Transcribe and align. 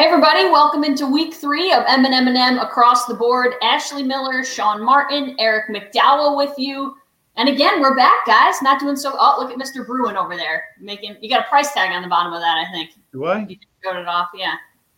Hey 0.00 0.06
everybody, 0.06 0.44
welcome 0.46 0.82
into 0.82 1.06
week 1.06 1.34
three 1.34 1.74
of 1.74 1.84
M 1.86 2.06
and 2.06 2.14
M 2.14 2.26
and 2.26 2.34
M 2.34 2.58
across 2.58 3.04
the 3.04 3.12
board. 3.12 3.52
Ashley 3.62 4.02
Miller, 4.02 4.42
Sean 4.42 4.82
Martin, 4.82 5.36
Eric 5.38 5.68
McDowell 5.68 6.38
with 6.38 6.54
you. 6.56 6.96
And 7.36 7.50
again, 7.50 7.82
we're 7.82 7.94
back, 7.94 8.24
guys. 8.24 8.62
Not 8.62 8.80
doing 8.80 8.96
so. 8.96 9.12
Oh, 9.12 9.36
look 9.38 9.52
at 9.52 9.58
Mr. 9.58 9.86
Bruin 9.86 10.16
over 10.16 10.38
there 10.38 10.68
making. 10.80 11.18
You 11.20 11.28
got 11.28 11.44
a 11.44 11.48
price 11.50 11.72
tag 11.72 11.90
on 11.90 12.00
the 12.00 12.08
bottom 12.08 12.32
of 12.32 12.40
that, 12.40 12.66
I 12.66 12.72
think. 12.72 12.92
Do 13.12 13.26
I? 13.26 13.40
You 13.40 13.58
wrote 13.84 14.00
it 14.00 14.08
off, 14.08 14.30
yeah. 14.34 14.54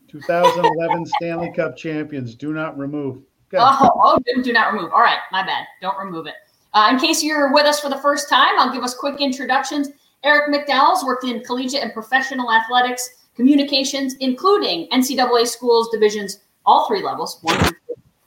2011 0.07 1.07
Stanley 1.07 1.51
Cup 1.51 1.77
champions. 1.77 2.37
Do 2.37 2.53
not 2.53 2.79
remove. 2.79 3.25
Oh, 3.55 3.91
oh, 3.97 4.19
do, 4.25 4.41
do 4.41 4.53
not 4.53 4.73
remove. 4.73 4.93
All 4.93 5.01
right, 5.01 5.19
my 5.33 5.45
bad. 5.45 5.67
Don't 5.81 5.99
remove 5.99 6.29
it. 6.29 6.35
Uh, 6.75 6.91
in 6.93 7.01
case 7.01 7.25
you're 7.25 7.53
with 7.53 7.67
us 7.67 7.81
for 7.81 7.91
the 7.91 7.99
first 7.99 8.29
time, 8.29 8.57
I'll 8.57 8.73
give 8.73 8.85
us 8.85 8.95
quick 8.95 9.21
introductions. 9.21 9.89
Eric 10.23 10.55
McDowell's 10.55 11.05
worked 11.05 11.25
in 11.25 11.43
collegiate 11.43 11.83
and 11.83 11.93
professional 11.93 12.53
athletics, 12.53 13.22
communications, 13.35 14.15
including 14.21 14.89
NCAA 14.89 15.47
schools 15.47 15.89
divisions, 15.91 16.41
all 16.67 16.87
three 16.87 17.03
levels, 17.03 17.39
one, 17.43 17.59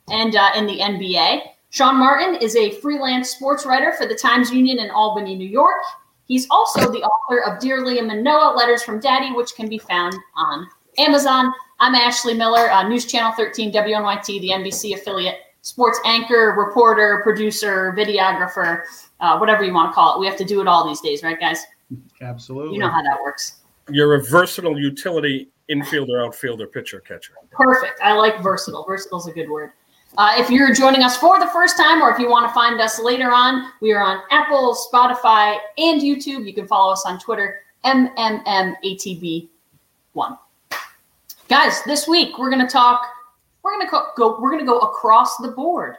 and 0.10 0.36
uh, 0.36 0.52
in 0.56 0.66
the 0.66 0.80
NBA. 0.80 1.42
Sean 1.70 1.98
Martin 1.98 2.36
is 2.36 2.56
a 2.56 2.72
freelance 2.80 3.30
sports 3.30 3.66
writer 3.66 3.94
for 3.94 4.06
the 4.06 4.16
Times 4.16 4.52
Union 4.52 4.80
in 4.80 4.90
Albany, 4.92 5.36
New 5.36 5.48
York. 5.48 5.82
He's 6.26 6.48
also 6.50 6.92
the 6.92 7.04
author 7.04 7.44
of 7.44 7.60
Dear 7.60 7.84
Liam 7.84 8.12
and 8.12 8.24
Noah 8.24 8.56
Letters 8.56 8.82
from 8.82 9.00
Daddy, 9.00 9.32
which 9.32 9.54
can 9.56 9.70
be 9.70 9.78
found 9.78 10.16
on 10.36 10.68
Amazon. 10.98 11.54
I'm 11.80 11.94
Ashley 11.94 12.34
Miller, 12.34 12.72
uh, 12.72 12.88
News 12.88 13.06
Channel 13.06 13.34
13, 13.34 13.72
WNYT, 13.72 14.26
the 14.42 14.50
NBC 14.50 14.96
affiliate, 14.96 15.36
sports 15.62 16.00
anchor, 16.06 16.56
reporter, 16.58 17.20
producer, 17.24 17.94
videographer, 17.98 18.84
uh, 19.20 19.38
whatever 19.38 19.64
you 19.64 19.74
want 19.74 19.92
to 19.92 19.94
call 19.94 20.16
it. 20.16 20.20
We 20.20 20.26
have 20.26 20.38
to 20.38 20.46
do 20.46 20.62
it 20.62 20.68
all 20.68 20.88
these 20.88 21.02
days, 21.02 21.22
right, 21.22 21.40
guys? 21.40 21.64
Absolutely. 22.22 22.74
You 22.74 22.80
know 22.80 22.90
how 22.90 23.04
that 23.04 23.22
works. 23.22 23.58
You're 23.90 24.16
a 24.16 24.24
versatile 24.24 24.80
utility 24.80 25.50
infielder, 25.70 26.26
outfielder, 26.26 26.68
pitcher, 26.68 27.00
catcher. 27.00 27.34
Perfect. 27.52 28.00
I 28.02 28.14
like 28.14 28.42
versatile. 28.42 28.84
Versatile 28.84 29.20
is 29.20 29.28
a 29.28 29.32
good 29.32 29.50
word. 29.50 29.72
Uh, 30.18 30.34
if 30.38 30.50
you're 30.50 30.74
joining 30.74 31.04
us 31.04 31.18
for 31.18 31.40
the 31.40 31.48
first 31.48 31.78
time, 31.78 32.02
or 32.02 32.10
if 32.10 32.18
you 32.20 32.30
want 32.30 32.48
to 32.48 32.54
find 32.54 32.80
us 32.80 33.00
later 33.00 33.32
on, 33.32 33.72
we 33.82 33.92
are 33.92 34.02
on 34.02 34.22
Apple, 34.32 34.76
Spotify, 34.92 35.58
and 35.78 36.02
YouTube. 36.02 36.48
You 36.48 36.54
can 36.54 36.68
follow 36.68 36.94
us 36.94 37.04
on 37.06 37.20
Twitter, 37.20 37.64
MMMATB1. 37.84 39.50
Guys, 41.48 41.84
this 41.84 42.08
week 42.08 42.40
we're 42.40 42.50
going 42.50 42.66
to 42.66 42.72
talk. 42.72 43.06
We're 43.62 43.74
going 43.74 43.88
to 43.88 43.92
go. 44.16 44.40
We're 44.40 44.52
going 44.52 44.66
to 44.66 44.66
go 44.66 44.80
across 44.80 45.38
the 45.38 45.50
board. 45.50 45.98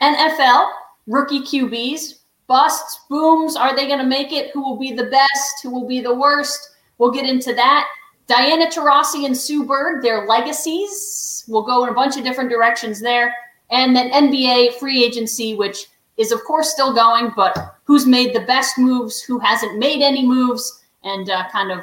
NFL 0.00 0.70
rookie 1.06 1.40
QBs, 1.40 2.20
busts, 2.46 3.00
booms. 3.10 3.56
Are 3.56 3.76
they 3.76 3.86
going 3.86 3.98
to 4.00 4.06
make 4.06 4.32
it? 4.32 4.50
Who 4.52 4.62
will 4.62 4.78
be 4.78 4.92
the 4.92 5.04
best? 5.04 5.62
Who 5.62 5.70
will 5.70 5.86
be 5.86 6.00
the 6.00 6.14
worst? 6.14 6.70
We'll 7.02 7.10
get 7.10 7.26
into 7.26 7.52
that. 7.54 7.88
Diana 8.28 8.66
Taurasi 8.66 9.26
and 9.26 9.36
Sue 9.36 9.64
Bird, 9.64 10.04
their 10.04 10.24
legacies. 10.24 11.44
We'll 11.48 11.64
go 11.64 11.82
in 11.82 11.90
a 11.90 11.92
bunch 11.92 12.16
of 12.16 12.22
different 12.22 12.48
directions 12.48 13.00
there. 13.00 13.34
And 13.72 13.96
then 13.96 14.12
NBA 14.12 14.74
free 14.74 15.04
agency, 15.04 15.56
which 15.56 15.88
is, 16.16 16.30
of 16.30 16.44
course, 16.44 16.70
still 16.70 16.94
going, 16.94 17.32
but 17.34 17.74
who's 17.82 18.06
made 18.06 18.32
the 18.32 18.46
best 18.46 18.78
moves, 18.78 19.20
who 19.20 19.40
hasn't 19.40 19.80
made 19.80 20.00
any 20.00 20.24
moves, 20.24 20.84
and 21.02 21.28
uh, 21.28 21.48
kind 21.50 21.72
of 21.72 21.80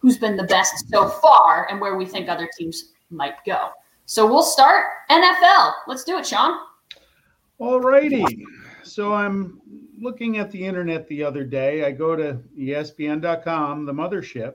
who's 0.00 0.18
been 0.18 0.36
the 0.36 0.42
best 0.42 0.88
so 0.90 1.08
far 1.08 1.68
and 1.70 1.80
where 1.80 1.94
we 1.94 2.04
think 2.04 2.28
other 2.28 2.50
teams 2.58 2.90
might 3.10 3.36
go. 3.46 3.70
So 4.06 4.26
we'll 4.26 4.42
start 4.42 4.86
NFL. 5.08 5.72
Let's 5.86 6.02
do 6.02 6.18
it, 6.18 6.26
Sean. 6.26 6.58
All 7.60 7.78
righty. 7.78 8.24
So 8.82 9.14
I'm 9.14 9.61
looking 10.02 10.38
at 10.38 10.50
the 10.50 10.64
internet 10.64 11.06
the 11.08 11.24
other 11.24 11.44
day. 11.44 11.84
I 11.84 11.92
go 11.92 12.16
to 12.16 12.40
ESPN.com, 12.58 13.86
the 13.86 13.92
mothership, 13.92 14.54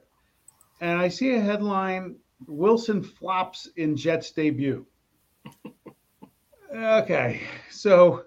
and 0.82 1.00
I 1.00 1.08
see 1.08 1.34
a 1.34 1.40
headline 1.40 2.18
Wilson 2.46 3.02
flops 3.02 3.68
in 3.78 3.96
Jets 3.96 4.32
debut. 4.32 4.86
okay. 6.76 7.42
So, 7.72 8.26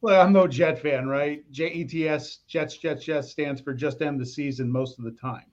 well, 0.00 0.20
I'm 0.20 0.32
no 0.32 0.46
Jet 0.48 0.80
fan, 0.80 1.06
right? 1.06 1.44
JETS, 1.52 2.38
Jets, 2.46 2.76
Jets, 2.78 3.04
Jets 3.04 3.30
stands 3.30 3.60
for 3.60 3.74
just 3.74 4.02
end 4.02 4.20
the 4.20 4.26
season 4.26 4.70
most 4.70 4.98
of 4.98 5.04
the 5.04 5.12
time. 5.12 5.44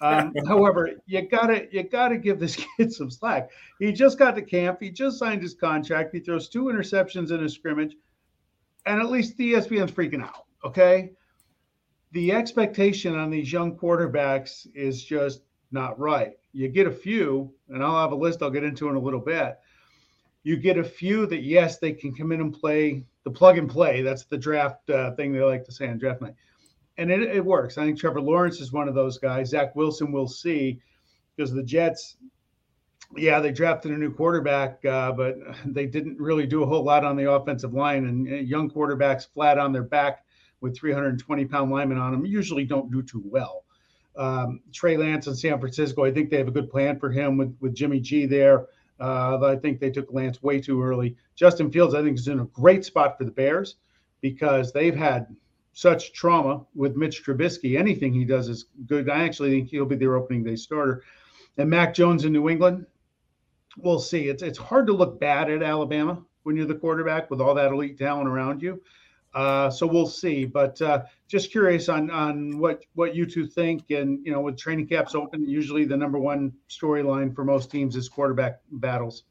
Um, 0.00 0.32
however, 0.46 0.90
you 1.06 1.28
gotta 1.28 1.66
you 1.72 1.82
gotta 1.82 2.18
give 2.18 2.38
this 2.38 2.56
kid 2.76 2.92
some 2.92 3.10
slack. 3.10 3.50
He 3.78 3.92
just 3.92 4.18
got 4.18 4.34
to 4.36 4.42
camp. 4.42 4.78
He 4.80 4.90
just 4.90 5.18
signed 5.18 5.42
his 5.42 5.54
contract. 5.54 6.14
He 6.14 6.20
throws 6.20 6.48
two 6.48 6.64
interceptions 6.64 7.30
in 7.30 7.44
a 7.44 7.48
scrimmage, 7.48 7.96
and 8.86 9.00
at 9.00 9.10
least 9.10 9.38
ESPN's 9.38 9.92
freaking 9.92 10.22
out. 10.22 10.44
Okay, 10.64 11.12
the 12.12 12.32
expectation 12.32 13.14
on 13.16 13.30
these 13.30 13.52
young 13.52 13.76
quarterbacks 13.76 14.66
is 14.74 15.04
just 15.04 15.42
not 15.70 15.98
right. 15.98 16.38
You 16.52 16.68
get 16.68 16.86
a 16.86 16.92
few, 16.92 17.52
and 17.68 17.84
I'll 17.84 18.00
have 18.00 18.12
a 18.12 18.16
list 18.16 18.42
I'll 18.42 18.50
get 18.50 18.64
into 18.64 18.88
in 18.88 18.96
a 18.96 19.00
little 19.00 19.20
bit. 19.20 19.58
You 20.42 20.56
get 20.56 20.78
a 20.78 20.84
few 20.84 21.26
that 21.26 21.42
yes, 21.42 21.78
they 21.78 21.92
can 21.92 22.14
come 22.14 22.32
in 22.32 22.40
and 22.40 22.54
play 22.54 23.04
the 23.24 23.30
plug 23.30 23.58
and 23.58 23.68
play. 23.68 24.02
That's 24.02 24.24
the 24.24 24.38
draft 24.38 24.88
uh, 24.88 25.14
thing 25.14 25.32
they 25.32 25.40
like 25.40 25.64
to 25.64 25.72
say 25.72 25.88
on 25.88 25.98
draft 25.98 26.22
night 26.22 26.34
and 26.98 27.10
it, 27.10 27.22
it 27.22 27.44
works. 27.44 27.78
I 27.78 27.84
think 27.84 27.98
Trevor 27.98 28.20
Lawrence 28.20 28.60
is 28.60 28.72
one 28.72 28.88
of 28.88 28.94
those 28.94 29.18
guys. 29.18 29.50
Zach 29.50 29.74
Wilson, 29.76 30.12
we'll 30.12 30.28
see, 30.28 30.80
because 31.34 31.52
the 31.52 31.62
Jets, 31.62 32.16
yeah, 33.14 33.40
they 33.40 33.52
drafted 33.52 33.92
a 33.92 33.96
new 33.96 34.10
quarterback, 34.10 34.84
uh, 34.84 35.12
but 35.12 35.36
they 35.66 35.86
didn't 35.86 36.18
really 36.20 36.46
do 36.46 36.62
a 36.62 36.66
whole 36.66 36.82
lot 36.82 37.04
on 37.04 37.16
the 37.16 37.30
offensive 37.30 37.74
line. 37.74 38.06
And 38.06 38.28
uh, 38.28 38.36
young 38.36 38.70
quarterbacks 38.70 39.26
flat 39.28 39.58
on 39.58 39.72
their 39.72 39.82
back 39.82 40.24
with 40.60 40.76
320 40.76 41.44
pound 41.44 41.70
linemen 41.70 41.98
on 41.98 42.12
them 42.12 42.26
usually 42.26 42.64
don't 42.64 42.90
do 42.90 43.02
too 43.02 43.22
well. 43.24 43.64
Um, 44.16 44.60
Trey 44.72 44.96
Lance 44.96 45.26
in 45.26 45.34
San 45.34 45.60
Francisco, 45.60 46.04
I 46.04 46.10
think 46.10 46.30
they 46.30 46.38
have 46.38 46.48
a 46.48 46.52
good 46.52 46.70
plan 46.70 46.98
for 46.98 47.10
him 47.10 47.36
with, 47.36 47.54
with 47.60 47.74
Jimmy 47.74 48.00
G 48.00 48.24
there. 48.24 48.66
Uh, 48.98 49.38
I 49.44 49.56
think 49.56 49.78
they 49.78 49.90
took 49.90 50.10
Lance 50.10 50.42
way 50.42 50.58
too 50.58 50.82
early. 50.82 51.16
Justin 51.34 51.70
Fields, 51.70 51.94
I 51.94 52.02
think, 52.02 52.18
is 52.18 52.28
in 52.28 52.40
a 52.40 52.46
great 52.46 52.82
spot 52.82 53.18
for 53.18 53.24
the 53.24 53.30
Bears 53.30 53.76
because 54.22 54.72
they've 54.72 54.96
had 54.96 55.26
such 55.74 56.14
trauma 56.14 56.64
with 56.74 56.96
Mitch 56.96 57.22
Trubisky. 57.22 57.78
Anything 57.78 58.14
he 58.14 58.24
does 58.24 58.48
is 58.48 58.66
good. 58.86 59.10
I 59.10 59.24
actually 59.24 59.50
think 59.50 59.68
he'll 59.68 59.84
be 59.84 59.96
their 59.96 60.16
opening 60.16 60.42
day 60.42 60.56
starter. 60.56 61.02
And 61.58 61.68
Mac 61.68 61.92
Jones 61.92 62.24
in 62.24 62.32
New 62.32 62.48
England, 62.48 62.86
we'll 63.76 63.98
see. 63.98 64.28
It's 64.28 64.42
it's 64.42 64.58
hard 64.58 64.86
to 64.86 64.92
look 64.92 65.20
bad 65.20 65.50
at 65.50 65.62
Alabama 65.62 66.22
when 66.42 66.56
you're 66.56 66.66
the 66.66 66.74
quarterback 66.74 67.30
with 67.30 67.40
all 67.40 67.54
that 67.54 67.72
elite 67.72 67.98
talent 67.98 68.28
around 68.28 68.62
you. 68.62 68.80
Uh, 69.34 69.68
so 69.68 69.86
we'll 69.86 70.08
see. 70.08 70.46
But 70.46 70.80
uh, 70.80 71.02
just 71.28 71.50
curious 71.50 71.88
on 71.88 72.10
on 72.10 72.58
what 72.58 72.84
what 72.94 73.14
you 73.14 73.26
two 73.26 73.46
think. 73.46 73.90
And 73.90 74.24
you 74.24 74.32
know, 74.32 74.40
with 74.40 74.56
training 74.56 74.86
caps 74.86 75.14
open, 75.14 75.48
usually 75.48 75.84
the 75.84 75.96
number 75.96 76.18
one 76.18 76.52
storyline 76.70 77.34
for 77.34 77.44
most 77.44 77.70
teams 77.70 77.96
is 77.96 78.08
quarterback 78.08 78.60
battles. 78.72 79.24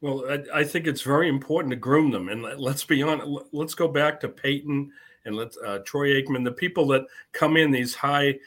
Well, 0.00 0.24
I, 0.30 0.60
I 0.60 0.64
think 0.64 0.86
it's 0.86 1.02
very 1.02 1.28
important 1.28 1.72
to 1.72 1.76
groom 1.76 2.10
them. 2.10 2.28
And 2.28 2.42
let's 2.58 2.84
be 2.84 3.02
honest. 3.02 3.28
Let's 3.52 3.74
go 3.74 3.88
back 3.88 4.20
to 4.20 4.28
Peyton 4.28 4.92
and 5.24 5.36
let 5.36 5.52
uh, 5.64 5.78
Troy 5.80 6.20
Aikman, 6.20 6.44
the 6.44 6.52
people 6.52 6.86
that 6.88 7.06
come 7.32 7.56
in 7.56 7.70
these 7.70 7.94
high, 7.94 8.38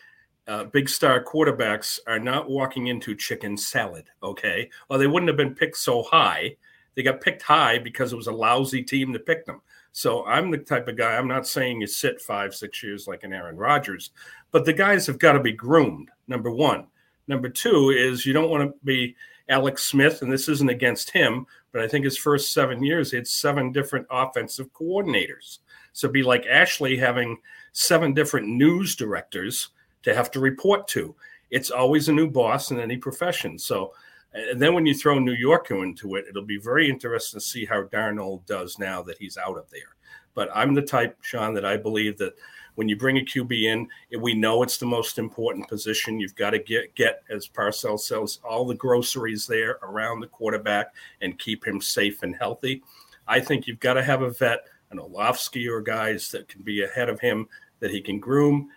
uh, 0.47 0.65
big 0.65 0.89
star 0.89 1.23
quarterbacks 1.23 1.99
are 2.07 2.19
not 2.19 2.49
walking 2.49 2.87
into 2.87 3.15
chicken 3.15 3.57
salad. 3.57 4.05
Okay, 4.23 4.69
well 4.89 4.99
they 4.99 5.07
wouldn't 5.07 5.29
have 5.29 5.37
been 5.37 5.55
picked 5.55 5.77
so 5.77 6.03
high. 6.03 6.55
They 6.95 7.03
got 7.03 7.21
picked 7.21 7.41
high 7.41 7.79
because 7.79 8.11
it 8.11 8.17
was 8.17 8.27
a 8.27 8.33
lousy 8.33 8.83
team 8.83 9.13
to 9.13 9.19
pick 9.19 9.45
them. 9.45 9.61
So 9.93 10.25
I'm 10.25 10.51
the 10.51 10.57
type 10.57 10.87
of 10.87 10.97
guy. 10.97 11.15
I'm 11.15 11.27
not 11.27 11.47
saying 11.47 11.81
you 11.81 11.87
sit 11.87 12.21
five, 12.21 12.55
six 12.55 12.81
years 12.81 13.07
like 13.07 13.23
an 13.23 13.33
Aaron 13.33 13.57
Rodgers, 13.57 14.11
but 14.51 14.65
the 14.65 14.73
guys 14.73 15.05
have 15.07 15.19
got 15.19 15.33
to 15.33 15.39
be 15.39 15.51
groomed. 15.51 16.09
Number 16.27 16.51
one. 16.51 16.87
Number 17.27 17.49
two 17.49 17.91
is 17.91 18.25
you 18.25 18.33
don't 18.33 18.49
want 18.49 18.63
to 18.63 18.73
be 18.83 19.15
Alex 19.47 19.83
Smith, 19.83 20.21
and 20.21 20.31
this 20.31 20.49
isn't 20.49 20.69
against 20.69 21.11
him, 21.11 21.45
but 21.71 21.81
I 21.81 21.87
think 21.87 22.05
his 22.05 22.17
first 22.17 22.53
seven 22.53 22.83
years, 22.83 23.11
he 23.11 23.17
had 23.17 23.27
seven 23.27 23.71
different 23.71 24.07
offensive 24.09 24.71
coordinators. 24.73 25.59
So 25.93 26.09
be 26.09 26.23
like 26.23 26.45
Ashley 26.45 26.97
having 26.97 27.37
seven 27.73 28.13
different 28.13 28.47
news 28.47 28.95
directors 28.95 29.69
to 30.03 30.15
have 30.15 30.31
to 30.31 30.39
report 30.39 30.87
to. 30.89 31.15
It's 31.49 31.71
always 31.71 32.09
a 32.09 32.13
new 32.13 32.29
boss 32.29 32.71
in 32.71 32.79
any 32.79 32.97
profession. 32.97 33.59
So, 33.59 33.93
and 34.33 34.61
then 34.61 34.73
when 34.73 34.85
you 34.85 34.93
throw 34.93 35.19
New 35.19 35.33
Yorker 35.33 35.83
into 35.83 36.15
it, 36.15 36.25
it'll 36.29 36.45
be 36.45 36.57
very 36.57 36.89
interesting 36.89 37.39
to 37.39 37.45
see 37.45 37.65
how 37.65 37.83
Darnold 37.83 38.45
does 38.45 38.79
now 38.79 39.01
that 39.03 39.17
he's 39.17 39.37
out 39.37 39.57
of 39.57 39.69
there. 39.69 39.95
But 40.33 40.49
I'm 40.55 40.73
the 40.73 40.81
type, 40.81 41.17
Sean, 41.21 41.53
that 41.55 41.65
I 41.65 41.75
believe 41.75 42.17
that 42.19 42.35
when 42.75 42.87
you 42.87 42.95
bring 42.95 43.17
a 43.17 43.21
QB 43.21 43.63
in, 43.63 43.87
we 44.21 44.33
know 44.33 44.63
it's 44.63 44.77
the 44.77 44.85
most 44.85 45.17
important 45.17 45.67
position. 45.67 46.19
You've 46.19 46.35
got 46.35 46.51
to 46.51 46.59
get 46.59 46.95
get 46.95 47.23
as 47.29 47.47
Parcells 47.47 47.99
says 48.01 48.39
all 48.43 48.65
the 48.65 48.73
groceries 48.73 49.45
there 49.45 49.77
around 49.83 50.21
the 50.21 50.27
quarterback 50.27 50.93
and 51.21 51.37
keep 51.37 51.67
him 51.67 51.81
safe 51.81 52.23
and 52.23 52.35
healthy. 52.35 52.81
I 53.27 53.41
think 53.41 53.67
you've 53.67 53.79
got 53.79 53.95
to 53.95 54.03
have 54.03 54.21
a 54.21 54.29
vet 54.29 54.61
an 54.91 54.99
Orlovsky 54.99 55.67
or 55.67 55.81
guys 55.81 56.31
that 56.31 56.47
can 56.47 56.61
be 56.61 56.83
ahead 56.83 57.09
of 57.09 57.19
him 57.19 57.47
that 57.79 57.91
he 57.91 58.01
can 58.01 58.19
groom. 58.19 58.69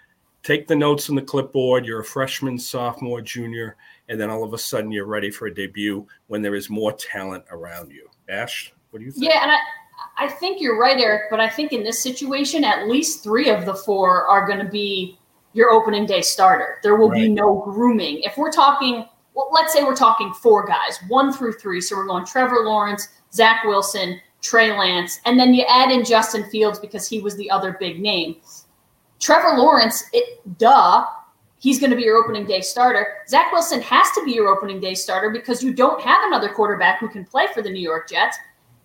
Take 0.45 0.69
the 0.69 0.77
notes 0.77 1.09
in 1.09 1.15
the 1.15 1.23
clipboard. 1.23 1.87
You're 1.87 2.01
a 2.01 2.05
freshman, 2.05 2.59
sophomore, 2.59 3.23
junior, 3.23 3.77
and 4.09 4.21
then 4.21 4.29
all 4.29 4.45
of 4.45 4.53
a 4.53 4.59
sudden 4.59 4.93
you're 4.93 5.07
ready 5.07 5.31
for 5.31 5.47
a 5.47 5.55
debut 5.55 6.07
when 6.27 6.43
there 6.43 6.55
is 6.55 6.69
more 6.69 6.93
talent 6.93 7.45
around 7.51 7.91
you. 7.91 8.09
Ash, 8.29 8.73
what 8.91 8.99
do 8.99 9.07
you 9.07 9.11
think? 9.11 9.25
Yeah, 9.25 9.43
and 9.43 9.51
I, 9.51 9.59
I 10.19 10.29
think 10.29 10.61
you're 10.61 10.79
right, 10.79 11.01
Eric. 11.01 11.31
But 11.31 11.41
I 11.41 11.49
think 11.49 11.73
in 11.73 11.83
this 11.83 12.03
situation, 12.03 12.63
at 12.63 12.89
least 12.89 13.25
three 13.25 13.49
of 13.49 13.65
the 13.65 13.75
four 13.75 14.27
are 14.27 14.47
going 14.47 14.59
to 14.59 14.71
be 14.71 15.19
your 15.55 15.71
opening 15.71 16.05
day 16.05 16.21
starter. 16.21 16.79
There 16.83 16.97
will 16.97 17.11
right. 17.11 17.23
be 17.23 17.29
no 17.31 17.63
grooming. 17.65 18.21
If 18.21 18.37
we're 18.37 18.53
talking 18.53 19.07
well, 19.35 19.49
let's 19.51 19.73
say 19.73 19.83
we're 19.83 19.97
talking 19.97 20.33
four 20.33 20.65
guys, 20.65 20.99
one 21.09 21.33
through 21.33 21.55
three. 21.55 21.81
So 21.81 21.97
we're 21.97 22.07
going 22.07 22.25
Trevor 22.25 22.61
Lawrence, 22.65 23.09
Zach 23.33 23.65
Wilson, 23.65 24.21
Trey 24.43 24.77
Lance, 24.77 25.21
and 25.25 25.39
then 25.39 25.55
you 25.55 25.65
add 25.69 25.91
in 25.91 26.05
Justin 26.05 26.49
Fields 26.51 26.79
because 26.79 27.09
he 27.09 27.21
was 27.21 27.37
the 27.37 27.51
other 27.51 27.77
big 27.81 28.01
name. 28.01 28.37
Trevor 29.25 29.57
Lawrence, 29.57 30.05
it, 30.13 30.43
duh, 30.59 31.07
he's 31.59 31.81
going 31.81 31.89
to 31.89 31.97
be 31.97 32.03
your 32.03 32.23
opening 32.23 32.45
day 32.45 32.61
starter. 32.61 33.07
Zach 33.27 33.51
Wilson 33.53 33.81
has 33.81 34.07
to 34.11 34.23
be 34.23 34.33
your 34.33 34.49
opening 34.49 34.81
day 34.81 34.93
starter 34.93 35.31
because 35.31 35.63
you 35.63 35.73
don't 35.73 35.99
have 36.03 36.19
another 36.25 36.51
quarterback 36.51 37.01
who 37.01 37.09
can 37.09 37.25
play 37.25 37.47
for 37.55 37.63
the 37.63 37.71
New 37.71 37.81
York 37.81 38.07
Jets. 38.07 38.37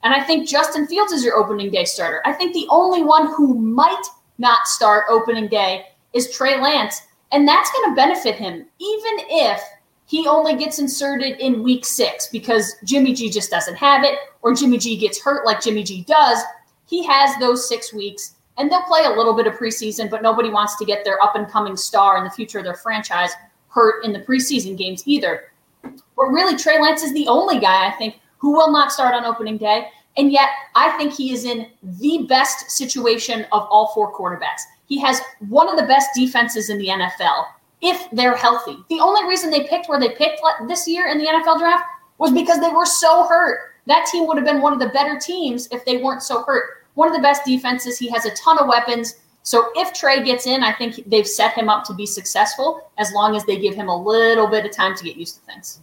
And 0.02 0.14
I 0.14 0.24
think 0.24 0.48
Justin 0.48 0.88
Fields 0.88 1.12
is 1.12 1.26
your 1.26 1.36
opening 1.36 1.70
day 1.72 1.84
starter. 1.84 2.22
I 2.24 2.32
think 2.32 2.54
the 2.54 2.68
only 2.70 3.04
one 3.04 3.34
who 3.34 3.54
might 3.54 4.02
not 4.38 4.66
start 4.66 5.08
opening 5.10 5.50
day 5.50 5.88
is 6.14 6.32
Trey 6.32 6.58
Lance. 6.58 7.02
And 7.34 7.46
that's 7.46 7.70
going 7.74 7.92
to 7.92 7.96
benefit 7.98 8.36
him, 8.36 8.66
even 8.80 9.14
if 9.30 9.62
he 10.06 10.26
only 10.26 10.56
gets 10.56 10.80
inserted 10.80 11.38
in 11.42 11.64
week 11.64 11.84
six 11.84 12.28
because 12.28 12.76
Jimmy 12.86 13.14
G 13.14 13.30
just 13.30 13.52
doesn't 13.52 13.76
have 13.76 14.06
it, 14.06 14.18
or 14.42 14.56
Jimmy 14.56 14.78
G 14.78 14.96
gets 14.96 15.22
hurt 15.22 15.46
like 15.46 15.62
Jimmy 15.62 15.84
G 15.84 16.06
does. 16.06 16.42
He 16.86 17.06
has 17.06 17.38
those 17.42 17.68
six 17.68 17.94
weeks, 17.94 18.36
and 18.60 18.70
they'll 18.70 18.84
play 18.84 19.06
a 19.06 19.10
little 19.10 19.34
bit 19.34 19.48
of 19.48 19.54
preseason, 19.54 20.10
but 20.10 20.22
nobody 20.22 20.50
wants 20.50 20.76
to 20.78 20.86
get 20.86 21.04
their 21.06 21.22
up 21.24 21.36
and 21.36 21.48
coming 21.50 21.78
star 21.78 22.18
in 22.18 22.26
the 22.26 22.30
future 22.30 22.60
of 22.60 22.66
their 22.66 22.76
franchise 22.76 23.32
hurt 23.70 24.04
in 24.04 24.12
the 24.12 24.20
preseason 24.20 24.78
games 24.78 25.02
either. 25.06 25.52
But 25.82 26.26
really, 26.26 26.58
Trey 26.58 26.80
Lance 26.80 27.02
is 27.02 27.14
the 27.14 27.28
only 27.28 27.60
guy 27.60 27.88
I 27.88 27.92
think 27.92 28.20
who 28.38 28.52
will 28.52 28.72
not 28.72 28.92
start 28.92 29.16
on 29.16 29.26
opening 29.26 29.58
day. 29.58 29.88
And 30.18 30.32
yet, 30.32 30.50
I 30.76 30.92
think 30.98 31.14
he 31.14 31.32
is 31.32 31.46
in 31.46 31.68
the 31.82 32.26
best 32.28 32.72
situation 32.72 33.46
of 33.54 33.66
all 33.70 33.92
four 33.94 34.14
quarterbacks. 34.14 34.64
He 34.88 35.00
has 35.00 35.22
one 35.48 35.70
of 35.70 35.78
the 35.78 35.88
best 35.88 36.10
defenses 36.14 36.70
in 36.70 36.78
the 36.78 36.88
NFL 36.88 37.46
if 37.82 38.10
they're 38.12 38.36
healthy. 38.36 38.78
The 38.90 39.00
only 39.00 39.26
reason 39.28 39.50
they 39.50 39.68
picked 39.68 39.88
where 39.88 40.00
they 40.00 40.10
picked 40.10 40.42
this 40.68 40.86
year 40.88 41.08
in 41.08 41.18
the 41.18 41.26
NFL 41.26 41.60
draft 41.60 41.86
was 42.18 42.32
because 42.32 42.60
they 42.60 42.70
were 42.70 42.86
so 42.86 43.26
hurt. 43.28 43.76
That 43.86 44.06
team 44.12 44.28
would 44.28 44.36
have 44.36 44.46
been 44.46 44.62
one 44.62 44.74
of 44.74 44.80
the 44.80 44.90
better 44.90 45.18
teams 45.18 45.70
if 45.72 45.86
they 45.86 45.98
weren't 45.98 46.22
so 46.22 46.44
hurt. 46.44 46.79
One 47.00 47.08
of 47.08 47.16
the 47.16 47.22
best 47.22 47.46
defenses. 47.46 47.98
He 47.98 48.10
has 48.10 48.26
a 48.26 48.32
ton 48.32 48.60
of 48.60 48.68
weapons. 48.68 49.22
So 49.44 49.72
if 49.76 49.94
Trey 49.94 50.22
gets 50.22 50.46
in, 50.46 50.64
I 50.64 50.74
think 50.74 51.10
they've 51.10 51.26
set 51.26 51.54
him 51.54 51.70
up 51.70 51.86
to 51.86 51.94
be 51.94 52.06
successful 52.06 52.92
as 52.98 53.14
long 53.14 53.38
as 53.38 53.46
they 53.46 53.58
give 53.58 53.74
him 53.74 53.88
a 53.88 53.96
little 53.96 54.48
bit 54.48 54.66
of 54.66 54.72
time 54.72 54.98
to 54.98 55.06
get 55.06 55.16
used 55.16 55.36
to 55.36 55.42
things. 55.46 55.80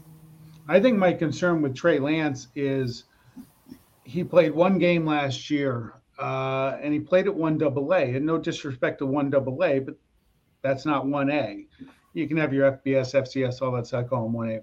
I 0.69 0.79
think 0.79 0.99
my 0.99 1.15
concern 1.15 1.63
with 1.63 1.75
Trey 1.75 1.99
Lance 1.99 2.49
is 2.55 3.05
he 4.05 4.25
played 4.25 4.53
one 4.55 4.77
game 4.77 5.07
last 5.07 5.49
year 5.49 5.95
uh, 6.19 6.77
and 6.83 6.93
he 6.93 7.01
played 7.01 7.27
at 7.27 7.35
one 7.35 7.57
double 7.57 7.95
A. 7.95 8.15
And 8.15 8.27
no 8.27 8.37
disrespect 8.37 8.99
to 8.99 9.07
one 9.07 9.31
double 9.31 9.65
A, 9.65 9.79
but 9.79 9.95
that's 10.61 10.85
not 10.85 11.07
1A. 11.07 11.65
You 12.13 12.29
can 12.29 12.37
have 12.37 12.53
your 12.53 12.73
FBS, 12.73 13.15
FCS, 13.15 13.63
all 13.63 13.73
that 13.73 13.87
stuff, 13.87 14.11
call 14.11 14.29
them 14.29 14.35
1A. 14.35 14.61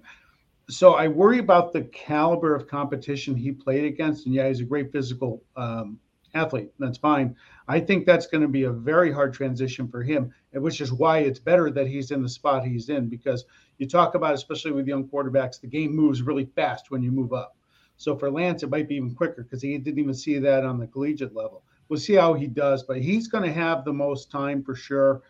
So 0.70 0.94
I 0.94 1.08
worry 1.08 1.40
about 1.40 1.72
the 1.72 1.82
caliber 1.82 2.54
of 2.54 2.68
competition 2.68 3.34
he 3.34 3.50
played 3.50 3.86
against. 3.86 4.26
And 4.26 4.34
yeah, 4.36 4.46
he's 4.46 4.60
a 4.60 4.64
great 4.64 4.92
physical 4.92 5.42
um, 5.56 5.98
athlete. 6.34 6.70
That's 6.78 6.98
fine. 6.98 7.36
I 7.68 7.80
think 7.80 8.04
that's 8.04 8.26
going 8.26 8.42
to 8.42 8.48
be 8.48 8.64
a 8.64 8.70
very 8.70 9.12
hard 9.12 9.32
transition 9.32 9.88
for 9.88 10.02
him, 10.02 10.32
which 10.52 10.80
is 10.80 10.92
why 10.92 11.18
it's 11.18 11.38
better 11.38 11.70
that 11.70 11.86
he's 11.86 12.10
in 12.10 12.22
the 12.22 12.28
spot 12.28 12.64
he's 12.64 12.88
in 12.88 13.08
because 13.08 13.44
you 13.78 13.88
talk 13.88 14.14
about, 14.14 14.34
especially 14.34 14.72
with 14.72 14.86
young 14.86 15.08
quarterbacks, 15.08 15.60
the 15.60 15.66
game 15.66 15.94
moves 15.94 16.22
really 16.22 16.44
fast 16.44 16.90
when 16.90 17.02
you 17.02 17.10
move 17.10 17.32
up. 17.32 17.56
So 17.96 18.16
for 18.16 18.30
Lance, 18.30 18.62
it 18.62 18.70
might 18.70 18.88
be 18.88 18.96
even 18.96 19.14
quicker 19.14 19.42
because 19.42 19.62
he 19.62 19.78
didn't 19.78 19.98
even 19.98 20.14
see 20.14 20.38
that 20.38 20.64
on 20.64 20.78
the 20.78 20.86
collegiate 20.86 21.34
level. 21.34 21.62
We'll 21.88 22.00
see 22.00 22.14
how 22.14 22.34
he 22.34 22.46
does, 22.46 22.82
but 22.82 23.00
he's 23.00 23.28
going 23.28 23.44
to 23.44 23.52
have 23.52 23.84
the 23.84 23.92
most 23.92 24.30
time 24.30 24.62
for 24.62 24.74
sure 24.74 25.22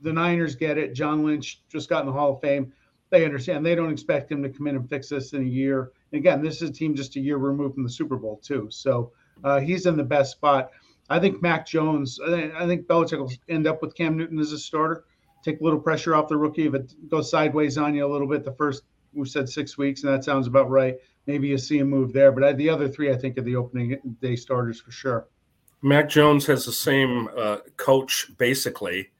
the 0.00 0.12
Niners 0.12 0.56
get 0.56 0.78
it. 0.78 0.94
John 0.94 1.24
Lynch 1.24 1.62
just 1.68 1.88
got 1.88 2.00
in 2.00 2.06
the 2.06 2.12
Hall 2.12 2.34
of 2.34 2.40
Fame. 2.40 2.72
They 3.10 3.24
understand. 3.24 3.64
They 3.64 3.74
don't 3.74 3.92
expect 3.92 4.32
him 4.32 4.42
to 4.42 4.48
come 4.48 4.66
in 4.66 4.76
and 4.76 4.88
fix 4.88 5.08
this 5.08 5.32
in 5.32 5.42
a 5.42 5.46
year. 5.46 5.92
And 6.10 6.18
again, 6.18 6.42
this 6.42 6.62
is 6.62 6.70
a 6.70 6.72
team 6.72 6.94
just 6.94 7.16
a 7.16 7.20
year 7.20 7.36
removed 7.36 7.74
from 7.74 7.84
the 7.84 7.90
Super 7.90 8.16
Bowl 8.16 8.40
too. 8.42 8.68
So 8.70 9.12
uh, 9.44 9.60
he's 9.60 9.86
in 9.86 9.96
the 9.96 10.04
best 10.04 10.32
spot. 10.32 10.70
I 11.10 11.18
think 11.18 11.42
Mac 11.42 11.66
Jones. 11.66 12.18
I 12.24 12.30
think, 12.30 12.54
I 12.54 12.66
think 12.66 12.86
Belichick 12.86 13.18
will 13.18 13.32
end 13.48 13.66
up 13.66 13.82
with 13.82 13.94
Cam 13.94 14.16
Newton 14.16 14.38
as 14.38 14.52
a 14.52 14.58
starter. 14.58 15.04
Take 15.44 15.60
a 15.60 15.64
little 15.64 15.80
pressure 15.80 16.14
off 16.14 16.28
the 16.28 16.36
rookie. 16.36 16.66
If 16.66 16.74
it 16.74 17.08
goes 17.08 17.30
sideways 17.30 17.76
on 17.76 17.94
you 17.94 18.06
a 18.06 18.10
little 18.10 18.28
bit, 18.28 18.44
the 18.44 18.52
first 18.52 18.84
we 19.12 19.26
said 19.26 19.48
six 19.48 19.76
weeks, 19.76 20.04
and 20.04 20.12
that 20.12 20.24
sounds 20.24 20.46
about 20.46 20.70
right. 20.70 20.96
Maybe 21.26 21.48
you 21.48 21.58
see 21.58 21.78
a 21.80 21.84
move 21.84 22.12
there, 22.12 22.32
but 22.32 22.42
I, 22.42 22.52
the 22.52 22.68
other 22.68 22.88
three, 22.88 23.12
I 23.12 23.16
think, 23.16 23.38
are 23.38 23.42
the 23.42 23.56
opening 23.56 24.00
day 24.20 24.36
starters 24.36 24.80
for 24.80 24.90
sure. 24.90 25.26
Mac 25.82 26.08
Jones 26.08 26.46
has 26.46 26.64
the 26.64 26.72
same 26.72 27.28
uh, 27.36 27.58
coach 27.76 28.30
basically 28.38 29.10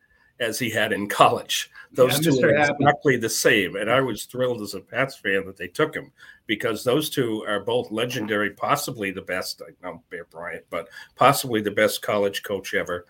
as 0.40 0.58
he 0.58 0.70
had 0.70 0.92
in 0.92 1.08
college. 1.08 1.70
Those 1.92 2.24
yeah, 2.24 2.32
two 2.32 2.40
are 2.42 2.50
exactly 2.50 3.16
the 3.16 3.28
same. 3.28 3.76
And 3.76 3.90
I 3.90 4.00
was 4.00 4.24
thrilled 4.24 4.62
as 4.62 4.74
a 4.74 4.80
Pats 4.80 5.16
fan 5.16 5.44
that 5.46 5.56
they 5.56 5.68
took 5.68 5.94
him 5.94 6.12
because 6.46 6.84
those 6.84 7.10
two 7.10 7.44
are 7.46 7.60
both 7.60 7.90
legendary, 7.90 8.50
possibly 8.50 9.10
the 9.10 9.22
best, 9.22 9.62
I 9.62 9.72
know 9.86 10.02
Bear 10.10 10.24
Bryant, 10.24 10.64
but 10.70 10.88
possibly 11.16 11.60
the 11.60 11.70
best 11.70 12.02
college 12.02 12.42
coach 12.42 12.74
ever 12.74 13.06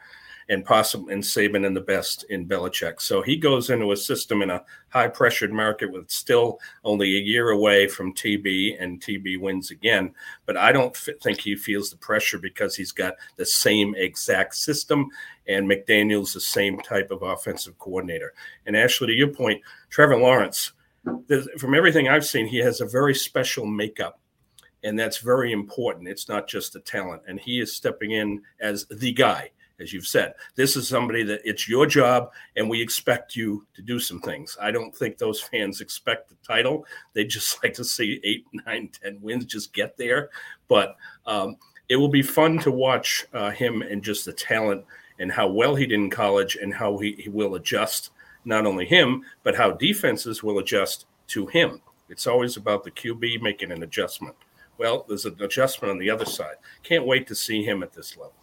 and 0.48 0.64
possibly 0.64 1.14
and 1.14 1.22
Saban 1.22 1.66
and 1.66 1.76
the 1.76 1.80
best 1.80 2.24
in 2.28 2.46
Belichick. 2.46 3.00
So 3.00 3.22
he 3.22 3.36
goes 3.36 3.70
into 3.70 3.92
a 3.92 3.96
system 3.96 4.42
in 4.42 4.50
a 4.50 4.62
high 4.88 5.08
pressured 5.08 5.52
market 5.52 5.90
with 5.90 6.10
still 6.10 6.60
only 6.84 7.16
a 7.16 7.20
year 7.20 7.50
away 7.50 7.88
from 7.88 8.14
TB, 8.14 8.76
and 8.78 9.00
TB 9.00 9.40
wins 9.40 9.70
again. 9.70 10.14
But 10.46 10.56
I 10.56 10.72
don't 10.72 10.94
f- 10.94 11.14
think 11.22 11.40
he 11.40 11.56
feels 11.56 11.90
the 11.90 11.96
pressure 11.96 12.38
because 12.38 12.76
he's 12.76 12.92
got 12.92 13.14
the 13.36 13.46
same 13.46 13.94
exact 13.96 14.54
system, 14.54 15.08
and 15.46 15.68
McDaniel's 15.68 16.34
the 16.34 16.40
same 16.40 16.78
type 16.80 17.10
of 17.10 17.22
offensive 17.22 17.78
coordinator. 17.78 18.34
And 18.66 18.76
Ashley, 18.76 19.06
to 19.08 19.14
your 19.14 19.28
point, 19.28 19.62
Trevor 19.90 20.16
Lawrence, 20.16 20.72
from 21.58 21.74
everything 21.74 22.08
I've 22.08 22.26
seen, 22.26 22.46
he 22.46 22.58
has 22.58 22.80
a 22.80 22.86
very 22.86 23.14
special 23.14 23.66
makeup 23.66 24.20
and 24.84 24.98
that's 24.98 25.18
very 25.18 25.52
important. 25.52 26.08
It's 26.08 26.28
not 26.28 26.48
just 26.48 26.72
the 26.72 26.80
talent, 26.80 27.22
and 27.28 27.38
he 27.38 27.60
is 27.60 27.76
stepping 27.76 28.12
in 28.12 28.42
as 28.60 28.86
the 28.86 29.12
guy 29.12 29.50
as 29.80 29.92
you've 29.92 30.06
said. 30.06 30.34
This 30.54 30.76
is 30.76 30.86
somebody 30.86 31.24
that 31.24 31.40
it's 31.44 31.68
your 31.68 31.86
job, 31.86 32.30
and 32.56 32.70
we 32.70 32.80
expect 32.80 33.34
you 33.34 33.66
to 33.74 33.82
do 33.82 33.98
some 33.98 34.20
things. 34.20 34.56
I 34.60 34.70
don't 34.70 34.94
think 34.94 35.18
those 35.18 35.40
fans 35.52 35.80
expect 35.80 36.28
the 36.28 36.36
title. 36.46 36.86
They 37.14 37.24
just 37.24 37.60
like 37.62 37.74
to 37.74 37.84
see 37.84 38.20
eight, 38.24 38.44
nine, 38.66 38.90
ten 39.02 39.18
wins, 39.20 39.46
just 39.46 39.72
get 39.72 39.96
there. 39.96 40.30
But 40.68 40.96
um, 41.26 41.56
it 41.88 41.96
will 41.96 42.08
be 42.08 42.22
fun 42.22 42.58
to 42.60 42.70
watch 42.70 43.26
uh, 43.32 43.50
him 43.50 43.82
and 43.82 44.02
just 44.02 44.24
the 44.24 44.32
talent 44.32 44.84
and 45.18 45.30
how 45.30 45.48
well 45.48 45.74
he 45.74 45.86
did 45.86 45.98
in 45.98 46.10
college 46.10 46.56
and 46.56 46.72
how 46.72 46.98
he, 46.98 47.12
he 47.12 47.28
will 47.28 47.56
adjust 47.56 48.10
not 48.44 48.66
only 48.66 48.86
him, 48.86 49.24
but 49.42 49.56
how 49.56 49.72
defenses 49.72 50.42
will 50.42 50.58
adjust 50.58 51.06
to 51.28 51.46
him. 51.46 51.80
It's 52.08 52.26
always 52.26 52.56
about 52.56 52.84
the 52.84 52.90
QB 52.90 53.40
making 53.40 53.72
an 53.72 53.82
adjustment. 53.82 54.34
Well, 54.78 55.04
there's 55.08 55.24
an 55.24 55.36
adjustment 55.40 55.90
on 55.90 55.98
the 55.98 56.10
other 56.10 56.24
side. 56.24 56.56
Can't 56.82 57.06
wait 57.06 57.26
to 57.28 57.34
see 57.34 57.62
him 57.62 57.82
at 57.82 57.92
this 57.92 58.16
level. 58.16 58.34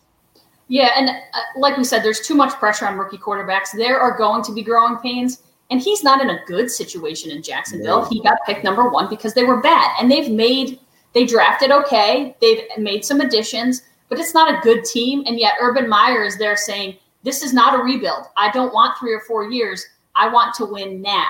Yeah, 0.67 0.91
and 0.95 1.09
uh, 1.09 1.13
like 1.57 1.77
we 1.77 1.83
said, 1.83 2.03
there's 2.03 2.21
too 2.21 2.35
much 2.35 2.53
pressure 2.53 2.85
on 2.85 2.97
rookie 2.97 3.17
quarterbacks. 3.17 3.71
There 3.75 3.99
are 3.99 4.17
going 4.17 4.43
to 4.43 4.53
be 4.53 4.61
growing 4.61 4.97
pains, 4.97 5.41
and 5.71 5.81
he's 5.81 6.03
not 6.03 6.21
in 6.21 6.29
a 6.29 6.39
good 6.45 6.69
situation 6.69 7.31
in 7.31 7.41
Jacksonville. 7.41 8.03
No. 8.03 8.09
He 8.09 8.21
got 8.21 8.37
picked 8.45 8.63
number 8.63 8.89
one 8.89 9.09
because 9.09 9.33
they 9.33 9.43
were 9.43 9.61
bad, 9.61 9.95
and 9.99 10.09
they've 10.09 10.31
made 10.31 10.79
they 11.13 11.25
drafted 11.25 11.71
okay. 11.71 12.35
They've 12.39 12.63
made 12.77 13.03
some 13.03 13.21
additions, 13.21 13.81
but 14.09 14.19
it's 14.19 14.33
not 14.33 14.53
a 14.53 14.61
good 14.61 14.85
team. 14.85 15.23
And 15.25 15.39
yet, 15.39 15.53
Urban 15.59 15.89
Meyer 15.89 16.23
is 16.23 16.37
there 16.37 16.55
saying, 16.55 16.97
"This 17.29 17.43
is 17.43 17.53
not 17.53 17.79
a 17.79 17.83
rebuild. 17.83 18.25
I 18.37 18.49
don't 18.51 18.73
want 18.73 18.97
three 18.97 19.13
or 19.13 19.21
four 19.21 19.51
years. 19.51 19.85
I 20.15 20.27
want 20.29 20.55
to 20.55 20.65
win 20.65 20.99
now." 21.01 21.27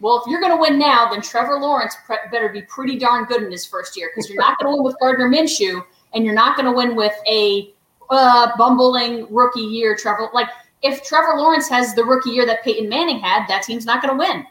Well, 0.00 0.20
if 0.20 0.30
you're 0.30 0.40
going 0.40 0.52
to 0.52 0.60
win 0.60 0.78
now, 0.78 1.08
then 1.10 1.20
Trevor 1.20 1.58
Lawrence 1.58 1.96
better 2.30 2.48
be 2.48 2.62
pretty 2.62 2.96
darn 2.96 3.24
good 3.24 3.42
in 3.42 3.50
his 3.50 3.64
first 3.64 3.96
year 3.96 4.10
because 4.12 4.28
you're 4.28 4.40
not 4.40 4.58
going 4.58 4.72
to 4.72 4.76
win 4.76 4.84
with 4.84 4.96
Gardner 5.00 5.28
Minshew, 5.28 5.84
and 6.12 6.24
you're 6.24 6.34
not 6.34 6.56
going 6.56 6.66
to 6.66 6.72
win 6.72 6.94
with 6.94 7.14
a 7.28 7.72
uh, 8.10 8.56
bumbling 8.56 9.26
rookie 9.32 9.60
year, 9.60 9.96
Trevor. 9.96 10.28
Like 10.32 10.48
if 10.82 11.02
Trevor 11.04 11.38
Lawrence 11.38 11.68
has 11.68 11.94
the 11.94 12.04
rookie 12.04 12.30
year 12.30 12.46
that 12.46 12.62
Peyton 12.62 12.88
Manning 12.88 13.18
had, 13.18 13.46
that 13.48 13.62
team's 13.62 13.86
not 13.86 14.02
going 14.02 14.12
to 14.12 14.18
win. 14.18 14.46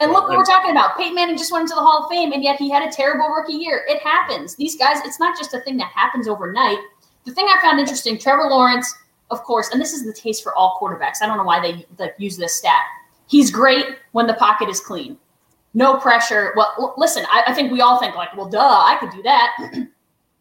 And 0.00 0.12
look 0.12 0.28
what 0.28 0.38
we're 0.38 0.44
talking 0.44 0.70
about. 0.70 0.96
Peyton 0.96 1.16
Manning 1.16 1.36
just 1.36 1.50
went 1.50 1.62
into 1.62 1.74
the 1.74 1.80
Hall 1.80 2.04
of 2.04 2.08
Fame, 2.08 2.32
and 2.32 2.44
yet 2.44 2.56
he 2.56 2.70
had 2.70 2.88
a 2.88 2.92
terrible 2.92 3.28
rookie 3.30 3.54
year. 3.54 3.84
It 3.88 4.00
happens. 4.00 4.54
These 4.54 4.76
guys, 4.76 4.98
it's 5.04 5.18
not 5.18 5.36
just 5.36 5.54
a 5.54 5.60
thing 5.60 5.76
that 5.78 5.90
happens 5.90 6.28
overnight. 6.28 6.78
The 7.24 7.32
thing 7.32 7.46
I 7.48 7.60
found 7.60 7.80
interesting, 7.80 8.16
Trevor 8.16 8.44
Lawrence, 8.44 8.94
of 9.30 9.42
course, 9.42 9.70
and 9.70 9.80
this 9.80 9.92
is 9.92 10.04
the 10.04 10.12
case 10.12 10.40
for 10.40 10.54
all 10.54 10.78
quarterbacks. 10.80 11.22
I 11.22 11.26
don't 11.26 11.36
know 11.36 11.44
why 11.44 11.60
they, 11.60 11.86
they 11.96 12.10
use 12.18 12.36
this 12.36 12.58
stat. 12.58 12.82
He's 13.26 13.50
great 13.50 13.86
when 14.12 14.26
the 14.26 14.34
pocket 14.34 14.68
is 14.68 14.80
clean. 14.80 15.18
No 15.74 15.98
pressure. 15.98 16.54
Well, 16.56 16.94
listen, 16.96 17.24
I, 17.30 17.44
I 17.48 17.54
think 17.54 17.70
we 17.70 17.80
all 17.80 18.00
think 18.00 18.14
like, 18.14 18.34
well, 18.36 18.48
duh, 18.48 18.58
I 18.58 18.96
could 18.98 19.10
do 19.10 19.22
that. 19.22 19.74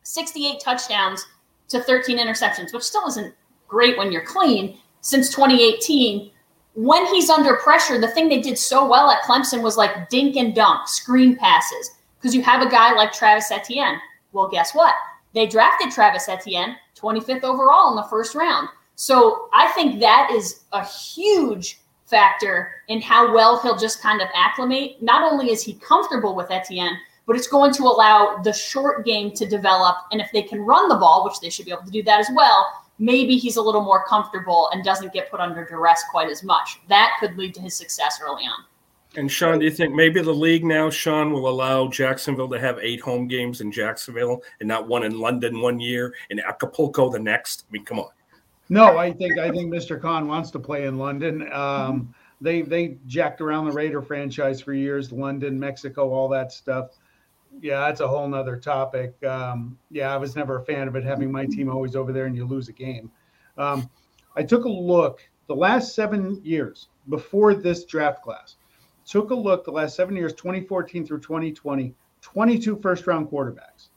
68 0.03 0.61
touchdowns 0.61 1.25
to 1.67 1.81
13 1.81 2.17
interceptions, 2.17 2.73
which 2.73 2.83
still 2.83 3.05
isn't 3.07 3.35
great 3.67 3.97
when 3.97 4.11
you're 4.11 4.23
clean 4.23 4.77
since 5.01 5.29
2018. 5.29 6.31
When 6.75 7.05
he's 7.07 7.29
under 7.29 7.55
pressure, 7.57 7.99
the 7.99 8.07
thing 8.07 8.29
they 8.29 8.39
did 8.39 8.57
so 8.57 8.87
well 8.87 9.09
at 9.09 9.23
Clemson 9.23 9.61
was 9.61 9.75
like 9.75 10.09
dink 10.09 10.37
and 10.37 10.55
dunk, 10.55 10.87
screen 10.87 11.35
passes, 11.35 11.91
because 12.17 12.33
you 12.33 12.41
have 12.43 12.61
a 12.61 12.69
guy 12.69 12.93
like 12.93 13.11
Travis 13.11 13.51
Etienne. 13.51 13.99
Well, 14.31 14.47
guess 14.47 14.73
what? 14.73 14.93
They 15.33 15.45
drafted 15.45 15.91
Travis 15.91 16.29
Etienne 16.29 16.77
25th 16.99 17.43
overall 17.43 17.91
in 17.91 17.95
the 17.95 18.09
first 18.09 18.35
round. 18.35 18.69
So 18.95 19.49
I 19.53 19.67
think 19.73 19.99
that 19.99 20.31
is 20.31 20.61
a 20.73 20.83
huge 20.83 21.79
factor 22.05 22.71
in 22.87 23.01
how 23.01 23.33
well 23.33 23.61
he'll 23.61 23.77
just 23.77 24.01
kind 24.01 24.21
of 24.21 24.27
acclimate. 24.33 25.01
Not 25.01 25.29
only 25.29 25.51
is 25.51 25.61
he 25.61 25.75
comfortable 25.75 26.35
with 26.35 26.49
Etienne, 26.51 26.97
but 27.27 27.35
it's 27.35 27.47
going 27.47 27.73
to 27.73 27.83
allow 27.83 28.37
the 28.41 28.53
short 28.53 29.05
game 29.05 29.31
to 29.33 29.45
develop. 29.45 29.97
And 30.11 30.21
if 30.21 30.31
they 30.31 30.41
can 30.41 30.61
run 30.61 30.87
the 30.87 30.95
ball, 30.95 31.25
which 31.25 31.39
they 31.41 31.49
should 31.49 31.65
be 31.65 31.71
able 31.71 31.83
to 31.83 31.91
do 31.91 32.01
that 32.03 32.19
as 32.19 32.29
well, 32.33 32.65
maybe 32.97 33.37
he's 33.37 33.57
a 33.57 33.61
little 33.61 33.83
more 33.83 34.05
comfortable 34.05 34.69
and 34.71 34.83
doesn't 34.83 35.13
get 35.13 35.29
put 35.29 35.41
under 35.41 35.65
duress 35.65 36.03
quite 36.09 36.29
as 36.29 36.41
much. 36.41 36.79
That 36.87 37.17
could 37.19 37.37
lead 37.37 37.53
to 37.55 37.61
his 37.61 37.75
success 37.75 38.19
early 38.23 38.43
on. 38.43 38.63
And 39.15 39.31
Sean, 39.31 39.59
do 39.59 39.65
you 39.65 39.71
think 39.71 39.95
maybe 39.95 40.21
the 40.21 40.33
league 40.33 40.65
now, 40.65 40.89
Sean, 40.89 41.31
will 41.31 41.47
allow 41.47 41.87
Jacksonville 41.87 42.49
to 42.49 42.59
have 42.59 42.77
eight 42.79 42.99
home 42.99 43.27
games 43.27 43.61
in 43.61 43.71
Jacksonville 43.71 44.43
and 44.59 44.67
not 44.67 44.87
one 44.87 45.03
in 45.03 45.17
London 45.17 45.61
one 45.61 45.79
year 45.79 46.13
and 46.29 46.39
Acapulco 46.39 47.09
the 47.09 47.19
next? 47.19 47.65
I 47.67 47.71
mean, 47.71 47.85
come 47.85 47.99
on. 47.99 48.09
No, 48.69 48.97
I 48.97 49.13
think 49.13 49.39
I 49.39 49.49
think 49.49 49.73
Mr. 49.73 49.99
Khan 49.99 50.27
wants 50.27 50.51
to 50.51 50.59
play 50.59 50.85
in 50.85 50.97
London. 50.97 51.51
Um, 51.53 52.13
they 52.41 52.61
they 52.61 52.97
jacked 53.07 53.41
around 53.41 53.65
the 53.65 53.71
Raider 53.71 54.01
franchise 54.01 54.61
for 54.61 54.73
years, 54.73 55.11
London, 55.11 55.59
Mexico, 55.59 56.11
all 56.11 56.27
that 56.29 56.51
stuff. 56.51 56.91
Yeah, 57.61 57.79
that's 57.79 58.01
a 58.01 58.07
whole 58.07 58.27
nother 58.27 58.57
topic. 58.57 59.15
Um, 59.23 59.77
yeah, 59.89 60.13
I 60.13 60.17
was 60.17 60.35
never 60.35 60.57
a 60.57 60.65
fan 60.65 60.87
of 60.87 60.95
it 60.95 61.03
having 61.03 61.31
my 61.31 61.45
team 61.45 61.69
always 61.69 61.95
over 61.95 62.11
there 62.11 62.25
and 62.25 62.35
you 62.35 62.45
lose 62.45 62.67
a 62.67 62.73
game. 62.73 63.09
Um, 63.57 63.89
I 64.35 64.43
took 64.43 64.65
a 64.65 64.69
look 64.69 65.27
the 65.47 65.55
last 65.55 65.95
seven 65.95 66.39
years 66.43 66.89
before 67.09 67.55
this 67.55 67.85
draft 67.85 68.21
class. 68.21 68.56
Took 69.07 69.31
a 69.31 69.35
look 69.35 69.63
the 69.63 69.71
last 69.71 69.95
seven 69.95 70.15
years, 70.15 70.33
2014 70.33 71.05
through 71.05 71.21
2020, 71.21 71.93
22 72.21 72.79
first 72.81 73.07
round 73.07 73.29
quarterbacks. 73.29 73.87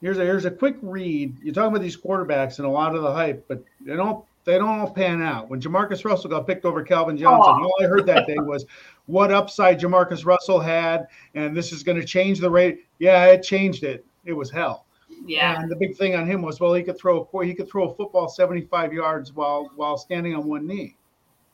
Here's 0.00 0.18
a 0.18 0.24
here's 0.24 0.44
a 0.44 0.50
quick 0.50 0.76
read. 0.82 1.36
You're 1.42 1.54
talking 1.54 1.70
about 1.70 1.82
these 1.82 1.96
quarterbacks 1.96 2.58
and 2.58 2.66
a 2.66 2.70
lot 2.70 2.94
of 2.94 3.02
the 3.02 3.12
hype, 3.12 3.44
but 3.48 3.64
they 3.80 3.96
don't 3.96 4.24
they 4.44 4.58
don't 4.58 4.68
all 4.68 4.90
pan 4.90 5.20
out. 5.20 5.48
When 5.50 5.60
Jamarcus 5.60 6.04
Russell 6.04 6.30
got 6.30 6.46
picked 6.46 6.64
over 6.64 6.82
Calvin 6.84 7.16
Johnson, 7.16 7.54
oh. 7.58 7.64
all 7.64 7.74
I 7.84 7.86
heard 7.88 8.06
that 8.06 8.26
day 8.28 8.36
was 8.38 8.64
what 9.06 9.32
upside 9.32 9.80
Jamarcus 9.80 10.24
Russell 10.24 10.60
had, 10.60 11.08
and 11.34 11.56
this 11.56 11.72
is 11.72 11.82
going 11.82 12.00
to 12.00 12.06
change 12.06 12.38
the 12.38 12.50
rate. 12.50 12.86
Yeah, 12.98 13.24
it 13.26 13.42
changed 13.42 13.82
it. 13.82 14.06
It 14.24 14.32
was 14.32 14.50
hell. 14.50 14.86
Yeah. 15.24 15.60
And 15.60 15.70
the 15.70 15.76
big 15.76 15.96
thing 15.96 16.14
on 16.14 16.26
him 16.26 16.42
was, 16.42 16.60
well, 16.60 16.74
he 16.74 16.82
could 16.82 16.98
throw 16.98 17.28
a 17.32 17.44
he 17.44 17.54
could 17.54 17.68
throw 17.68 17.88
a 17.88 17.94
football 17.94 18.28
75 18.28 18.92
yards 18.92 19.32
while 19.32 19.70
while 19.74 19.96
standing 19.96 20.36
on 20.36 20.46
one 20.46 20.66
knee. 20.66 20.96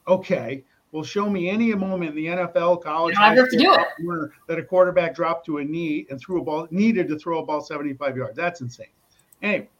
Okay, 0.06 0.64
well, 0.92 1.02
show 1.02 1.28
me 1.28 1.48
any 1.48 1.74
moment 1.74 2.10
in 2.10 2.16
the 2.16 2.26
NFL, 2.26 2.82
college, 2.82 3.14
you 3.16 3.22
have 3.22 3.48
to 3.48 3.56
do 3.56 3.74
it. 3.74 4.30
that 4.46 4.58
a 4.58 4.62
quarterback 4.62 5.14
dropped 5.14 5.46
to 5.46 5.56
a 5.58 5.64
knee 5.64 6.06
and 6.10 6.20
threw 6.20 6.42
a 6.42 6.44
ball, 6.44 6.68
needed 6.70 7.08
to 7.08 7.18
throw 7.18 7.38
a 7.38 7.44
ball 7.44 7.62
75 7.62 8.14
yards. 8.14 8.36
That's 8.36 8.60
insane. 8.60 8.86
Anyway, 9.40 9.70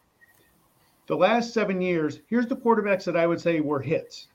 the 1.07 1.17
last 1.17 1.53
seven 1.53 1.83
years, 1.83 2.21
here's 2.29 2.47
the 2.47 2.57
quarterbacks 2.57 3.05
that 3.05 3.17
I 3.17 3.27
would 3.27 3.41
say 3.41 3.61
were 3.61 3.81
hits. 3.81 4.29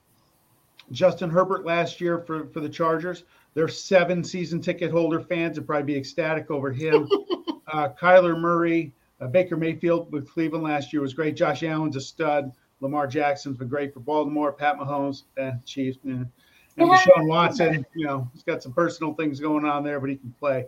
Justin 0.92 1.32
Herbert 1.32 1.66
last 1.66 2.00
year 2.00 2.20
for, 2.20 2.46
for 2.50 2.60
the 2.60 2.70
Chargers. 2.70 3.24
There's 3.56 3.82
seven 3.82 4.24
season 4.24 4.62
ticket 4.62 4.92
holder 4.92 5.20
fans 5.20 5.58
would 5.58 5.66
probably 5.66 5.94
be 5.94 5.98
ecstatic 5.98 6.52
over 6.52 6.72
him. 6.72 7.10
uh, 7.68 7.90
Kyler 8.00 8.40
Murray, 8.40 8.94
uh, 9.20 9.28
Baker 9.28 9.58
Mayfield 9.58 10.12
with 10.12 10.30
Cleveland 10.30 10.64
last 10.64 10.94
year 10.94 11.02
was 11.02 11.16
great. 11.16 11.36
Josh 11.36 11.64
Allen's 11.64 11.96
a 11.96 12.02
stud. 12.02 12.52
Lamar 12.82 13.08
Jackson's 13.08 13.58
been 13.58 13.68
great 13.68 13.96
for 13.96 14.00
Baltimore. 14.00 14.54
Pat 14.54 14.78
Mahomes, 14.78 15.24
eh, 15.38 15.54
Chiefs. 15.66 15.98
Eh 16.08 16.24
and 16.78 16.90
Deshaun 16.90 17.28
Watson, 17.28 17.86
you 17.96 18.06
know, 18.06 18.30
he's 18.34 18.44
got 18.44 18.62
some 18.62 18.74
personal 18.74 19.14
things 19.14 19.40
going 19.40 19.66
on 19.66 19.84
there, 19.84 20.00
but 20.00 20.10
he 20.10 20.16
can 20.16 20.34
play. 20.40 20.66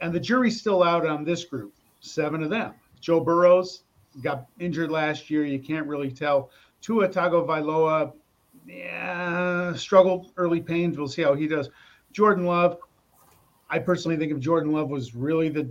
And 0.00 0.12
the 0.12 0.20
jury's 0.20 0.58
still 0.58 0.82
out 0.82 1.06
on 1.06 1.24
this 1.24 1.44
group, 1.44 1.74
seven 2.00 2.42
of 2.42 2.50
them. 2.50 2.74
Joe 3.00 3.20
Burrow's 3.20 3.82
got 4.22 4.46
injured 4.58 4.90
last 4.90 5.30
year. 5.30 5.44
You 5.44 5.58
can't 5.58 5.86
really 5.86 6.10
tell. 6.10 6.50
Tua 6.80 7.08
Tagovailoa, 7.08 8.12
yeah, 8.66 9.74
struggled 9.74 10.32
early 10.36 10.60
pains. 10.60 10.98
We'll 10.98 11.08
see 11.08 11.22
how 11.22 11.34
he 11.34 11.46
does. 11.46 11.70
Jordan 12.12 12.46
Love, 12.46 12.78
I 13.68 13.78
personally 13.78 14.16
think 14.16 14.32
if 14.32 14.38
Jordan 14.38 14.72
Love 14.72 14.88
was 14.88 15.14
really 15.14 15.48
the 15.48 15.68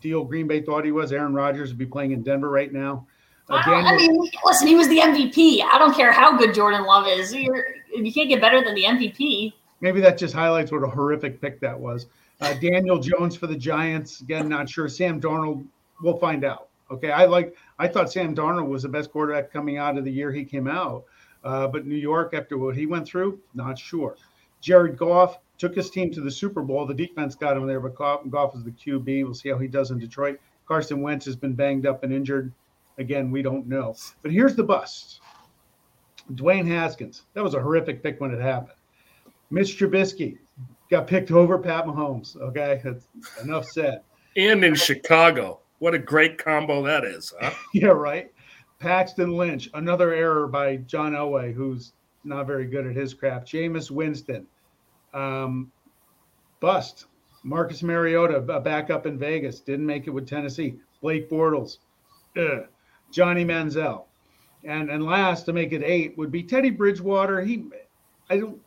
deal 0.00 0.24
Green 0.24 0.46
Bay 0.46 0.60
thought 0.60 0.84
he 0.84 0.92
was, 0.92 1.12
Aaron 1.12 1.34
Rodgers 1.34 1.70
would 1.70 1.78
be 1.78 1.86
playing 1.86 2.12
in 2.12 2.22
Denver 2.22 2.50
right 2.50 2.72
now. 2.72 3.06
Uh, 3.48 3.62
Daniel, 3.62 3.86
I 3.86 3.96
mean, 3.96 4.30
listen, 4.44 4.66
he 4.66 4.74
was 4.74 4.88
the 4.88 4.98
MVP. 4.98 5.62
I 5.62 5.78
don't 5.78 5.94
care 5.94 6.12
how 6.12 6.36
good 6.36 6.54
Jordan 6.54 6.84
Love 6.84 7.06
is. 7.06 7.34
You're, 7.34 7.66
you 7.94 8.12
can't 8.12 8.28
get 8.28 8.40
better 8.40 8.64
than 8.64 8.74
the 8.74 8.84
MVP. 8.84 9.52
Maybe 9.80 10.00
that 10.00 10.16
just 10.16 10.34
highlights 10.34 10.72
what 10.72 10.82
a 10.82 10.88
horrific 10.88 11.40
pick 11.40 11.60
that 11.60 11.78
was. 11.78 12.06
Uh, 12.40 12.54
Daniel 12.54 12.98
Jones 12.98 13.36
for 13.36 13.46
the 13.46 13.56
Giants. 13.56 14.20
Again, 14.20 14.48
not 14.48 14.68
sure. 14.68 14.88
Sam 14.88 15.20
Darnold, 15.20 15.64
we'll 16.02 16.16
find 16.16 16.44
out. 16.44 16.68
Okay, 16.90 17.10
I 17.10 17.24
like. 17.26 17.56
I 17.78 17.88
thought 17.88 18.12
Sam 18.12 18.34
Darnold 18.34 18.68
was 18.68 18.82
the 18.82 18.88
best 18.88 19.10
quarterback 19.10 19.52
coming 19.52 19.78
out 19.78 19.98
of 19.98 20.04
the 20.04 20.12
year 20.12 20.32
he 20.32 20.44
came 20.44 20.68
out, 20.68 21.04
uh, 21.42 21.66
but 21.66 21.86
New 21.86 21.96
York, 21.96 22.34
after 22.34 22.58
what 22.58 22.76
he 22.76 22.86
went 22.86 23.06
through, 23.06 23.40
not 23.54 23.78
sure. 23.78 24.16
Jared 24.60 24.96
Goff 24.96 25.38
took 25.58 25.74
his 25.74 25.90
team 25.90 26.10
to 26.12 26.20
the 26.20 26.30
Super 26.30 26.62
Bowl. 26.62 26.86
The 26.86 26.94
defense 26.94 27.34
got 27.34 27.56
him 27.56 27.66
there, 27.66 27.80
but 27.80 27.94
Goff, 27.94 28.22
Goff 28.30 28.54
is 28.54 28.64
the 28.64 28.70
QB. 28.70 29.24
We'll 29.24 29.34
see 29.34 29.48
how 29.48 29.58
he 29.58 29.68
does 29.68 29.90
in 29.90 29.98
Detroit. 29.98 30.40
Carson 30.66 31.02
Wentz 31.02 31.26
has 31.26 31.36
been 31.36 31.52
banged 31.52 31.86
up 31.86 32.04
and 32.04 32.12
injured. 32.12 32.52
Again, 32.98 33.30
we 33.30 33.42
don't 33.42 33.66
know. 33.66 33.96
But 34.22 34.32
here's 34.32 34.54
the 34.54 34.62
bust. 34.62 35.20
Dwayne 36.32 36.66
Haskins. 36.66 37.22
That 37.34 37.44
was 37.44 37.54
a 37.54 37.60
horrific 37.60 38.02
pick 38.02 38.20
when 38.20 38.30
it 38.30 38.40
happened. 38.40 38.78
Mitch 39.50 39.78
Trubisky 39.78 40.38
got 40.90 41.06
picked 41.06 41.30
over 41.30 41.58
Pat 41.58 41.86
Mahomes. 41.86 42.36
Okay, 42.36 42.80
that's 42.82 43.08
enough 43.42 43.66
said. 43.66 44.02
And 44.36 44.64
in 44.64 44.74
Chicago, 44.74 45.60
what 45.78 45.94
a 45.94 45.98
great 45.98 46.38
combo 46.38 46.82
that 46.82 47.04
is. 47.04 47.32
Huh? 47.40 47.52
yeah, 47.74 47.88
right. 47.88 48.32
Paxton 48.78 49.36
Lynch, 49.36 49.70
another 49.74 50.12
error 50.12 50.46
by 50.46 50.76
John 50.76 51.12
Elway, 51.12 51.54
who's 51.54 51.92
not 52.24 52.46
very 52.46 52.66
good 52.66 52.86
at 52.86 52.96
his 52.96 53.14
craft. 53.14 53.46
Jameis 53.46 53.90
Winston, 53.90 54.46
um, 55.12 55.70
bust. 56.60 57.06
Marcus 57.46 57.82
Mariota, 57.82 58.36
a 58.36 58.60
backup 58.60 59.04
in 59.04 59.18
Vegas, 59.18 59.60
didn't 59.60 59.84
make 59.84 60.06
it 60.06 60.10
with 60.10 60.26
Tennessee. 60.26 60.76
Blake 61.02 61.28
Bortles, 61.28 61.78
ugh. 62.38 62.66
Johnny 63.14 63.44
Manziel, 63.44 64.06
and 64.64 64.90
and 64.90 65.04
last 65.04 65.44
to 65.44 65.52
make 65.52 65.72
it 65.72 65.82
eight 65.84 66.18
would 66.18 66.32
be 66.32 66.42
Teddy 66.42 66.70
Bridgewater. 66.70 67.40
He, 67.42 67.66
I 68.28 68.38
don't, 68.38 68.60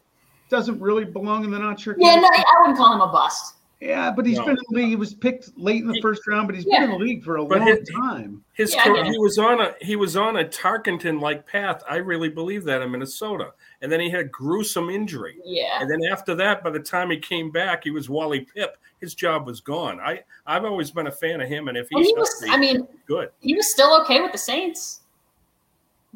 doesn't 0.50 0.80
really 0.80 1.04
belong 1.04 1.44
in 1.44 1.52
the 1.52 1.60
not 1.60 1.82
sure. 1.82 1.98
Yeah, 2.00 2.16
no, 2.16 2.28
I 2.28 2.44
wouldn't 2.62 2.78
call 2.78 2.94
him 2.94 3.02
a 3.02 3.12
bust. 3.12 3.56
Yeah, 3.80 4.12
but 4.12 4.26
he's 4.26 4.38
no. 4.38 4.46
been 4.46 4.58
in 4.58 4.64
the 4.70 4.76
league. 4.76 4.88
He 4.88 4.96
was 4.96 5.14
picked 5.14 5.56
late 5.56 5.84
in 5.84 5.88
the 5.88 6.02
first 6.02 6.26
round, 6.28 6.48
but 6.48 6.56
he's 6.56 6.66
yeah. 6.66 6.80
been 6.80 6.92
in 6.92 7.00
the 7.00 7.06
league 7.06 7.24
for 7.24 7.38
a 7.38 7.46
but 7.46 7.60
long 7.60 7.68
his, 7.68 7.90
time. 7.90 8.44
His 8.54 8.74
yeah, 8.74 8.84
career, 8.84 9.04
he 9.06 9.18
was 9.20 9.38
on 9.38 9.62
a 9.62 9.74
he 9.82 9.96
was 9.96 10.18
on 10.18 10.38
a 10.38 10.44
Tarkenton 10.44 11.22
like 11.22 11.46
path. 11.46 11.84
I 11.88 11.98
really 11.98 12.30
believe 12.30 12.64
that 12.64 12.82
in 12.82 12.92
Minnesota, 12.92 13.52
and 13.84 13.92
then 13.92 14.00
he 14.00 14.10
had 14.10 14.22
a 14.22 14.24
gruesome 14.30 14.90
injury. 14.90 15.38
Yeah, 15.46 15.80
and 15.80 15.92
then 15.92 16.04
after 16.12 16.34
that, 16.36 16.64
by 16.64 16.72
the 16.72 16.80
time 16.80 17.12
he 17.12 17.18
came 17.18 17.52
back, 17.52 17.84
he 17.84 17.92
was 17.92 18.10
Wally 18.10 18.48
Pipp. 18.56 18.70
His 19.00 19.14
job 19.14 19.46
was 19.46 19.62
gone. 19.62 20.00
I 20.00 20.24
I've 20.48 20.66
always 20.66 20.90
been 20.90 21.06
a 21.06 21.12
fan 21.12 21.40
of 21.42 21.48
him, 21.48 21.68
and 21.68 21.78
if 21.78 21.88
he's 21.92 22.08
he 22.08 22.14
was, 22.16 22.30
healthy, 22.40 22.56
I 22.56 22.58
mean, 22.58 22.88
good. 23.06 23.30
He 23.42 23.54
was 23.54 23.72
still 23.72 24.02
okay 24.02 24.22
with 24.22 24.32
the 24.32 24.40
Saints. 24.40 25.02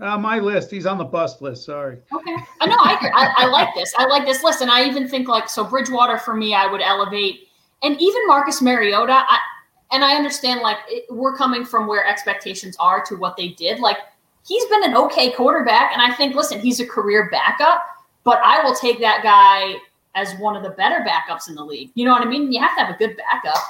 Uh, 0.01 0.17
my 0.17 0.39
list. 0.39 0.71
He's 0.71 0.87
on 0.87 0.97
the 0.97 1.03
bust 1.03 1.43
list. 1.43 1.65
Sorry. 1.65 1.99
Okay. 2.11 2.35
I 2.59 2.65
know. 2.65 2.77
I, 2.79 3.11
I, 3.13 3.43
I 3.43 3.45
like 3.47 3.75
this. 3.75 3.93
I 3.97 4.05
like 4.05 4.25
this 4.25 4.43
list, 4.43 4.61
and 4.61 4.71
I 4.71 4.85
even 4.85 5.07
think 5.07 5.27
like 5.27 5.47
so. 5.47 5.63
Bridgewater 5.63 6.17
for 6.17 6.35
me, 6.35 6.55
I 6.55 6.65
would 6.65 6.81
elevate, 6.81 7.49
and 7.83 7.99
even 7.99 8.27
Marcus 8.27 8.61
Mariota. 8.61 9.23
I, 9.27 9.39
and 9.91 10.03
I 10.03 10.15
understand 10.15 10.61
like 10.61 10.77
it, 10.87 11.05
we're 11.09 11.35
coming 11.35 11.65
from 11.65 11.87
where 11.87 12.05
expectations 12.05 12.75
are 12.79 13.03
to 13.05 13.15
what 13.15 13.35
they 13.35 13.49
did. 13.49 13.79
Like 13.79 13.97
he's 14.45 14.65
been 14.65 14.83
an 14.83 14.95
okay 14.95 15.31
quarterback, 15.31 15.91
and 15.93 16.01
I 16.01 16.13
think 16.15 16.35
listen, 16.35 16.59
he's 16.59 16.79
a 16.79 16.85
career 16.85 17.29
backup, 17.31 17.83
but 18.23 18.39
I 18.43 18.63
will 18.63 18.75
take 18.75 18.99
that 19.01 19.21
guy 19.23 19.75
as 20.15 20.33
one 20.35 20.55
of 20.55 20.63
the 20.63 20.71
better 20.71 21.05
backups 21.07 21.49
in 21.49 21.55
the 21.55 21.63
league. 21.63 21.91
You 21.95 22.05
know 22.05 22.11
what 22.11 22.21
I 22.21 22.25
mean? 22.25 22.51
You 22.51 22.59
have 22.59 22.75
to 22.77 22.85
have 22.85 22.95
a 22.95 22.97
good 22.97 23.17
backup. 23.17 23.61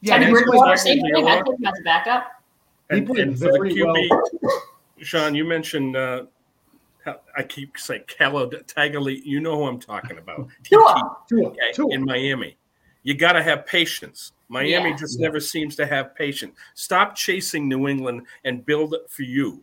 Yeah, 0.00 0.18
Teddy 0.18 0.30
Bridgewater, 0.32 0.76
same 0.76 1.00
thing. 1.00 1.28
I 1.28 1.42
think 1.42 1.66
as 1.66 1.78
a 1.78 1.82
backup. 1.82 2.42
And, 2.90 3.08
and 3.10 3.38
for 3.38 3.52
the 3.52 3.58
QB, 3.58 4.08
well. 4.42 4.62
Sean, 4.98 5.34
you 5.34 5.44
mentioned 5.44 5.96
uh, 5.96 6.24
I 7.36 7.42
keep 7.42 7.78
saying 7.78 8.04
Calo 8.06 8.50
Tagali. 8.66 9.22
You 9.24 9.40
know 9.40 9.56
who 9.56 9.64
I'm 9.64 9.80
talking 9.80 10.18
about. 10.18 10.48
Tua. 10.64 11.16
Okay, 11.32 11.94
in 11.94 12.04
Miami. 12.04 12.56
You 13.02 13.14
got 13.14 13.32
to 13.32 13.42
have 13.42 13.66
patience. 13.66 14.32
Miami 14.48 14.90
yeah. 14.90 14.96
just 14.96 15.18
yeah. 15.18 15.26
never 15.26 15.40
seems 15.40 15.76
to 15.76 15.86
have 15.86 16.14
patience. 16.14 16.56
Stop 16.74 17.14
chasing 17.14 17.68
New 17.68 17.88
England 17.88 18.22
and 18.44 18.64
build 18.64 18.94
it 18.94 19.08
for 19.08 19.22
you. 19.22 19.62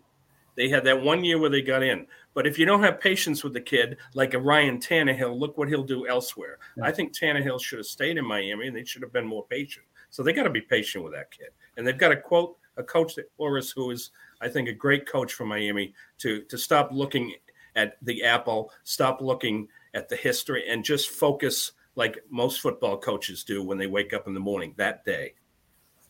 They 0.55 0.67
had 0.67 0.83
that 0.85 1.01
one 1.01 1.23
year 1.23 1.39
where 1.39 1.49
they 1.49 1.61
got 1.61 1.83
in. 1.83 2.05
But 2.33 2.45
if 2.45 2.59
you 2.59 2.65
don't 2.65 2.83
have 2.83 2.99
patience 2.99 3.43
with 3.43 3.53
the 3.53 3.61
kid, 3.61 3.97
like 4.13 4.33
a 4.33 4.39
Ryan 4.39 4.77
Tannehill, 4.77 5.39
look 5.39 5.57
what 5.57 5.69
he'll 5.69 5.83
do 5.83 6.07
elsewhere. 6.07 6.57
Yeah. 6.77 6.85
I 6.85 6.91
think 6.91 7.17
Tannehill 7.17 7.61
should 7.61 7.79
have 7.79 7.85
stayed 7.85 8.17
in 8.17 8.25
Miami 8.25 8.67
and 8.67 8.75
they 8.75 8.83
should 8.83 9.01
have 9.01 9.13
been 9.13 9.25
more 9.25 9.45
patient. 9.47 9.85
So 10.09 10.23
they 10.23 10.33
got 10.33 10.43
to 10.43 10.49
be 10.49 10.61
patient 10.61 11.03
with 11.03 11.13
that 11.13 11.31
kid. 11.31 11.49
And 11.77 11.85
they've 11.85 11.97
got 11.97 12.09
to 12.09 12.17
quote 12.17 12.57
a 12.77 12.83
coach 12.83 13.15
that 13.15 13.31
Flores, 13.37 13.71
who 13.71 13.91
is 13.91 14.11
I 14.41 14.47
think 14.49 14.69
a 14.69 14.73
great 14.73 15.07
coach 15.07 15.33
for 15.33 15.45
Miami 15.45 15.93
to 16.19 16.41
to 16.43 16.57
stop 16.57 16.89
looking 16.91 17.33
at 17.75 17.97
the 18.01 18.23
apple, 18.23 18.71
stop 18.83 19.21
looking 19.21 19.67
at 19.93 20.09
the 20.09 20.15
history, 20.15 20.65
and 20.67 20.83
just 20.83 21.09
focus 21.09 21.73
like 21.95 22.19
most 22.29 22.61
football 22.61 22.97
coaches 22.97 23.43
do 23.43 23.63
when 23.63 23.77
they 23.77 23.87
wake 23.87 24.13
up 24.13 24.27
in 24.27 24.33
the 24.33 24.39
morning 24.39 24.73
that 24.77 25.03
day. 25.05 25.33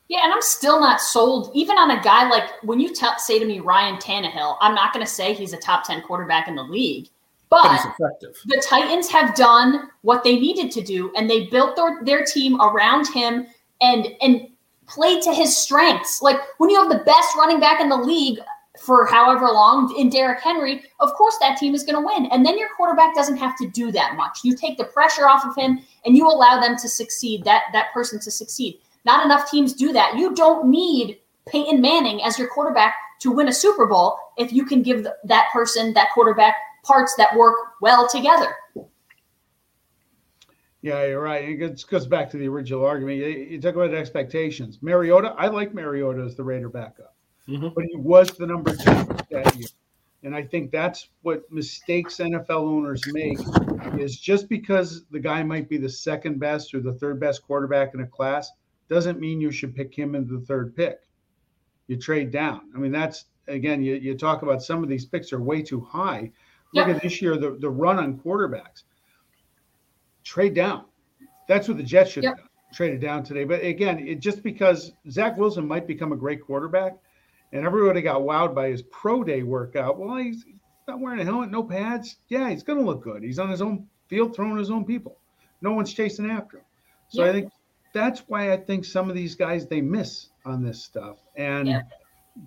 Yeah, 0.08 0.24
and 0.24 0.34
I'm 0.34 0.42
still 0.42 0.80
not 0.80 1.02
sold 1.02 1.52
even 1.54 1.78
on 1.78 1.92
a 1.92 2.02
guy 2.02 2.28
like 2.28 2.50
when 2.64 2.80
you 2.80 2.94
t- 2.94 3.06
say 3.18 3.38
to 3.38 3.46
me 3.46 3.60
Ryan 3.60 3.98
Tannehill, 3.98 4.58
I'm 4.60 4.74
not 4.74 4.92
going 4.92 5.06
to 5.06 5.12
say 5.12 5.34
he's 5.34 5.54
a 5.54 5.58
top 5.58 5.84
10 5.86 6.02
quarterback 6.02 6.48
in 6.48 6.56
the 6.56 6.64
league. 6.64 7.10
But, 7.50 7.64
but 7.64 7.72
he's 7.72 7.86
effective. 7.86 8.36
the 8.46 8.64
Titans 8.68 9.10
have 9.10 9.36
done 9.36 9.90
what 10.02 10.24
they 10.24 10.40
needed 10.40 10.72
to 10.72 10.82
do, 10.82 11.12
and 11.16 11.30
they 11.30 11.48
built 11.48 11.76
their, 11.76 12.00
their 12.04 12.24
team 12.24 12.60
around 12.62 13.08
him 13.08 13.48
and 13.82 14.08
and 14.22 14.48
played 14.88 15.22
to 15.24 15.34
his 15.34 15.56
strengths. 15.56 16.22
Like 16.22 16.38
when 16.58 16.70
you 16.70 16.80
have 16.80 16.90
the 16.90 17.04
best 17.06 17.36
running 17.36 17.60
back 17.60 17.80
in 17.80 17.90
the 17.90 17.98
league 17.98 18.40
for 18.82 19.06
however 19.06 19.46
long 19.46 19.94
in 19.98 20.10
Derrick 20.10 20.42
Henry, 20.42 20.84
of 21.00 21.14
course 21.14 21.38
that 21.42 21.58
team 21.58 21.76
is 21.76 21.84
going 21.84 21.96
to 21.96 22.06
win. 22.06 22.32
And 22.32 22.46
then 22.46 22.58
your 22.58 22.70
quarterback 22.76 23.14
doesn't 23.16 23.38
have 23.38 23.58
to 23.58 23.68
do 23.70 23.92
that 23.92 24.16
much. 24.16 24.40
You 24.44 24.56
take 24.56 24.78
the 24.78 24.86
pressure 24.86 25.28
off 25.28 25.46
of 25.46 25.56
him 25.56 25.80
and 26.06 26.16
you 26.16 26.28
allow 26.28 26.60
them 26.60 26.78
to 26.78 26.88
succeed, 26.88 27.44
that 27.44 27.64
that 27.74 27.94
person 27.94 28.20
to 28.22 28.32
succeed. 28.32 28.80
Not 29.06 29.26
enough 29.26 29.50
teams 29.50 29.74
do 29.74 29.94
that. 29.94 30.16
You 30.18 30.34
don't 30.36 30.70
need 30.70 31.20
Peyton 31.48 31.82
Manning 31.82 32.24
as 32.24 32.38
your 32.38 32.48
quarterback 32.48 32.96
to 33.22 33.32
win 33.32 33.48
a 33.48 33.54
Super 33.54 33.86
Bowl 33.86 34.18
if 34.38 34.54
you 34.54 34.66
can 34.66 34.82
give 34.82 35.08
that 35.24 35.50
person, 35.52 35.94
that 35.94 36.10
quarterback, 36.14 36.56
parts 36.84 37.16
that 37.16 37.36
work 37.36 37.56
well 37.82 38.08
together. 38.08 38.56
Yeah, 40.82 41.06
you're 41.06 41.22
right. 41.22 41.44
It 41.44 41.88
goes 41.90 42.08
back 42.08 42.30
to 42.30 42.38
the 42.38 42.48
original 42.48 42.86
argument. 42.86 43.18
You 43.18 43.60
talk 43.60 43.76
about 43.76 43.94
expectations. 43.94 44.80
Mariota, 44.82 45.36
I 45.38 45.48
like 45.48 45.74
Mariota 45.74 46.22
as 46.22 46.38
the 46.38 46.44
Raider 46.44 46.70
backup, 46.70 47.16
mm-hmm. 47.50 47.70
but 47.76 47.84
he 47.86 47.96
was 47.96 48.30
the 48.32 48.46
number 48.46 48.76
two 48.76 49.08
that 49.32 49.56
year. 49.56 49.68
And 50.24 50.36
I 50.36 50.44
think 50.44 50.72
that's 50.72 51.10
what 51.22 51.50
mistakes 51.50 52.18
NFL 52.18 52.50
owners 52.50 53.02
make 53.14 53.40
is 53.98 54.20
just 54.20 54.50
because 54.50 55.06
the 55.12 55.20
guy 55.20 55.44
might 55.44 55.70
be 55.70 55.78
the 55.78 55.90
second 55.90 56.40
best 56.40 56.74
or 56.74 56.82
the 56.82 56.94
third 56.94 57.20
best 57.20 57.42
quarterback 57.44 57.94
in 57.94 58.02
a 58.02 58.08
class 58.08 58.52
doesn't 58.90 59.20
mean 59.20 59.40
you 59.40 59.52
should 59.52 59.76
pick 59.76 59.96
him 59.96 60.16
in 60.16 60.28
the 60.28 60.42
third 60.42 60.76
pick. 60.76 61.00
You 61.88 61.98
trade 61.98 62.32
down. 62.32 62.70
I 62.76 62.80
mean, 62.80 62.92
that's 62.92 63.26
again, 63.48 63.82
you, 63.82 63.96
you 63.96 64.18
talk 64.18 64.42
about 64.42 64.62
some 64.62 64.84
of 64.84 64.90
these 64.90 65.06
picks 65.06 65.32
are 65.32 65.42
way 65.42 65.62
too 65.62 65.82
high. 65.82 66.32
Look 66.74 66.88
yep. 66.88 66.98
at 66.98 67.02
this 67.02 67.22
year, 67.22 67.38
the, 67.38 67.58
the 67.60 67.70
run 67.70 67.98
on 67.98 68.20
quarterbacks. 68.20 68.84
Trade 70.24 70.54
down. 70.54 70.86
That's 71.48 71.68
what 71.68 71.78
the 71.78 71.84
Jets 71.84 72.12
should 72.12 72.24
yep. 72.24 72.34
have 72.34 72.40
done. 72.40 72.46
Traded 72.72 73.02
down 73.02 73.24
today. 73.24 73.46
But 73.46 73.64
again, 73.64 74.08
it 74.08 74.20
just 74.20 74.44
because 74.44 74.92
Zach 75.10 75.38
Wilson 75.38 75.68
might 75.68 75.88
become 75.88 76.12
a 76.12 76.16
great 76.16 76.40
quarterback, 76.46 76.98
and 77.52 77.66
everybody 77.66 78.02
got 78.02 78.22
wowed 78.22 78.54
by 78.54 78.70
his 78.70 78.82
pro 78.84 79.24
day 79.24 79.44
workout. 79.44 79.98
Well, 79.98 80.18
he's 80.18 80.46
not 80.88 81.00
wearing 81.00 81.20
a 81.20 81.26
helmet, 81.26 81.52
no 81.52 81.64
pads. 81.64 82.18
Yeah, 82.28 82.50
he's 82.50 82.64
going 82.64 82.80
to 82.80 82.86
look 82.86 83.04
good. 83.04 83.24
He's 83.24 83.40
on 83.40 83.50
his 83.50 83.62
own 83.62 83.88
field 84.08 84.36
throwing 84.36 84.58
his 84.58 84.72
own 84.72 84.86
people. 84.86 85.18
No 85.62 85.74
one's 85.74 85.94
chasing 85.94 86.30
after 86.30 86.58
him. 86.58 86.64
So 87.10 87.28
I 87.28 87.32
think 87.32 87.52
that's 87.94 88.22
why 88.28 88.54
I 88.54 88.58
think 88.58 88.86
some 88.86 89.10
of 89.10 89.16
these 89.16 89.36
guys 89.36 89.66
they 89.66 89.82
miss 89.82 90.30
on 90.46 90.64
this 90.64 90.84
stuff. 90.84 91.18
And 91.36 91.84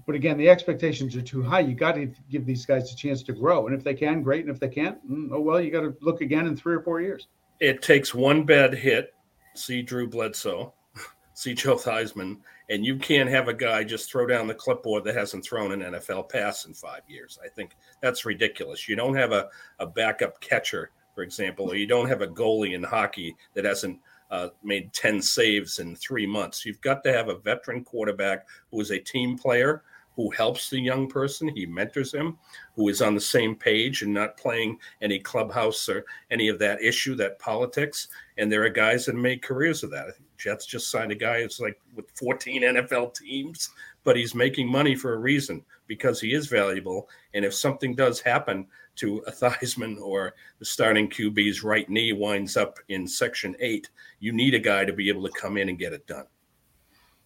but 0.06 0.14
again, 0.14 0.38
the 0.38 0.48
expectations 0.48 1.16
are 1.16 1.22
too 1.22 1.42
high. 1.42 1.60
You 1.60 1.74
got 1.74 1.96
to 1.96 2.10
give 2.30 2.46
these 2.46 2.64
guys 2.64 2.92
a 2.92 2.96
chance 2.96 3.22
to 3.24 3.32
grow, 3.32 3.66
and 3.66 3.76
if 3.76 3.84
they 3.84 3.94
can, 3.94 4.22
great. 4.22 4.44
And 4.44 4.50
if 4.50 4.60
they 4.60 4.68
can't, 4.68 4.98
mm, 5.10 5.28
oh 5.32 5.40
well, 5.40 5.60
you 5.60 5.70
got 5.70 5.82
to 5.82 5.96
look 6.00 6.20
again 6.20 6.46
in 6.46 6.56
three 6.56 6.74
or 6.74 6.80
four 6.80 7.00
years. 7.00 7.26
It 7.60 7.82
takes 7.82 8.14
one 8.14 8.44
bad 8.44 8.74
hit. 8.74 9.14
See 9.54 9.82
Drew 9.82 10.08
Bledsoe, 10.08 10.72
see 11.34 11.54
Joe 11.54 11.76
Theismann, 11.76 12.38
and 12.72 12.86
you 12.86 12.96
can't 12.96 13.28
have 13.28 13.48
a 13.48 13.54
guy 13.54 13.84
just 13.84 14.10
throw 14.10 14.26
down 14.26 14.46
the 14.46 14.54
clipboard 14.54 15.04
that 15.04 15.14
hasn't 15.14 15.44
thrown 15.44 15.72
an 15.72 15.92
NFL 15.92 16.30
pass 16.30 16.64
in 16.64 16.72
five 16.72 17.02
years. 17.06 17.38
I 17.44 17.48
think 17.48 17.76
that's 18.00 18.24
ridiculous. 18.24 18.88
You 18.88 18.96
don't 18.96 19.14
have 19.14 19.32
a, 19.32 19.50
a 19.78 19.86
backup 19.86 20.40
catcher, 20.40 20.90
for 21.14 21.22
example, 21.22 21.70
or 21.70 21.76
you 21.76 21.86
don't 21.86 22.08
have 22.08 22.22
a 22.22 22.26
goalie 22.26 22.74
in 22.74 22.82
hockey 22.82 23.36
that 23.52 23.66
hasn't 23.66 24.00
uh, 24.30 24.48
made 24.62 24.90
10 24.94 25.20
saves 25.20 25.80
in 25.80 25.94
three 25.94 26.26
months. 26.26 26.64
You've 26.64 26.80
got 26.80 27.04
to 27.04 27.12
have 27.12 27.28
a 27.28 27.36
veteran 27.36 27.84
quarterback 27.84 28.46
who 28.70 28.80
is 28.80 28.90
a 28.90 28.98
team 28.98 29.36
player, 29.36 29.82
who 30.16 30.30
helps 30.30 30.70
the 30.70 30.80
young 30.80 31.08
person, 31.08 31.48
he 31.48 31.66
mentors 31.66 32.12
him, 32.14 32.38
who 32.74 32.88
is 32.88 33.02
on 33.02 33.14
the 33.14 33.20
same 33.20 33.54
page 33.54 34.00
and 34.00 34.14
not 34.14 34.38
playing 34.38 34.78
any 35.02 35.18
clubhouse 35.18 35.90
or 35.90 36.06
any 36.30 36.48
of 36.48 36.58
that 36.58 36.82
issue, 36.82 37.14
that 37.16 37.38
politics. 37.38 38.08
And 38.38 38.50
there 38.50 38.64
are 38.64 38.70
guys 38.70 39.04
that 39.06 39.14
make 39.14 39.42
careers 39.42 39.82
of 39.82 39.90
that. 39.90 40.14
Jets 40.42 40.66
just 40.66 40.90
signed 40.90 41.12
a 41.12 41.16
guy 41.16 41.42
who's 41.42 41.60
like 41.60 41.78
with 41.94 42.10
14 42.16 42.62
NFL 42.62 43.14
teams, 43.14 43.70
but 44.04 44.16
he's 44.16 44.34
making 44.34 44.70
money 44.70 44.94
for 44.94 45.14
a 45.14 45.18
reason 45.18 45.64
because 45.86 46.20
he 46.20 46.34
is 46.34 46.46
valuable. 46.46 47.08
And 47.34 47.44
if 47.44 47.54
something 47.54 47.94
does 47.94 48.20
happen 48.20 48.66
to 48.96 49.18
a 49.26 49.30
Theismann 49.30 50.00
or 50.00 50.34
the 50.58 50.64
starting 50.64 51.08
QB's 51.08 51.62
right 51.62 51.88
knee 51.88 52.12
winds 52.12 52.56
up 52.56 52.78
in 52.88 53.06
section 53.06 53.54
eight, 53.60 53.90
you 54.18 54.32
need 54.32 54.54
a 54.54 54.58
guy 54.58 54.84
to 54.84 54.92
be 54.92 55.08
able 55.08 55.22
to 55.22 55.40
come 55.40 55.56
in 55.56 55.68
and 55.68 55.78
get 55.78 55.92
it 55.92 56.06
done. 56.06 56.26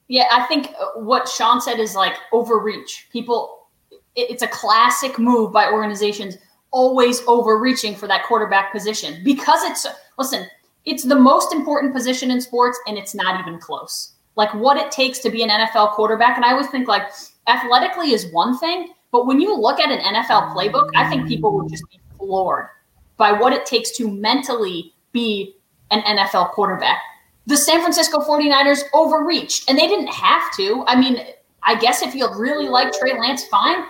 Yeah, 0.08 0.26
I 0.30 0.46
think 0.46 0.68
uh, 0.78 1.00
what 1.00 1.28
Sean 1.28 1.60
said 1.60 1.80
is 1.80 1.94
like 1.94 2.14
overreach. 2.32 3.08
People, 3.10 3.68
it's 4.14 4.42
a 4.42 4.48
classic 4.48 5.18
move 5.18 5.52
by 5.52 5.70
organizations 5.70 6.36
always 6.70 7.22
overreaching 7.26 7.94
for 7.94 8.06
that 8.06 8.24
quarterback 8.24 8.72
position 8.72 9.22
because 9.24 9.62
it's, 9.62 9.86
listen, 10.18 10.46
it's 10.86 11.04
the 11.04 11.16
most 11.16 11.52
important 11.52 11.92
position 11.92 12.30
in 12.30 12.40
sports 12.40 12.78
and 12.86 12.96
it's 12.96 13.14
not 13.14 13.40
even 13.40 13.58
close. 13.60 14.14
Like 14.36 14.52
what 14.54 14.76
it 14.76 14.90
takes 14.90 15.18
to 15.20 15.30
be 15.30 15.42
an 15.42 15.50
NFL 15.50 15.92
quarterback. 15.92 16.36
And 16.36 16.44
I 16.44 16.52
always 16.52 16.68
think 16.68 16.88
like 16.88 17.10
athletically 17.48 18.12
is 18.12 18.32
one 18.32 18.56
thing, 18.58 18.94
but 19.12 19.26
when 19.26 19.40
you 19.40 19.54
look 19.54 19.80
at 19.80 19.90
an 19.90 19.98
NFL 20.14 20.54
playbook, 20.54 20.90
I 20.94 21.08
think 21.10 21.28
people 21.28 21.54
would 21.56 21.68
just 21.68 21.84
be 21.90 22.00
floored 22.18 22.68
by 23.16 23.32
what 23.32 23.52
it 23.52 23.66
takes 23.66 23.90
to 23.98 24.10
mentally 24.10 24.94
be 25.12 25.56
an 25.90 26.00
NFL 26.02 26.50
quarterback 26.52 27.00
the 27.46 27.56
San 27.56 27.80
Francisco 27.80 28.18
49ers 28.18 28.82
overreached 28.92 29.70
and 29.70 29.78
they 29.78 29.86
didn't 29.86 30.08
have 30.08 30.42
to. 30.56 30.84
I 30.86 31.00
mean, 31.00 31.24
I 31.62 31.76
guess 31.76 32.02
if 32.02 32.14
you 32.14 32.28
really 32.36 32.68
like 32.68 32.92
Trey 32.92 33.18
Lance, 33.18 33.44
fine. 33.46 33.84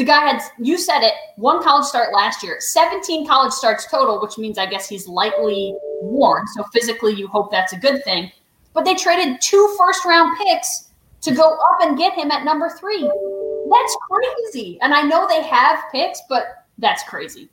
The 0.00 0.06
guy 0.06 0.30
had, 0.30 0.40
you 0.58 0.78
said 0.78 1.02
it, 1.02 1.12
one 1.36 1.62
college 1.62 1.84
start 1.84 2.14
last 2.14 2.42
year, 2.42 2.56
17 2.58 3.26
college 3.26 3.52
starts 3.52 3.86
total, 3.86 4.18
which 4.18 4.38
means 4.38 4.56
I 4.56 4.64
guess 4.64 4.88
he's 4.88 5.06
lightly 5.06 5.76
worn. 6.00 6.46
So 6.54 6.64
physically, 6.72 7.12
you 7.12 7.28
hope 7.28 7.50
that's 7.50 7.74
a 7.74 7.78
good 7.78 8.02
thing. 8.02 8.32
But 8.72 8.86
they 8.86 8.94
traded 8.94 9.42
two 9.42 9.76
first 9.76 10.06
round 10.06 10.38
picks 10.38 10.88
to 11.20 11.34
go 11.34 11.42
up 11.42 11.82
and 11.82 11.98
get 11.98 12.14
him 12.14 12.30
at 12.30 12.46
number 12.46 12.70
three. 12.70 13.02
That's 13.02 13.96
crazy. 14.10 14.78
And 14.80 14.94
I 14.94 15.02
know 15.02 15.28
they 15.28 15.42
have 15.42 15.84
picks, 15.92 16.22
but 16.30 16.64
that's 16.78 17.02
crazy. 17.02 17.50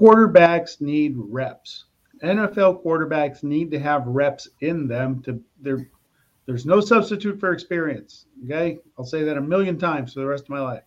Quarterbacks 0.00 0.80
need 0.80 1.16
reps. 1.18 1.84
NFL 2.22 2.82
quarterbacks 2.82 3.42
need 3.42 3.70
to 3.72 3.78
have 3.78 4.06
reps 4.06 4.48
in 4.62 4.88
them 4.88 5.22
to 5.24 5.38
there 5.60 5.86
there's 6.46 6.64
no 6.64 6.80
substitute 6.80 7.38
for 7.38 7.52
experience. 7.52 8.24
Okay. 8.46 8.78
I'll 8.98 9.04
say 9.04 9.22
that 9.24 9.36
a 9.36 9.42
million 9.42 9.78
times 9.78 10.14
for 10.14 10.20
the 10.20 10.26
rest 10.26 10.44
of 10.44 10.48
my 10.48 10.60
life. 10.60 10.82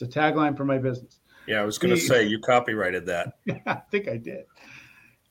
It's 0.00 0.16
a 0.16 0.18
tagline 0.20 0.56
for 0.56 0.64
my 0.64 0.78
business. 0.78 1.20
Yeah, 1.46 1.60
I 1.60 1.64
was 1.64 1.78
going 1.78 1.94
to 1.94 2.00
say 2.00 2.26
you 2.26 2.38
copyrighted 2.38 3.06
that. 3.06 3.34
I 3.66 3.74
think 3.90 4.08
I 4.08 4.16
did. 4.16 4.44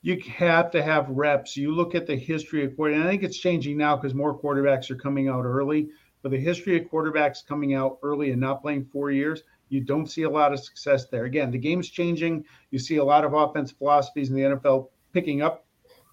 You 0.02 0.20
have 0.36 0.70
to 0.72 0.82
have 0.82 1.08
reps. 1.08 1.56
You 1.56 1.74
look 1.74 1.94
at 1.94 2.06
the 2.06 2.16
history 2.16 2.64
of 2.64 2.76
quarterback. 2.76 3.06
I 3.06 3.10
think 3.10 3.22
it's 3.22 3.36
changing 3.36 3.76
now 3.76 3.96
because 3.96 4.14
more 4.14 4.38
quarterbacks 4.38 4.90
are 4.90 4.96
coming 4.96 5.28
out 5.28 5.44
early. 5.44 5.88
But 6.22 6.32
the 6.32 6.38
history 6.38 6.78
of 6.78 6.90
quarterbacks 6.90 7.46
coming 7.46 7.74
out 7.74 7.98
early 8.02 8.30
and 8.30 8.40
not 8.40 8.62
playing 8.62 8.86
four 8.92 9.10
years, 9.10 9.42
you 9.68 9.80
don't 9.80 10.06
see 10.06 10.22
a 10.22 10.30
lot 10.30 10.52
of 10.52 10.60
success 10.60 11.06
there. 11.06 11.24
Again, 11.24 11.50
the 11.50 11.58
game's 11.58 11.88
changing. 11.88 12.44
You 12.70 12.78
see 12.78 12.96
a 12.96 13.04
lot 13.04 13.24
of 13.24 13.32
offense 13.32 13.70
philosophies 13.70 14.30
in 14.30 14.36
the 14.36 14.42
NFL 14.42 14.88
picking 15.12 15.42
up 15.42 15.66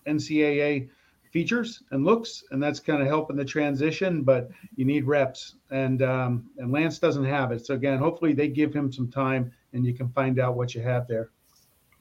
NCAA 0.08 0.90
features 1.32 1.84
and 1.92 2.06
looks, 2.06 2.44
and 2.52 2.62
that's 2.62 2.80
kind 2.80 3.02
of 3.02 3.08
helping 3.08 3.36
the 3.36 3.46
transition. 3.46 4.24
But 4.24 4.50
you 4.76 4.86
need 4.86 5.06
reps, 5.06 5.56
and 5.72 6.02
um, 6.02 6.50
and 6.58 6.72
Lance 6.72 7.00
doesn't 7.00 7.26
have 7.26 7.52
it. 7.52 7.66
So 7.66 7.74
again, 7.74 7.98
hopefully 7.98 8.34
they 8.34 8.48
give 8.48 8.74
him 8.74 8.92
some 8.92 9.10
time, 9.10 9.52
and 9.74 9.86
you 9.86 9.94
can 9.94 10.10
find 10.10 10.40
out 10.40 10.56
what 10.56 10.76
you 10.76 10.82
have 10.82 11.08
there. 11.08 11.30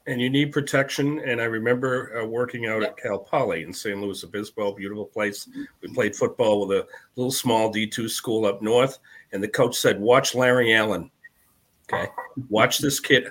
And 0.08 0.20
you 0.20 0.30
need 0.30 0.52
protection. 0.52 1.18
And 1.20 1.40
I 1.40 1.44
remember 1.44 2.20
uh, 2.20 2.24
working 2.24 2.66
out 2.66 2.84
at 2.84 2.96
Cal 2.96 3.18
Poly 3.18 3.64
in 3.64 3.72
San 3.72 4.00
Luis 4.00 4.22
Obispo, 4.22 4.72
beautiful 4.72 5.06
place. 5.06 5.48
We 5.80 5.88
played 5.92 6.14
football 6.14 6.66
with 6.66 6.78
a 6.78 6.86
little 7.16 7.32
small 7.32 7.70
D 7.70 7.86
two 7.86 8.08
school 8.08 8.46
up 8.46 8.62
north, 8.62 8.98
and 9.32 9.42
the 9.42 9.48
coach 9.48 9.76
said, 9.76 10.00
"Watch 10.00 10.34
Larry 10.34 10.74
Allen." 10.74 11.10
Okay, 11.92 12.10
watch 12.48 12.78
this 12.78 12.98
kid. 12.98 13.30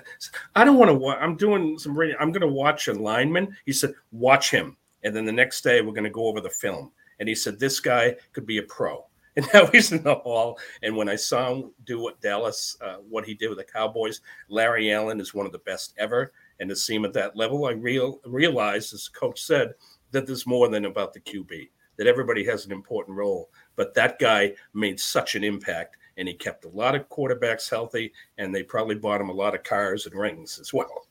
I 0.54 0.64
don't 0.64 0.78
want 0.78 0.88
to 0.88 0.94
watch. 0.94 1.18
I'm 1.20 1.36
doing 1.36 1.78
some 1.78 1.94
radio. 1.94 2.16
I'm 2.18 2.32
going 2.32 2.40
to 2.40 2.48
watch 2.48 2.88
a 2.88 2.94
lineman. 2.94 3.54
He 3.66 3.72
said, 3.74 3.92
watch 4.12 4.50
him. 4.50 4.78
And 5.06 5.14
then 5.14 5.24
the 5.24 5.30
next 5.30 5.62
day, 5.62 5.80
we're 5.80 5.92
going 5.92 6.02
to 6.02 6.10
go 6.10 6.26
over 6.26 6.40
the 6.40 6.50
film. 6.50 6.90
And 7.20 7.28
he 7.28 7.34
said, 7.36 7.60
this 7.60 7.78
guy 7.78 8.16
could 8.32 8.44
be 8.44 8.58
a 8.58 8.62
pro. 8.62 9.06
And 9.36 9.46
now 9.52 9.66
he's 9.66 9.92
in 9.92 10.02
the 10.02 10.14
hall. 10.14 10.58
And 10.82 10.96
when 10.96 11.10
I 11.10 11.16
saw 11.16 11.52
him 11.52 11.70
do 11.84 12.00
what 12.00 12.22
Dallas, 12.22 12.74
uh, 12.80 12.96
what 13.06 13.26
he 13.26 13.34
did 13.34 13.50
with 13.50 13.58
the 13.58 13.64
Cowboys, 13.64 14.22
Larry 14.48 14.90
Allen 14.90 15.20
is 15.20 15.34
one 15.34 15.44
of 15.44 15.52
the 15.52 15.58
best 15.58 15.92
ever. 15.98 16.32
And 16.58 16.70
to 16.70 16.74
see 16.74 16.94
him 16.94 17.04
at 17.04 17.12
that 17.12 17.36
level, 17.36 17.66
I 17.66 17.72
real, 17.72 18.18
realized, 18.24 18.94
as 18.94 19.10
the 19.12 19.18
coach 19.18 19.42
said, 19.42 19.74
that 20.12 20.26
there's 20.26 20.46
more 20.46 20.68
than 20.70 20.86
about 20.86 21.12
the 21.12 21.20
QB, 21.20 21.68
that 21.98 22.06
everybody 22.06 22.46
has 22.46 22.64
an 22.64 22.72
important 22.72 23.18
role. 23.18 23.50
But 23.76 23.92
that 23.92 24.18
guy 24.18 24.54
made 24.72 24.98
such 24.98 25.34
an 25.34 25.44
impact 25.44 25.98
and 26.16 26.26
he 26.26 26.34
kept 26.34 26.64
a 26.64 26.70
lot 26.70 26.94
of 26.94 27.08
quarterbacks 27.10 27.68
healthy, 27.68 28.12
and 28.38 28.54
they 28.54 28.62
probably 28.62 28.94
bought 28.94 29.20
him 29.20 29.28
a 29.28 29.34
lot 29.34 29.54
of 29.54 29.62
cars 29.62 30.06
and 30.06 30.14
rings 30.14 30.58
as 30.58 30.72
well. 30.72 31.06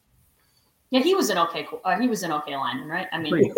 Yeah, 0.91 1.01
he 1.01 1.15
was 1.15 1.29
an 1.29 1.37
okay. 1.39 1.67
Uh, 1.83 1.99
he 1.99 2.07
was 2.07 2.23
an 2.23 2.31
okay 2.31 2.55
lineman, 2.55 2.87
right? 2.87 3.07
I 3.11 3.19
mean, 3.19 3.53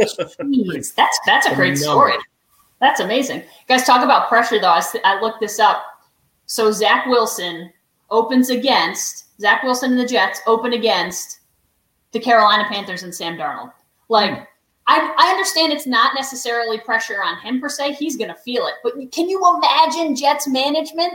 geez, 0.51 0.91
that's 0.97 1.19
that's 1.25 1.47
a 1.47 1.55
great 1.55 1.77
story. 1.77 2.13
That's 2.79 2.99
amazing, 2.99 3.43
guys. 3.67 3.83
Talk 3.83 4.03
about 4.03 4.29
pressure, 4.29 4.59
though. 4.59 4.69
I, 4.69 4.81
I 5.03 5.19
looked 5.19 5.39
this 5.39 5.59
up. 5.59 5.83
So 6.45 6.71
Zach 6.71 7.05
Wilson 7.07 7.71
opens 8.09 8.49
against 8.49 9.39
Zach 9.41 9.63
Wilson 9.63 9.91
and 9.91 9.99
the 9.99 10.05
Jets 10.05 10.41
open 10.47 10.73
against 10.73 11.39
the 12.11 12.19
Carolina 12.19 12.65
Panthers 12.69 13.03
and 13.03 13.13
Sam 13.13 13.37
Darnold. 13.37 13.73
Like, 14.09 14.47
I, 14.87 15.13
I 15.17 15.29
understand 15.31 15.73
it's 15.73 15.85
not 15.85 16.15
necessarily 16.15 16.79
pressure 16.79 17.21
on 17.23 17.39
him 17.41 17.59
per 17.59 17.67
se. 17.67 17.93
He's 17.93 18.15
going 18.15 18.29
to 18.29 18.35
feel 18.35 18.67
it. 18.67 18.75
But 18.83 18.93
can 19.11 19.27
you 19.27 19.41
imagine 19.57 20.15
Jets 20.15 20.47
management? 20.47 21.13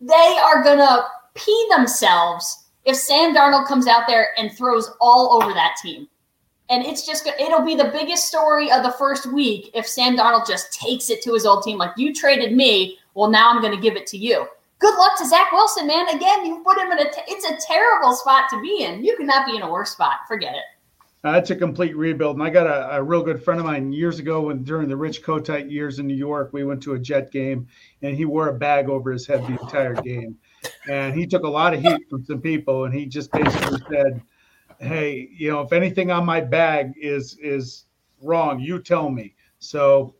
They 0.00 0.38
are 0.42 0.64
going 0.64 0.78
to 0.78 1.04
pee 1.34 1.68
themselves 1.70 2.61
if 2.84 2.96
Sam 2.96 3.34
Darnold 3.34 3.66
comes 3.66 3.86
out 3.86 4.06
there 4.06 4.28
and 4.38 4.52
throws 4.52 4.90
all 5.00 5.40
over 5.40 5.52
that 5.52 5.76
team. 5.82 6.08
And 6.70 6.84
it's 6.84 7.06
just, 7.06 7.26
it'll 7.26 7.64
be 7.64 7.74
the 7.74 7.90
biggest 7.92 8.26
story 8.26 8.70
of 8.70 8.82
the 8.82 8.92
first 8.92 9.30
week 9.32 9.70
if 9.74 9.86
Sam 9.86 10.16
Darnold 10.16 10.46
just 10.46 10.72
takes 10.72 11.10
it 11.10 11.22
to 11.22 11.34
his 11.34 11.44
old 11.44 11.64
team. 11.64 11.78
Like, 11.78 11.92
you 11.96 12.14
traded 12.14 12.52
me. 12.54 12.98
Well, 13.14 13.30
now 13.30 13.50
I'm 13.50 13.60
going 13.60 13.74
to 13.74 13.80
give 13.80 13.96
it 13.96 14.06
to 14.08 14.16
you. 14.16 14.46
Good 14.78 14.98
luck 14.98 15.16
to 15.18 15.26
Zach 15.26 15.52
Wilson, 15.52 15.86
man. 15.86 16.08
Again, 16.08 16.46
you 16.46 16.62
put 16.64 16.78
him 16.78 16.90
in 16.90 16.98
a, 16.98 17.04
t- 17.04 17.20
it's 17.28 17.44
a 17.44 17.66
terrible 17.66 18.14
spot 18.14 18.48
to 18.50 18.60
be 18.60 18.82
in. 18.82 19.04
You 19.04 19.16
cannot 19.16 19.46
be 19.46 19.56
in 19.56 19.62
a 19.62 19.70
worse 19.70 19.90
spot. 19.90 20.20
Forget 20.26 20.54
it. 20.54 20.64
Uh, 21.24 21.38
it's 21.38 21.50
a 21.50 21.56
complete 21.56 21.96
rebuild. 21.96 22.36
And 22.36 22.42
I 22.42 22.50
got 22.50 22.66
a, 22.66 22.96
a, 22.96 23.02
real 23.02 23.22
good 23.22 23.40
friend 23.40 23.60
of 23.60 23.66
mine 23.66 23.92
years 23.92 24.18
ago 24.18 24.40
when 24.40 24.64
during 24.64 24.88
the 24.88 24.96
Rich 24.96 25.22
Kotite 25.22 25.70
years 25.70 26.00
in 26.00 26.08
New 26.08 26.16
York, 26.16 26.52
we 26.52 26.64
went 26.64 26.82
to 26.82 26.94
a 26.94 26.98
Jet 26.98 27.30
game 27.30 27.68
and 28.02 28.16
he 28.16 28.24
wore 28.24 28.48
a 28.48 28.54
bag 28.54 28.88
over 28.88 29.12
his 29.12 29.24
head 29.24 29.42
the 29.42 29.60
entire 29.62 29.94
game. 29.94 30.36
And 30.88 31.14
he 31.14 31.26
took 31.26 31.44
a 31.44 31.48
lot 31.48 31.74
of 31.74 31.80
heat 31.80 32.08
from 32.10 32.24
some 32.24 32.40
people 32.40 32.84
and 32.84 32.94
he 32.94 33.06
just 33.06 33.30
basically 33.32 33.78
said, 33.90 34.22
Hey, 34.80 35.28
you 35.32 35.50
know, 35.50 35.60
if 35.60 35.72
anything 35.72 36.10
on 36.10 36.24
my 36.24 36.40
bag 36.40 36.92
is 37.00 37.38
is 37.40 37.84
wrong, 38.20 38.58
you 38.58 38.80
tell 38.80 39.08
me. 39.08 39.34
So 39.58 40.14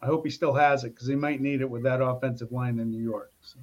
I 0.00 0.06
hope 0.06 0.24
he 0.24 0.30
still 0.30 0.54
has 0.54 0.84
it 0.84 0.94
because 0.94 1.08
he 1.08 1.16
might 1.16 1.40
need 1.40 1.60
it 1.60 1.68
with 1.68 1.82
that 1.82 2.00
offensive 2.00 2.52
line 2.52 2.78
in 2.78 2.90
New 2.90 3.02
York. 3.02 3.32
So. 3.42 3.58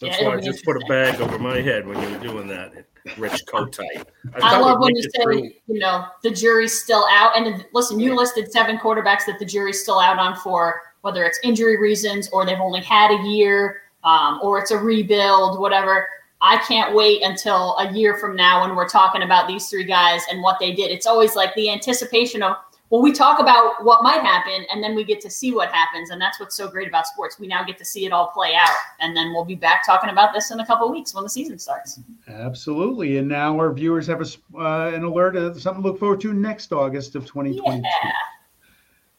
That's 0.00 0.20
yeah, 0.20 0.28
why 0.28 0.36
I 0.36 0.40
just 0.40 0.64
put 0.64 0.76
a 0.76 0.84
bag 0.86 1.20
over 1.20 1.38
my 1.38 1.60
head 1.60 1.86
when 1.86 2.00
you 2.02 2.16
were 2.16 2.22
doing 2.22 2.46
that, 2.48 2.72
Rich 3.16 3.44
Kotite. 3.52 4.04
I, 4.34 4.56
I 4.56 4.58
love 4.58 4.80
when 4.80 4.94
you 4.96 5.02
say, 5.02 5.22
through. 5.22 5.50
you 5.68 5.78
know, 5.78 6.06
the 6.22 6.30
jury's 6.30 6.78
still 6.82 7.06
out. 7.10 7.36
And 7.36 7.64
listen, 7.72 8.00
you 8.00 8.14
listed 8.16 8.50
seven 8.50 8.76
quarterbacks 8.76 9.24
that 9.26 9.38
the 9.38 9.44
jury's 9.44 9.80
still 9.80 10.00
out 10.00 10.18
on 10.18 10.36
for 10.36 10.82
whether 11.02 11.24
it's 11.24 11.38
injury 11.44 11.78
reasons 11.78 12.28
or 12.30 12.44
they've 12.44 12.58
only 12.58 12.80
had 12.80 13.12
a 13.12 13.22
year 13.22 13.82
um, 14.04 14.40
or 14.42 14.58
it's 14.58 14.70
a 14.70 14.78
rebuild, 14.78 15.58
whatever. 15.58 16.06
I 16.40 16.58
can't 16.68 16.94
wait 16.94 17.22
until 17.22 17.76
a 17.78 17.90
year 17.92 18.16
from 18.18 18.36
now 18.36 18.62
when 18.62 18.76
we're 18.76 18.88
talking 18.88 19.22
about 19.22 19.48
these 19.48 19.68
three 19.68 19.84
guys 19.84 20.22
and 20.30 20.42
what 20.42 20.58
they 20.60 20.72
did. 20.72 20.90
It's 20.90 21.06
always 21.06 21.34
like 21.34 21.54
the 21.54 21.70
anticipation 21.70 22.42
of 22.42 22.56
well, 22.90 23.02
we 23.02 23.12
talk 23.12 23.40
about 23.40 23.82
what 23.82 24.02
might 24.02 24.20
happen 24.20 24.66
and 24.70 24.80
then 24.80 24.94
we 24.94 25.02
get 25.04 25.20
to 25.22 25.30
see 25.30 25.52
what 25.52 25.72
happens. 25.72 26.10
And 26.10 26.20
that's 26.20 26.38
what's 26.38 26.54
so 26.54 26.68
great 26.68 26.86
about 26.86 27.06
sports. 27.06 27.40
We 27.40 27.48
now 27.48 27.64
get 27.64 27.78
to 27.78 27.84
see 27.84 28.04
it 28.04 28.12
all 28.12 28.28
play 28.28 28.54
out. 28.54 28.76
And 29.00 29.16
then 29.16 29.32
we'll 29.32 29.44
be 29.44 29.56
back 29.56 29.84
talking 29.84 30.10
about 30.10 30.32
this 30.32 30.50
in 30.50 30.60
a 30.60 30.66
couple 30.66 30.88
weeks 30.92 31.12
when 31.12 31.24
the 31.24 31.30
season 31.30 31.58
starts. 31.58 31.98
Absolutely. 32.28 33.18
And 33.18 33.26
now 33.26 33.58
our 33.58 33.72
viewers 33.72 34.06
have 34.06 34.20
a, 34.20 34.60
uh, 34.60 34.92
an 34.94 35.02
alert 35.02 35.34
of 35.34 35.60
something 35.60 35.82
to 35.82 35.88
look 35.88 35.98
forward 35.98 36.20
to 36.20 36.32
next 36.32 36.72
August 36.72 37.16
of 37.16 37.24
2022. 37.26 37.82
Yeah. 37.82 38.12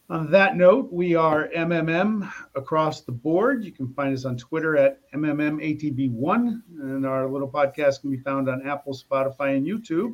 On 0.08 0.30
that 0.30 0.56
note, 0.56 0.92
we 0.92 1.16
are 1.16 1.48
MMM 1.48 2.32
across 2.54 3.00
the 3.00 3.10
board. 3.10 3.64
You 3.64 3.72
can 3.72 3.92
find 3.92 4.14
us 4.14 4.24
on 4.24 4.36
Twitter 4.36 4.76
at 4.76 5.00
MMMATB1, 5.12 6.62
and 6.80 7.04
our 7.04 7.26
little 7.26 7.50
podcast 7.50 8.02
can 8.02 8.12
be 8.12 8.18
found 8.18 8.48
on 8.48 8.64
Apple, 8.68 8.94
Spotify, 8.94 9.56
and 9.56 9.66
YouTube. 9.66 10.12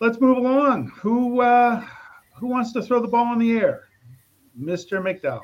Let's 0.00 0.20
move 0.20 0.36
along. 0.36 0.92
Who 0.96 1.40
uh, 1.40 1.82
who 2.34 2.48
wants 2.48 2.72
to 2.74 2.82
throw 2.82 3.00
the 3.00 3.08
ball 3.08 3.32
in 3.32 3.38
the 3.38 3.52
air? 3.52 3.88
Mr. 4.60 5.00
McDowell. 5.00 5.40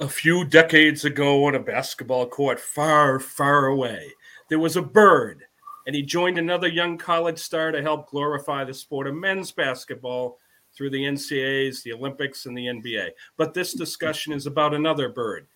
A 0.00 0.08
few 0.08 0.44
decades 0.44 1.04
ago 1.04 1.44
on 1.44 1.54
a 1.54 1.60
basketball 1.60 2.26
court 2.26 2.58
far, 2.58 3.20
far 3.20 3.66
away, 3.66 4.10
there 4.48 4.58
was 4.58 4.76
a 4.76 4.82
bird, 4.82 5.44
and 5.86 5.94
he 5.94 6.02
joined 6.02 6.36
another 6.36 6.66
young 6.66 6.98
college 6.98 7.38
star 7.38 7.70
to 7.70 7.80
help 7.80 8.10
glorify 8.10 8.64
the 8.64 8.74
sport 8.74 9.06
of 9.06 9.14
men's 9.14 9.52
basketball 9.52 10.40
through 10.76 10.90
the 10.90 11.04
NCAAs, 11.04 11.82
the 11.82 11.92
Olympics, 11.92 12.46
and 12.46 12.56
the 12.56 12.66
NBA. 12.66 13.10
But 13.36 13.54
this 13.54 13.72
discussion 13.72 14.32
is 14.32 14.46
about 14.46 14.74
another 14.74 15.08
bird. 15.08 15.46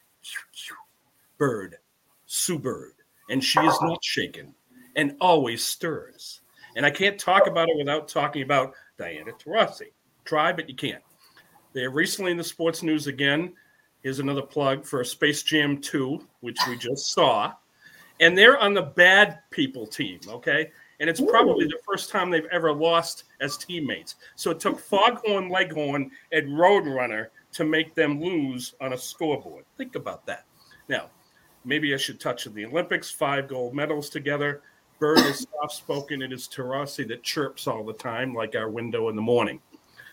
Bird, 1.36 1.76
Sue 2.26 2.58
Bird. 2.58 2.94
And 3.30 3.42
she 3.42 3.60
is 3.60 3.78
not 3.82 4.02
shaken 4.02 4.54
and 4.96 5.16
always 5.20 5.64
stirs. 5.64 6.40
And 6.76 6.84
I 6.86 6.90
can't 6.90 7.18
talk 7.18 7.46
about 7.46 7.68
it 7.68 7.76
without 7.76 8.08
talking 8.08 8.42
about 8.42 8.74
Diana 8.98 9.32
Taurasi. 9.32 9.92
Try, 10.24 10.52
but 10.52 10.68
you 10.68 10.74
can't. 10.74 11.02
They 11.72 11.82
are 11.82 11.90
recently 11.90 12.30
in 12.30 12.36
the 12.36 12.44
sports 12.44 12.82
news 12.82 13.06
again. 13.06 13.52
Here's 14.02 14.18
another 14.18 14.42
plug 14.42 14.84
for 14.84 15.02
Space 15.04 15.42
Jam 15.42 15.78
2, 15.80 16.26
which 16.40 16.58
we 16.68 16.76
just 16.76 17.12
saw. 17.12 17.52
And 18.20 18.36
they're 18.36 18.58
on 18.58 18.74
the 18.74 18.82
bad 18.82 19.40
people 19.50 19.86
team, 19.86 20.20
okay? 20.28 20.70
And 21.00 21.08
it's 21.08 21.20
probably 21.20 21.66
the 21.66 21.78
first 21.86 22.10
time 22.10 22.30
they've 22.30 22.48
ever 22.50 22.72
lost 22.72 23.24
as 23.40 23.56
teammates. 23.56 24.16
So 24.34 24.50
it 24.50 24.60
took 24.60 24.74
hmm. 24.74 24.96
Foghorn 24.96 25.48
Leghorn 25.48 26.10
and 26.32 26.48
Roadrunner 26.48 27.28
to 27.52 27.64
make 27.64 27.94
them 27.94 28.20
lose 28.20 28.74
on 28.80 28.92
a 28.92 28.98
scoreboard. 28.98 29.64
Think 29.76 29.94
about 29.94 30.26
that. 30.26 30.44
Now, 30.88 31.10
maybe 31.64 31.94
I 31.94 31.96
should 31.96 32.20
touch 32.20 32.46
on 32.46 32.54
the 32.54 32.64
Olympics, 32.64 33.10
five 33.10 33.48
gold 33.48 33.74
medals 33.74 34.10
together. 34.10 34.62
Bird 34.98 35.18
is 35.20 35.46
soft 35.60 35.74
spoken. 35.74 36.22
It 36.22 36.32
is 36.32 36.48
Taurasi 36.48 37.06
that 37.08 37.22
chirps 37.22 37.66
all 37.66 37.84
the 37.84 37.92
time, 37.92 38.34
like 38.34 38.56
our 38.56 38.68
window 38.68 39.08
in 39.08 39.16
the 39.16 39.22
morning. 39.22 39.60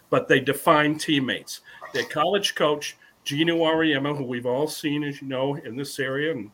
But 0.09 0.27
they 0.27 0.39
define 0.39 0.97
teammates. 0.97 1.61
Their 1.93 2.05
college 2.05 2.53
coach, 2.53 2.95
Geno 3.23 3.57
Auriemma, 3.57 4.15
who 4.15 4.23
we've 4.23 4.45
all 4.45 4.67
seen, 4.67 5.03
as 5.03 5.19
you 5.21 5.27
know, 5.27 5.55
in 5.55 5.75
this 5.75 5.99
area, 5.99 6.31
and 6.31 6.51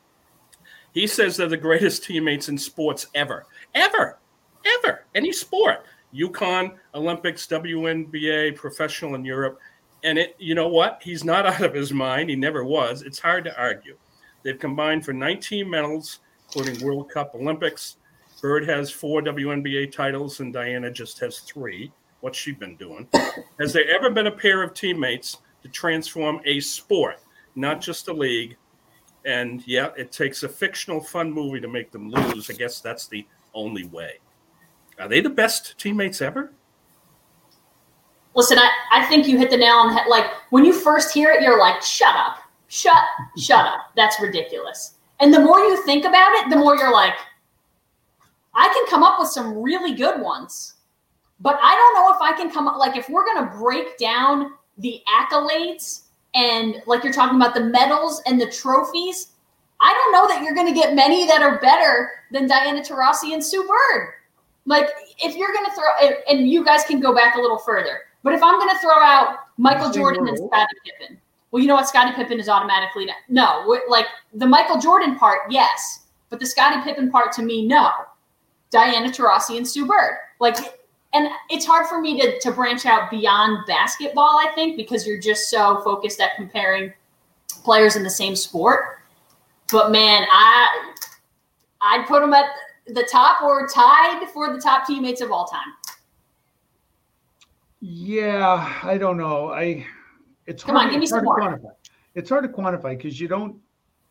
he 0.93 1.07
says 1.07 1.37
they're 1.37 1.47
the 1.47 1.57
greatest 1.57 2.03
teammates 2.03 2.49
in 2.49 2.57
sports 2.57 3.07
ever, 3.15 3.45
ever, 3.73 4.17
ever, 4.65 5.05
any 5.15 5.31
sport. 5.31 5.85
UConn, 6.13 6.75
Olympics, 6.93 7.47
WNBA, 7.47 8.55
professional 8.55 9.15
in 9.15 9.23
Europe. 9.23 9.59
And 10.03 10.17
it, 10.17 10.35
you 10.39 10.55
know 10.55 10.67
what? 10.67 10.99
He's 11.01 11.23
not 11.23 11.45
out 11.51 11.61
of 11.61 11.73
his 11.73 11.93
mind. 11.93 12.29
He 12.29 12.35
never 12.35 12.65
was. 12.65 13.01
It's 13.01 13.19
hard 13.19 13.45
to 13.45 13.57
argue. 13.57 13.97
They've 14.43 14.59
combined 14.59 15.05
for 15.05 15.13
19 15.13 15.69
medals, 15.69 16.19
including 16.47 16.85
World 16.85 17.09
Cup, 17.09 17.35
Olympics, 17.35 17.97
Bird 18.41 18.67
has 18.67 18.89
four 18.89 19.21
WNBA 19.21 19.91
titles, 19.91 20.39
and 20.39 20.51
Diana 20.51 20.89
just 20.89 21.19
has 21.19 21.39
three. 21.39 21.91
What's 22.21 22.39
she 22.39 22.51
been 22.51 22.75
doing? 22.75 23.07
has 23.59 23.71
there 23.71 23.87
ever 23.87 24.09
been 24.09 24.27
a 24.27 24.31
pair 24.31 24.63
of 24.63 24.73
teammates 24.73 25.37
to 25.61 25.69
transform 25.69 26.41
a 26.45 26.59
sport, 26.59 27.19
not 27.55 27.81
just 27.81 28.07
a 28.07 28.13
league? 28.13 28.57
And 29.25 29.65
yeah, 29.67 29.89
it 29.95 30.11
takes 30.11 30.41
a 30.41 30.49
fictional 30.49 30.99
fun 30.99 31.31
movie 31.31 31.61
to 31.61 31.67
make 31.67 31.91
them 31.91 32.09
lose. 32.09 32.49
I 32.49 32.53
guess 32.53 32.81
that's 32.81 33.05
the 33.05 33.27
only 33.53 33.85
way. 33.85 34.13
Are 35.01 35.07
they 35.07 35.19
the 35.19 35.31
best 35.31 35.79
teammates 35.79 36.21
ever? 36.21 36.53
Listen, 38.35 38.59
I, 38.59 38.69
I 38.91 39.05
think 39.07 39.27
you 39.27 39.37
hit 39.37 39.49
the 39.49 39.57
nail 39.57 39.73
on 39.73 39.87
the 39.87 39.93
head. 39.99 40.07
Like 40.07 40.25
when 40.51 40.63
you 40.63 40.73
first 40.73 41.11
hear 41.11 41.31
it, 41.31 41.41
you're 41.41 41.59
like, 41.59 41.81
shut 41.81 42.15
up, 42.15 42.37
shut, 42.67 43.03
shut 43.35 43.65
up. 43.65 43.91
That's 43.95 44.21
ridiculous. 44.21 44.93
And 45.19 45.33
the 45.33 45.39
more 45.39 45.59
you 45.59 45.83
think 45.85 46.05
about 46.05 46.31
it, 46.35 46.49
the 46.51 46.55
more 46.55 46.75
you're 46.77 46.93
like, 46.93 47.15
I 48.53 48.67
can 48.67 48.85
come 48.87 49.01
up 49.01 49.19
with 49.19 49.29
some 49.29 49.57
really 49.57 49.95
good 49.95 50.21
ones, 50.21 50.75
but 51.39 51.57
I 51.61 51.75
don't 51.75 51.95
know 51.95 52.13
if 52.13 52.21
I 52.21 52.37
can 52.37 52.51
come 52.51 52.67
up 52.67 52.77
like 52.77 52.95
if 52.95 53.09
we're 53.09 53.25
going 53.25 53.43
to 53.43 53.57
break 53.57 53.97
down 53.97 54.53
the 54.77 55.01
accolades 55.09 56.03
and 56.35 56.81
like 56.85 57.03
you're 57.03 57.13
talking 57.13 57.37
about 57.37 57.55
the 57.55 57.63
medals 57.63 58.21
and 58.27 58.39
the 58.39 58.49
trophies. 58.51 59.29
I 59.79 59.93
don't 59.93 60.11
know 60.11 60.27
that 60.27 60.43
you're 60.43 60.53
going 60.53 60.67
to 60.67 60.79
get 60.79 60.93
many 60.93 61.25
that 61.25 61.41
are 61.41 61.59
better 61.59 62.11
than 62.31 62.47
Diana 62.47 62.81
Taurasi 62.81 63.33
and 63.33 63.43
Sue 63.43 63.67
Bird. 63.67 64.13
Like 64.65 64.89
if 65.19 65.35
you're 65.35 65.51
going 65.51 65.65
to 65.65 65.71
throw, 65.71 66.09
and 66.29 66.49
you 66.49 66.63
guys 66.63 66.83
can 66.83 66.99
go 66.99 67.13
back 67.15 67.35
a 67.35 67.39
little 67.39 67.57
further, 67.57 68.01
but 68.23 68.33
if 68.33 68.43
I'm 68.43 68.59
going 68.59 68.69
to 68.69 68.77
throw 68.79 68.99
out 68.99 69.39
Michael 69.57 69.91
Jordan 69.91 70.27
and 70.27 70.37
Scottie 70.37 70.73
Pippen, 70.85 71.19
well, 71.51 71.61
you 71.61 71.67
know 71.67 71.75
what? 71.75 71.87
Scottie 71.87 72.13
Pippen 72.15 72.39
is 72.39 72.47
automatically 72.47 73.07
no. 73.27 73.77
Like 73.89 74.05
the 74.33 74.45
Michael 74.45 74.79
Jordan 74.79 75.17
part, 75.17 75.39
yes, 75.49 76.05
but 76.29 76.39
the 76.39 76.45
Scottie 76.45 76.81
Pippen 76.83 77.11
part 77.11 77.31
to 77.33 77.41
me, 77.41 77.65
no. 77.67 77.89
Diana 78.69 79.09
Taurasi 79.09 79.57
and 79.57 79.67
Sue 79.67 79.85
Bird. 79.85 80.17
Like, 80.39 80.55
and 81.13 81.27
it's 81.49 81.65
hard 81.65 81.87
for 81.87 81.99
me 81.99 82.19
to, 82.21 82.39
to 82.39 82.51
branch 82.51 82.85
out 82.85 83.11
beyond 83.11 83.65
basketball, 83.67 84.39
I 84.39 84.51
think, 84.55 84.77
because 84.77 85.05
you're 85.05 85.19
just 85.19 85.49
so 85.49 85.81
focused 85.83 86.21
at 86.21 86.35
comparing 86.37 86.93
players 87.63 87.97
in 87.97 88.03
the 88.03 88.09
same 88.09 88.35
sport. 88.35 88.99
But 89.71 89.91
man, 89.91 90.25
I 90.31 90.93
I'd 91.81 92.07
put 92.07 92.21
them 92.21 92.33
at 92.33 92.45
the 92.93 93.07
top 93.11 93.41
or 93.41 93.67
tied 93.67 94.27
for 94.33 94.53
the 94.53 94.59
top 94.59 94.85
teammates 94.85 95.21
of 95.21 95.31
all 95.31 95.45
time. 95.45 95.73
Yeah, 97.79 98.79
I 98.83 98.97
don't 98.97 99.17
know. 99.17 99.51
I 99.51 99.85
it's 100.45 100.63
come 100.63 100.75
hard, 100.75 100.87
on, 100.87 100.91
give 100.93 100.99
me 100.99 101.07
some 101.07 101.23
more. 101.23 101.39
Quantify. 101.39 101.71
It's 102.13 102.29
hard 102.29 102.43
to 102.43 102.49
quantify 102.49 102.97
because 102.97 103.19
you 103.19 103.27
don't. 103.27 103.57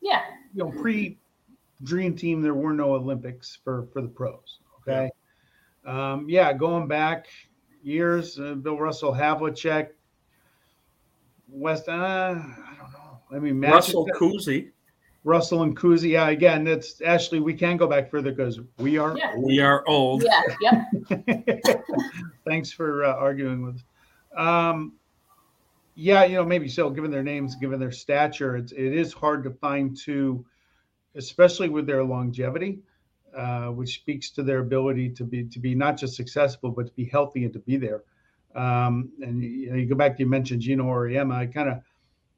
Yeah. 0.01 0.21
You 0.53 0.65
know, 0.65 0.71
pre 0.71 1.17
dream 1.83 2.15
team, 2.15 2.41
there 2.41 2.53
were 2.53 2.73
no 2.73 2.95
Olympics 2.95 3.57
for 3.63 3.87
for 3.93 4.01
the 4.01 4.07
pros. 4.07 4.59
Okay, 4.81 5.09
yeah, 5.85 6.13
um, 6.13 6.25
yeah 6.27 6.51
going 6.51 6.87
back 6.87 7.27
years, 7.83 8.39
uh, 8.39 8.55
Bill 8.55 8.77
Russell, 8.77 9.13
Havlicek, 9.13 9.89
West. 11.47 11.87
Uh, 11.87 11.91
I 11.93 12.73
don't 12.77 12.91
know. 12.91 13.19
I 13.31 13.39
mean, 13.39 13.61
Russell 13.61 14.07
Cousy. 14.19 14.71
Russell 15.23 15.63
and 15.63 15.77
Cousy. 15.77 16.11
Yeah, 16.11 16.29
again, 16.29 16.67
it's 16.67 17.01
Ashley. 17.01 17.39
We 17.39 17.53
can 17.53 17.77
go 17.77 17.87
back 17.87 18.09
further 18.09 18.31
because 18.31 18.59
we 18.77 18.97
are 18.97 19.17
Yeah. 19.17 19.35
We 19.37 19.59
are 19.59 19.87
old. 19.87 20.23
Yeah. 20.23 20.85
Yep. 21.09 21.83
Thanks 22.45 22.71
for 22.71 23.05
uh, 23.05 23.13
arguing 23.13 23.63
with. 23.63 23.83
Um, 24.35 24.93
yeah, 25.93 26.23
you 26.23 26.35
know, 26.35 26.45
maybe 26.45 26.67
so. 26.69 26.89
Given 26.89 27.11
their 27.11 27.23
names, 27.23 27.55
given 27.55 27.79
their 27.79 27.91
stature, 27.91 28.55
it's 28.55 28.71
it 28.71 28.93
is 28.93 29.13
hard 29.13 29.43
to 29.43 29.51
find 29.51 29.95
two, 29.95 30.45
especially 31.15 31.69
with 31.69 31.85
their 31.85 32.03
longevity, 32.03 32.79
uh, 33.35 33.67
which 33.67 33.95
speaks 33.95 34.31
to 34.31 34.43
their 34.43 34.59
ability 34.59 35.09
to 35.09 35.23
be 35.23 35.43
to 35.43 35.59
be 35.59 35.75
not 35.75 35.97
just 35.97 36.15
successful 36.15 36.71
but 36.71 36.87
to 36.87 36.93
be 36.93 37.05
healthy 37.05 37.43
and 37.43 37.53
to 37.53 37.59
be 37.59 37.77
there. 37.77 38.03
Um, 38.55 39.11
and 39.21 39.43
you 39.43 39.69
know, 39.69 39.75
you 39.75 39.85
go 39.85 39.95
back 39.95 40.15
to 40.17 40.23
you 40.23 40.29
mentioned 40.29 40.61
Geno 40.61 40.85
Auriemma. 40.85 41.35
I 41.35 41.45
kind 41.45 41.69
of 41.69 41.81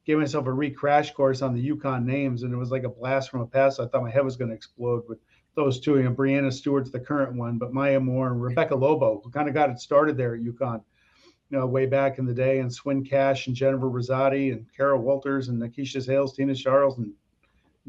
gave 0.04 0.18
myself 0.18 0.46
a 0.46 0.52
re 0.52 0.70
crash 0.70 1.12
course 1.12 1.42
on 1.42 1.54
the 1.54 1.70
UConn 1.70 2.04
names, 2.04 2.42
and 2.42 2.52
it 2.52 2.56
was 2.56 2.70
like 2.70 2.84
a 2.84 2.88
blast 2.88 3.30
from 3.30 3.40
a 3.40 3.46
past. 3.46 3.80
I 3.80 3.86
thought 3.86 4.02
my 4.02 4.10
head 4.10 4.24
was 4.24 4.36
going 4.36 4.50
to 4.50 4.56
explode 4.56 5.04
with 5.08 5.18
those 5.54 5.80
two. 5.80 5.96
You 5.96 6.04
know, 6.04 6.12
Breanna 6.12 6.52
Stewart's 6.52 6.90
the 6.90 7.00
current 7.00 7.34
one, 7.36 7.58
but 7.58 7.72
Maya 7.72 8.00
Moore 8.00 8.28
and 8.28 8.42
Rebecca 8.42 8.74
Lobo, 8.74 9.20
who 9.24 9.30
kind 9.30 9.48
of 9.48 9.54
got 9.54 9.70
it 9.70 9.80
started 9.80 10.16
there 10.16 10.34
at 10.34 10.42
UConn, 10.42 10.82
you 11.50 11.58
know, 11.58 11.66
way 11.66 11.86
back 11.86 12.18
in 12.18 12.26
the 12.26 12.34
day, 12.34 12.60
and 12.60 12.72
Swin 12.72 13.04
Cash 13.04 13.46
and 13.46 13.56
Jennifer 13.56 13.86
Rizzotti 13.86 14.52
and 14.52 14.66
Kara 14.76 14.98
Wolters 14.98 15.48
and 15.48 15.60
Nykesha 15.60 16.04
Sales, 16.04 16.34
Tina 16.34 16.54
Charles, 16.54 16.98
and 16.98 17.12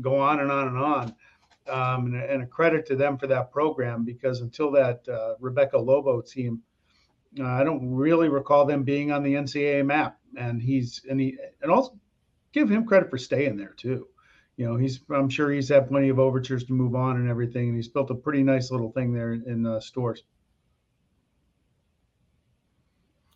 go 0.02 0.18
on 0.18 0.40
and 0.40 0.52
on 0.52 0.68
and 0.70 0.78
on. 0.78 1.16
Um, 1.68 2.06
and, 2.06 2.16
and, 2.18 2.44
a 2.44 2.46
credit 2.46 2.86
to 2.86 2.96
them 2.96 3.18
for 3.18 3.26
that 3.26 3.52
program 3.52 4.06
because 4.06 4.42
until 4.42 4.70
that 4.74 5.02
uh, 5.10 5.34
Rebecca 5.40 5.80
Lobo 5.80 6.22
team, 6.22 6.62
uh, 7.40 7.44
I 7.44 7.64
don't 7.64 7.92
really 7.92 8.30
recall 8.30 8.66
them 8.66 8.84
being 8.84 9.12
on 9.12 9.24
the 9.24 9.34
NCAA 9.34 9.84
map. 9.84 10.20
And 10.38 10.62
he's 10.62 11.02
and 11.10 11.20
he 11.20 11.40
and 11.64 11.72
also 11.72 11.98
give 12.56 12.72
him 12.72 12.86
credit 12.86 13.10
for 13.10 13.18
staying 13.18 13.58
there 13.58 13.74
too. 13.78 14.08
You 14.58 14.66
know, 14.66 14.78
he's 14.78 15.02
I'm 15.14 15.30
sure 15.30 15.52
he's 15.52 15.70
had 15.70 15.90
plenty 15.90 16.08
of 16.08 16.18
overtures 16.18 16.64
to 16.64 16.74
move 16.74 16.96
on 16.96 17.18
and 17.18 17.30
everything, 17.30 17.68
and 17.68 17.76
he's 17.76 17.90
built 17.90 18.10
a 18.10 18.16
pretty 18.16 18.42
nice 18.42 18.72
little 18.72 18.92
thing 18.94 19.14
there 19.14 19.34
in, 19.34 19.66
uh, 19.66 19.82
Storrs. 19.82 20.24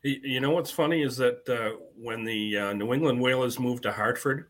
You 0.01 0.39
know 0.39 0.51
what's 0.51 0.71
funny 0.71 1.01
is 1.01 1.17
that 1.17 1.47
uh, 1.49 1.77
when 2.01 2.23
the 2.23 2.57
uh, 2.57 2.73
New 2.73 2.93
England 2.93 3.19
Whalers 3.19 3.59
moved 3.59 3.83
to 3.83 3.91
Hartford, 3.91 4.47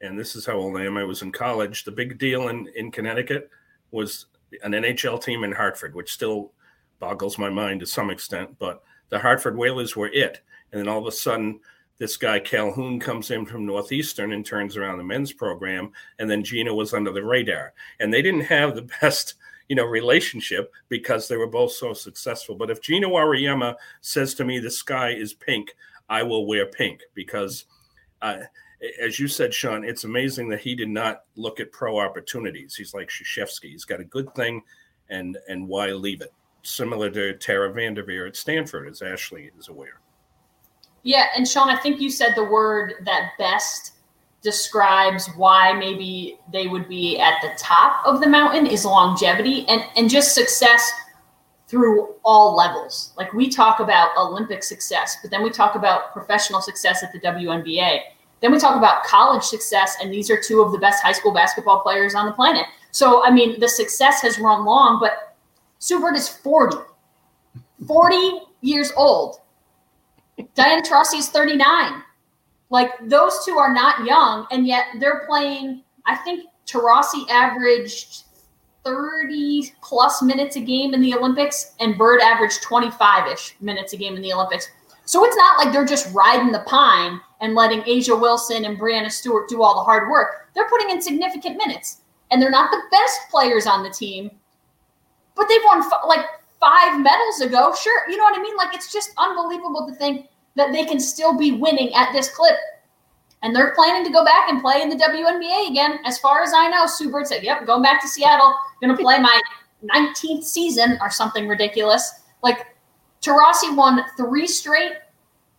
and 0.00 0.18
this 0.18 0.34
is 0.34 0.44
how 0.44 0.54
old 0.54 0.76
I 0.76 0.84
am, 0.84 0.96
I 0.96 1.04
was 1.04 1.22
in 1.22 1.30
college. 1.30 1.84
The 1.84 1.92
big 1.92 2.18
deal 2.18 2.48
in, 2.48 2.66
in 2.74 2.90
Connecticut 2.90 3.48
was 3.92 4.26
an 4.64 4.72
NHL 4.72 5.22
team 5.22 5.44
in 5.44 5.52
Hartford, 5.52 5.94
which 5.94 6.12
still 6.12 6.50
boggles 6.98 7.38
my 7.38 7.48
mind 7.48 7.78
to 7.80 7.86
some 7.86 8.10
extent. 8.10 8.58
But 8.58 8.82
the 9.10 9.20
Hartford 9.20 9.56
Whalers 9.56 9.94
were 9.94 10.08
it. 10.08 10.40
And 10.72 10.80
then 10.80 10.88
all 10.88 10.98
of 10.98 11.06
a 11.06 11.12
sudden, 11.12 11.60
this 12.00 12.16
guy 12.16 12.40
Calhoun 12.40 12.98
comes 12.98 13.30
in 13.30 13.44
from 13.44 13.66
Northeastern 13.66 14.32
and 14.32 14.44
turns 14.44 14.74
around 14.74 14.96
the 14.96 15.04
men's 15.04 15.34
program, 15.34 15.92
and 16.18 16.28
then 16.28 16.42
Geno 16.42 16.74
was 16.74 16.94
under 16.94 17.12
the 17.12 17.22
radar. 17.22 17.74
And 18.00 18.12
they 18.12 18.22
didn't 18.22 18.46
have 18.46 18.74
the 18.74 18.82
best 19.02 19.34
you 19.68 19.76
know 19.76 19.84
relationship 19.84 20.72
because 20.88 21.28
they 21.28 21.36
were 21.36 21.46
both 21.46 21.72
so 21.72 21.92
successful. 21.92 22.56
But 22.56 22.70
if 22.70 22.80
Geno 22.80 23.10
Auriemma 23.10 23.76
says 24.00 24.34
to 24.34 24.44
me 24.44 24.58
the 24.58 24.70
sky 24.70 25.10
is 25.10 25.34
pink, 25.34 25.76
I 26.08 26.24
will 26.24 26.46
wear 26.46 26.66
pink 26.66 27.02
because. 27.14 27.66
Uh, 28.20 28.40
as 28.98 29.20
you 29.20 29.28
said, 29.28 29.52
Sean, 29.52 29.84
it's 29.84 30.04
amazing 30.04 30.48
that 30.48 30.60
he 30.60 30.74
did 30.74 30.88
not 30.88 31.24
look 31.36 31.60
at 31.60 31.70
pro 31.70 31.98
opportunities. 31.98 32.74
He's 32.74 32.94
like 32.94 33.10
Krzyzewski. 33.10 33.64
He's 33.64 33.84
got 33.84 34.00
a 34.00 34.04
good 34.04 34.34
thing, 34.34 34.62
and 35.10 35.36
and 35.48 35.68
why 35.68 35.88
leave 35.92 36.22
it? 36.22 36.32
Similar 36.62 37.10
to 37.10 37.36
Tara 37.36 37.70
Vanderveer 37.74 38.26
at 38.26 38.36
Stanford, 38.36 38.88
as 38.88 39.02
Ashley 39.02 39.50
is 39.58 39.68
aware. 39.68 40.00
Yeah, 41.02 41.26
and 41.36 41.48
Sean, 41.48 41.68
I 41.68 41.76
think 41.76 42.00
you 42.00 42.10
said 42.10 42.34
the 42.34 42.44
word 42.44 42.94
that 43.04 43.32
best 43.38 43.92
describes 44.42 45.28
why 45.36 45.72
maybe 45.72 46.38
they 46.52 46.66
would 46.66 46.88
be 46.88 47.18
at 47.18 47.34
the 47.42 47.50
top 47.58 48.04
of 48.06 48.20
the 48.20 48.26
mountain 48.26 48.66
is 48.66 48.84
longevity 48.86 49.66
and 49.68 49.82
and 49.96 50.08
just 50.08 50.34
success 50.34 50.90
through 51.68 52.14
all 52.24 52.56
levels. 52.56 53.12
Like 53.16 53.32
we 53.32 53.48
talk 53.48 53.78
about 53.80 54.16
Olympic 54.16 54.62
success, 54.64 55.18
but 55.22 55.30
then 55.30 55.42
we 55.42 55.50
talk 55.50 55.76
about 55.76 56.12
professional 56.12 56.60
success 56.60 57.04
at 57.04 57.12
the 57.12 57.20
WNBA. 57.20 58.00
Then 58.40 58.50
we 58.50 58.58
talk 58.58 58.76
about 58.76 59.04
college 59.04 59.44
success, 59.44 59.96
and 60.02 60.12
these 60.12 60.30
are 60.30 60.40
two 60.40 60.62
of 60.62 60.72
the 60.72 60.78
best 60.78 61.02
high 61.02 61.12
school 61.12 61.32
basketball 61.32 61.80
players 61.80 62.14
on 62.14 62.26
the 62.26 62.32
planet. 62.32 62.64
So, 62.90 63.24
I 63.24 63.30
mean, 63.30 63.60
the 63.60 63.68
success 63.68 64.20
has 64.22 64.38
run 64.38 64.64
long, 64.64 64.98
but 64.98 65.36
Sue 65.78 66.00
Bird 66.00 66.16
is 66.16 66.28
40, 66.28 66.78
40 67.86 68.40
years 68.62 68.92
old. 68.96 69.36
Diana 70.54 70.82
Taurasi 70.82 71.18
is 71.18 71.28
39. 71.28 72.02
Like, 72.70 72.90
those 73.08 73.44
two 73.44 73.58
are 73.58 73.72
not 73.74 74.04
young, 74.04 74.46
and 74.50 74.66
yet 74.66 74.86
they're 75.00 75.24
playing. 75.26 75.82
I 76.06 76.16
think 76.16 76.46
Taurasi 76.66 77.28
averaged 77.28 78.24
30 78.84 79.72
plus 79.82 80.22
minutes 80.22 80.56
a 80.56 80.60
game 80.60 80.94
in 80.94 81.00
the 81.00 81.14
Olympics, 81.14 81.74
and 81.80 81.98
Bird 81.98 82.20
averaged 82.20 82.62
25 82.62 83.32
ish 83.32 83.56
minutes 83.60 83.92
a 83.92 83.96
game 83.96 84.16
in 84.16 84.22
the 84.22 84.32
Olympics. 84.32 84.68
So 85.04 85.24
it's 85.24 85.36
not 85.36 85.58
like 85.58 85.72
they're 85.72 85.84
just 85.84 86.14
riding 86.14 86.52
the 86.52 86.60
pine 86.66 87.20
and 87.40 87.54
letting 87.54 87.80
A'ja 87.82 88.20
Wilson 88.20 88.64
and 88.64 88.78
Breanna 88.78 89.10
Stewart 89.10 89.48
do 89.48 89.62
all 89.62 89.74
the 89.74 89.82
hard 89.82 90.08
work. 90.08 90.48
They're 90.54 90.68
putting 90.68 90.90
in 90.90 91.02
significant 91.02 91.56
minutes, 91.56 92.02
and 92.30 92.40
they're 92.40 92.50
not 92.50 92.70
the 92.70 92.82
best 92.90 93.18
players 93.30 93.66
on 93.66 93.82
the 93.82 93.90
team, 93.90 94.30
but 95.34 95.48
they've 95.48 95.60
won 95.64 95.82
like 96.06 96.26
five 96.60 97.00
medals 97.00 97.40
ago. 97.40 97.74
Sure, 97.74 98.08
you 98.08 98.16
know 98.16 98.24
what 98.24 98.38
I 98.38 98.42
mean? 98.42 98.56
Like 98.56 98.74
it's 98.74 98.92
just 98.92 99.12
unbelievable 99.18 99.86
to 99.88 99.94
think 99.94 100.26
that 100.56 100.72
they 100.72 100.84
can 100.84 101.00
still 101.00 101.36
be 101.36 101.52
winning 101.52 101.94
at 101.94 102.12
this 102.12 102.28
clip. 102.28 102.56
And 103.42 103.54
they're 103.54 103.74
planning 103.74 104.04
to 104.04 104.10
go 104.10 104.24
back 104.24 104.50
and 104.50 104.60
play 104.60 104.82
in 104.82 104.90
the 104.90 104.96
WNBA 104.96 105.70
again. 105.70 105.98
As 106.04 106.18
far 106.18 106.42
as 106.42 106.52
I 106.54 106.68
know, 106.68 106.86
Sue 106.86 107.10
Bird 107.10 107.26
said, 107.26 107.42
"Yep, 107.42 107.66
going 107.66 107.82
back 107.82 108.02
to 108.02 108.08
Seattle, 108.08 108.54
going 108.82 108.94
to 108.94 109.02
play 109.02 109.18
my 109.18 109.40
19th 109.82 110.44
season 110.44 110.98
or 111.00 111.10
something 111.10 111.48
ridiculous." 111.48 112.22
Like 112.42 112.66
Taurasi 113.22 113.74
won 113.74 114.04
three 114.16 114.46
straight 114.46 114.92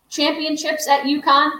championships 0.08 0.86
at 0.86 1.02
UConn. 1.02 1.50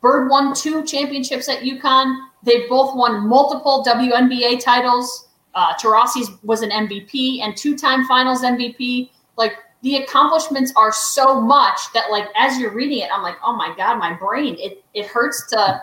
Bird 0.00 0.28
won 0.30 0.54
two 0.54 0.84
championships 0.84 1.48
at 1.48 1.60
UConn. 1.60 2.16
They've 2.42 2.68
both 2.68 2.96
won 2.96 3.28
multiple 3.28 3.84
WNBA 3.86 4.60
titles. 4.60 5.28
Uh, 5.54 5.74
Taurasi's 5.74 6.30
was 6.42 6.62
an 6.62 6.70
MVP 6.70 7.42
and 7.42 7.56
two-time 7.56 8.06
Finals 8.06 8.42
MVP. 8.42 9.10
Like 9.36 9.54
the 9.82 9.96
accomplishments 9.96 10.72
are 10.76 10.92
so 10.92 11.40
much 11.40 11.92
that, 11.94 12.10
like, 12.10 12.28
as 12.36 12.58
you're 12.58 12.74
reading 12.74 12.98
it, 12.98 13.10
I'm 13.12 13.22
like, 13.22 13.36
oh 13.44 13.54
my 13.54 13.74
god, 13.76 13.98
my 13.98 14.12
brain 14.12 14.56
it 14.58 14.84
it 14.94 15.06
hurts 15.06 15.46
to 15.50 15.82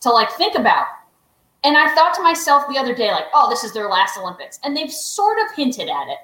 to 0.00 0.10
like 0.10 0.30
think 0.32 0.54
about. 0.54 0.86
And 1.64 1.76
I 1.76 1.94
thought 1.94 2.14
to 2.14 2.22
myself 2.22 2.64
the 2.68 2.78
other 2.78 2.94
day, 2.94 3.10
like, 3.10 3.26
oh, 3.34 3.48
this 3.48 3.62
is 3.62 3.72
their 3.72 3.88
last 3.88 4.18
Olympics, 4.18 4.58
and 4.64 4.76
they've 4.76 4.92
sort 4.92 5.38
of 5.38 5.54
hinted 5.54 5.88
at 5.88 6.08
it. 6.08 6.18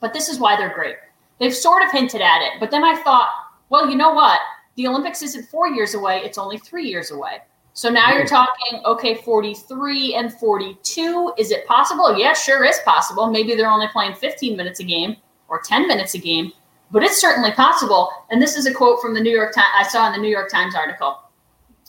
But 0.00 0.12
this 0.12 0.28
is 0.28 0.38
why 0.38 0.56
they're 0.56 0.74
great. 0.74 0.96
They've 1.38 1.54
sort 1.54 1.84
of 1.84 1.92
hinted 1.92 2.20
at 2.20 2.42
it. 2.42 2.58
But 2.58 2.72
then 2.72 2.82
I 2.82 3.00
thought, 3.02 3.30
well, 3.68 3.88
you 3.88 3.96
know 3.96 4.12
what? 4.12 4.40
the 4.78 4.86
Olympics 4.86 5.22
isn't 5.22 5.48
four 5.48 5.68
years 5.68 5.94
away, 5.94 6.22
it's 6.24 6.38
only 6.38 6.56
three 6.56 6.88
years 6.88 7.10
away. 7.10 7.38
So 7.72 7.90
now 7.90 8.12
you're 8.12 8.26
talking, 8.26 8.80
okay, 8.84 9.16
43 9.16 10.14
and 10.14 10.32
42. 10.32 11.32
Is 11.36 11.50
it 11.50 11.66
possible? 11.66 12.16
Yeah, 12.16 12.32
sure 12.32 12.64
is 12.64 12.78
possible. 12.84 13.28
Maybe 13.28 13.56
they're 13.56 13.68
only 13.68 13.88
playing 13.88 14.14
15 14.14 14.56
minutes 14.56 14.78
a 14.78 14.84
game 14.84 15.16
or 15.48 15.60
10 15.60 15.88
minutes 15.88 16.14
a 16.14 16.18
game, 16.18 16.52
but 16.90 17.02
it's 17.02 17.20
certainly 17.20 17.52
possible. 17.52 18.10
And 18.30 18.40
this 18.40 18.56
is 18.56 18.66
a 18.66 18.74
quote 18.74 19.00
from 19.00 19.14
the 19.14 19.20
New 19.20 19.34
York 19.34 19.54
Times 19.54 19.66
I 19.74 19.86
saw 19.88 20.06
in 20.06 20.12
the 20.12 20.18
New 20.18 20.30
York 20.30 20.50
Times 20.50 20.74
article. 20.74 21.18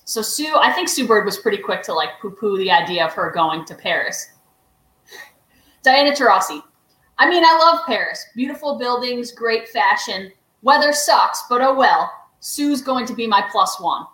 So 0.06 0.22
Sue, 0.22 0.56
I 0.56 0.72
think 0.74 0.89
Sue 0.89 1.08
Bird 1.08 1.26
was 1.26 1.38
pretty 1.38 1.60
quick 1.60 1.84
to 1.84 1.93
like 1.93 2.19
poo-poo 2.19 2.58
the 2.58 2.72
idea 2.72 3.06
of 3.06 3.13
her 3.13 3.32
going 3.32 3.65
to 3.65 3.76
Paris. 3.76 4.32
Diana 5.84 6.12
Taurasi. 6.12 6.62
I 7.17 7.30
mean, 7.30 7.43
I 7.43 7.58
love 7.58 7.86
Paris. 7.86 8.26
Beautiful 8.36 8.78
buildings, 8.78 9.32
great 9.32 9.67
fashion. 9.69 10.32
Weather 10.62 10.93
sucks, 10.93 11.43
but 11.50 11.62
oh 11.62 11.74
well. 11.74 12.12
Sue's 12.39 12.82
going 12.82 13.06
to 13.06 13.13
be 13.13 13.28
my 13.28 13.45
plus 13.52 13.80
one. 13.80 14.06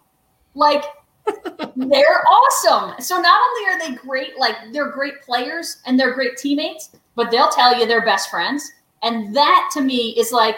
Like, 0.56 0.84
they're 1.76 2.24
awesome. 2.28 3.00
So 3.00 3.20
not 3.20 3.40
only 3.50 3.72
are 3.72 3.80
they 3.80 3.96
great, 3.96 4.38
like 4.38 4.56
they're 4.72 4.92
great 4.92 5.22
players 5.22 5.82
and 5.86 6.00
they're 6.00 6.14
great 6.14 6.38
teammates, 6.38 6.92
but 7.16 7.32
they'll 7.32 7.50
tell 7.50 7.78
you 7.78 7.86
they're 7.86 8.06
best 8.06 8.30
friends. 8.30 8.72
And 9.06 9.36
that 9.36 9.70
to 9.74 9.82
me 9.82 10.10
is 10.18 10.32
like, 10.34 10.58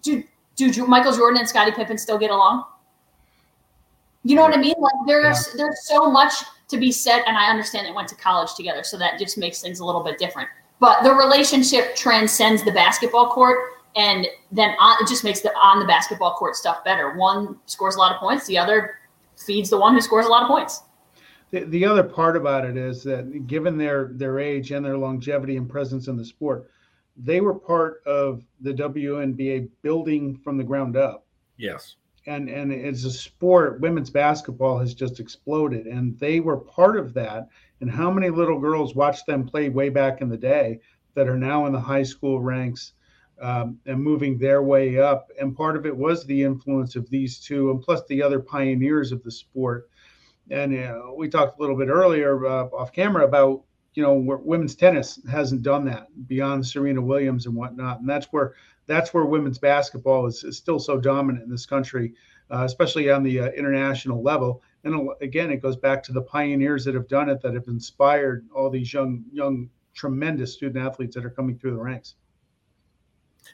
do 0.00 0.24
do 0.56 0.86
Michael 0.86 1.12
Jordan 1.12 1.40
and 1.40 1.48
Scottie 1.48 1.72
Pippen 1.72 1.98
still 1.98 2.18
get 2.18 2.30
along? 2.30 2.64
You 4.24 4.36
know 4.36 4.42
what 4.42 4.54
I 4.54 4.60
mean? 4.60 4.74
Like 4.78 4.92
there's 5.06 5.48
yeah. 5.48 5.58
there's 5.58 5.86
so 5.86 6.10
much 6.10 6.32
to 6.68 6.78
be 6.78 6.90
said, 6.92 7.22
and 7.26 7.36
I 7.36 7.50
understand 7.50 7.86
they 7.86 7.92
went 7.92 8.08
to 8.08 8.14
college 8.14 8.54
together, 8.54 8.84
so 8.84 8.96
that 8.98 9.18
just 9.18 9.36
makes 9.36 9.60
things 9.60 9.80
a 9.80 9.84
little 9.84 10.02
bit 10.02 10.18
different. 10.18 10.48
But 10.78 11.02
the 11.02 11.12
relationship 11.12 11.94
transcends 11.96 12.64
the 12.64 12.72
basketball 12.72 13.30
court 13.30 13.58
and 13.96 14.26
then 14.52 14.74
on, 14.78 15.02
it 15.02 15.08
just 15.08 15.24
makes 15.24 15.40
the 15.40 15.52
on 15.56 15.80
the 15.80 15.86
basketball 15.86 16.34
court 16.34 16.54
stuff 16.56 16.84
better. 16.84 17.16
One 17.16 17.58
scores 17.66 17.96
a 17.96 17.98
lot 17.98 18.14
of 18.14 18.20
points, 18.20 18.46
the 18.46 18.58
other 18.58 18.98
feeds 19.36 19.70
the 19.70 19.78
one 19.78 19.94
who 19.94 20.00
scores 20.00 20.26
a 20.26 20.28
lot 20.28 20.42
of 20.42 20.48
points. 20.48 20.82
The, 21.50 21.64
the 21.64 21.84
other 21.84 22.04
part 22.04 22.36
about 22.36 22.64
it 22.64 22.76
is 22.76 23.02
that 23.04 23.46
given 23.46 23.76
their 23.76 24.10
their 24.14 24.38
age 24.38 24.70
and 24.70 24.84
their 24.84 24.96
longevity 24.96 25.56
and 25.56 25.68
presence 25.68 26.06
in 26.06 26.16
the 26.16 26.24
sport, 26.24 26.70
they 27.22 27.40
were 27.40 27.54
part 27.54 28.02
of 28.06 28.42
the 28.60 28.72
WNBA 28.72 29.68
building 29.82 30.36
from 30.38 30.56
the 30.56 30.64
ground 30.64 30.96
up. 30.96 31.26
Yes. 31.56 31.96
and 32.26 32.48
and 32.48 32.72
as 32.72 33.04
a 33.04 33.10
sport, 33.10 33.80
women's 33.80 34.10
basketball 34.10 34.78
has 34.78 34.94
just 34.94 35.20
exploded, 35.20 35.86
and 35.86 36.18
they 36.18 36.40
were 36.40 36.56
part 36.56 36.96
of 36.98 37.14
that. 37.14 37.48
And 37.80 37.90
how 37.90 38.10
many 38.10 38.30
little 38.30 38.58
girls 38.58 38.94
watched 38.94 39.26
them 39.26 39.46
play 39.46 39.68
way 39.68 39.88
back 39.88 40.20
in 40.20 40.28
the 40.28 40.36
day 40.36 40.80
that 41.14 41.28
are 41.28 41.38
now 41.38 41.66
in 41.66 41.72
the 41.72 41.80
high 41.80 42.02
school 42.02 42.40
ranks 42.40 42.92
um, 43.40 43.78
and 43.86 44.02
moving 44.02 44.38
their 44.38 44.62
way 44.62 44.98
up? 44.98 45.28
And 45.40 45.56
part 45.56 45.76
of 45.76 45.86
it 45.86 45.96
was 45.96 46.24
the 46.24 46.42
influence 46.42 46.96
of 46.96 47.08
these 47.10 47.38
two, 47.38 47.70
and 47.70 47.82
plus 47.82 48.02
the 48.08 48.22
other 48.22 48.40
pioneers 48.40 49.12
of 49.12 49.22
the 49.22 49.30
sport. 49.30 49.88
And 50.50 50.76
uh, 50.76 51.12
we 51.16 51.28
talked 51.28 51.58
a 51.58 51.60
little 51.60 51.76
bit 51.76 51.88
earlier 51.88 52.46
uh, 52.46 52.64
off 52.66 52.92
camera 52.92 53.24
about 53.24 53.62
you 53.94 54.02
know 54.02 54.14
women's 54.14 54.74
tennis 54.74 55.20
hasn't 55.30 55.62
done 55.62 55.84
that 55.86 56.06
beyond 56.28 56.66
Serena 56.66 57.00
Williams 57.00 57.46
and 57.46 57.54
whatnot, 57.54 58.00
and 58.00 58.08
that's 58.08 58.26
where 58.26 58.54
that's 58.86 59.14
where 59.14 59.24
women's 59.24 59.58
basketball 59.58 60.26
is, 60.26 60.42
is 60.44 60.56
still 60.56 60.78
so 60.78 60.98
dominant 60.98 61.44
in 61.44 61.50
this 61.50 61.66
country, 61.66 62.12
uh, 62.50 62.64
especially 62.64 63.10
on 63.10 63.22
the 63.22 63.40
uh, 63.40 63.48
international 63.50 64.22
level. 64.22 64.62
And 64.82 65.10
again, 65.20 65.50
it 65.50 65.62
goes 65.62 65.76
back 65.76 66.02
to 66.04 66.12
the 66.12 66.22
pioneers 66.22 66.84
that 66.84 66.94
have 66.94 67.06
done 67.06 67.28
it, 67.28 67.40
that 67.42 67.54
have 67.54 67.68
inspired 67.68 68.46
all 68.54 68.70
these 68.70 68.92
young, 68.92 69.24
young, 69.32 69.70
tremendous 69.94 70.54
student 70.54 70.84
athletes 70.84 71.14
that 71.14 71.24
are 71.24 71.30
coming 71.30 71.56
through 71.58 71.72
the 71.72 71.80
ranks. 71.80 72.14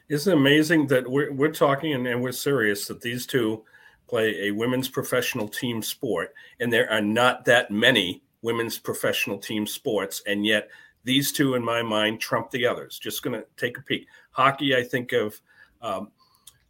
Isn't 0.09 0.33
it 0.33 0.37
amazing 0.37 0.87
that 0.87 1.07
we're, 1.07 1.31
we're 1.31 1.51
talking 1.51 1.93
and, 1.93 2.07
and 2.07 2.21
we're 2.21 2.31
serious 2.31 2.87
that 2.87 3.01
these 3.01 3.25
two 3.25 3.63
play 4.07 4.47
a 4.47 4.51
women's 4.51 4.87
professional 4.87 5.49
team 5.49 5.83
sport, 5.83 6.33
and 6.59 6.71
there 6.71 6.89
are 6.91 7.01
not 7.01 7.45
that 7.45 7.69
many 7.69 8.23
women's 8.47 8.79
professional 8.79 9.37
team 9.37 9.67
sports, 9.67 10.23
and 10.25 10.45
yet 10.45 10.69
these 11.03 11.33
two, 11.33 11.55
in 11.55 11.63
my 11.65 11.81
mind, 11.81 12.21
trump 12.21 12.49
the 12.49 12.65
others. 12.65 12.97
Just 12.97 13.21
going 13.21 13.37
to 13.37 13.45
take 13.57 13.77
a 13.77 13.81
peek. 13.81 14.07
Hockey, 14.31 14.73
I 14.73 14.83
think 14.83 15.11
of 15.11 15.41
um, 15.81 16.11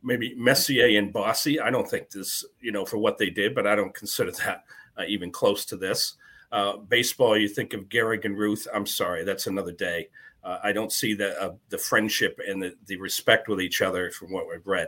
maybe 0.02 0.34
Messier 0.36 0.98
and 0.98 1.14
Bossy. 1.14 1.60
I 1.60 1.70
don't 1.70 1.88
think 1.88 2.10
this, 2.10 2.44
you 2.60 2.72
know, 2.72 2.84
for 2.84 2.98
what 2.98 3.20
they 3.20 3.30
did, 3.30 3.54
but 3.54 3.68
I 3.68 3.76
don't 3.76 3.94
consider 3.94 4.32
that 4.32 4.64
uh, 4.98 5.04
even 5.08 5.32
close 5.32 5.66
to 5.66 5.78
this. 5.78 6.16
Uh, 6.52 6.78
baseball, 6.78 7.38
you 7.38 7.48
think 7.48 7.76
of 7.76 7.90
Gehrig 7.90 8.26
and 8.26 8.36
Ruth. 8.36 8.68
I'm 8.74 8.88
sorry, 8.88 9.24
that's 9.24 9.46
another 9.46 9.72
day. 9.72 10.10
Uh, 10.44 10.58
I 10.64 10.72
don't 10.72 10.92
see 10.92 11.14
the 11.14 11.40
uh, 11.40 11.54
the 11.70 11.78
friendship 11.78 12.40
and 12.48 12.64
the, 12.64 12.74
the 12.88 12.98
respect 12.98 13.50
with 13.50 13.62
each 13.62 13.84
other 13.84 14.10
from 14.10 14.32
what 14.32 14.48
we've 14.48 14.66
read, 14.66 14.88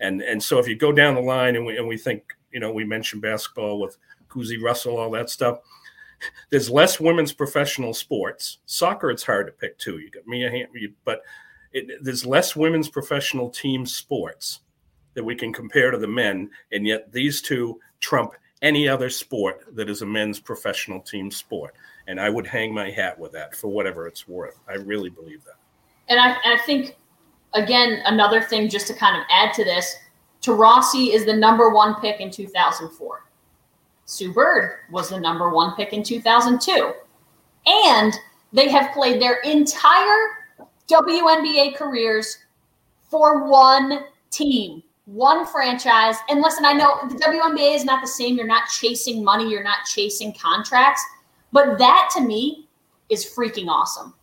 and 0.00 0.20
and 0.20 0.42
so 0.42 0.58
if 0.58 0.68
you 0.68 0.76
go 0.76 0.90
down 0.90 1.14
the 1.14 1.20
line 1.20 1.54
and 1.54 1.64
we 1.64 1.78
and 1.78 1.86
we 1.86 1.96
think 1.96 2.34
you 2.50 2.60
know 2.60 2.72
we 2.72 2.84
mentioned 2.84 3.22
basketball 3.22 3.78
with 3.78 3.96
Cousy 4.28 4.60
Russell, 4.60 4.96
all 4.96 5.10
that 5.12 5.30
stuff 5.30 5.60
there's 6.50 6.70
less 6.70 7.00
women's 7.00 7.32
professional 7.32 7.94
sports. 7.94 8.58
Soccer, 8.66 9.10
it's 9.10 9.24
hard 9.24 9.46
to 9.46 9.52
pick 9.52 9.78
too. 9.78 9.98
You 9.98 10.10
got 10.10 10.26
Mia 10.26 10.50
Hamm, 10.50 10.68
but 11.04 11.22
it, 11.72 12.02
there's 12.02 12.24
less 12.24 12.56
women's 12.56 12.88
professional 12.88 13.50
team 13.50 13.86
sports 13.86 14.60
that 15.14 15.24
we 15.24 15.34
can 15.34 15.52
compare 15.52 15.90
to 15.90 15.98
the 15.98 16.06
men, 16.06 16.50
and 16.72 16.86
yet 16.86 17.12
these 17.12 17.40
two 17.40 17.80
trump 18.00 18.34
any 18.62 18.88
other 18.88 19.10
sport 19.10 19.64
that 19.74 19.90
is 19.90 20.02
a 20.02 20.06
men's 20.06 20.40
professional 20.40 21.00
team 21.00 21.30
sport. 21.30 21.74
And 22.06 22.20
I 22.20 22.30
would 22.30 22.46
hang 22.46 22.72
my 22.72 22.90
hat 22.90 23.18
with 23.18 23.32
that 23.32 23.54
for 23.54 23.68
whatever 23.68 24.06
it's 24.06 24.26
worth. 24.26 24.58
I 24.68 24.74
really 24.74 25.10
believe 25.10 25.44
that. 25.44 25.56
And 26.08 26.20
I, 26.20 26.36
I 26.44 26.58
think, 26.64 26.96
again, 27.54 28.02
another 28.06 28.40
thing 28.40 28.68
just 28.68 28.86
to 28.86 28.94
kind 28.94 29.16
of 29.16 29.24
add 29.30 29.52
to 29.54 29.64
this, 29.64 29.96
Taurasi 30.42 31.12
is 31.12 31.26
the 31.26 31.34
number 31.34 31.70
one 31.70 31.96
pick 32.00 32.20
in 32.20 32.30
2004. 32.30 33.25
Sue 34.06 34.32
Bird 34.32 34.78
was 34.90 35.10
the 35.10 35.20
number 35.20 35.50
one 35.50 35.74
pick 35.76 35.92
in 35.92 36.02
2002. 36.02 36.92
And 37.66 38.14
they 38.52 38.68
have 38.68 38.92
played 38.92 39.20
their 39.20 39.36
entire 39.40 40.28
WNBA 40.88 41.76
careers 41.76 42.38
for 43.02 43.48
one 43.48 44.04
team, 44.30 44.82
one 45.06 45.44
franchise. 45.44 46.16
And 46.28 46.40
listen, 46.40 46.64
I 46.64 46.72
know 46.72 47.00
the 47.08 47.16
WNBA 47.16 47.74
is 47.74 47.84
not 47.84 48.00
the 48.00 48.08
same. 48.08 48.36
You're 48.36 48.46
not 48.46 48.68
chasing 48.68 49.24
money, 49.24 49.50
you're 49.50 49.64
not 49.64 49.84
chasing 49.84 50.32
contracts. 50.32 51.04
But 51.52 51.78
that 51.78 52.10
to 52.14 52.20
me 52.20 52.68
is 53.08 53.24
freaking 53.24 53.68
awesome. 53.68 54.14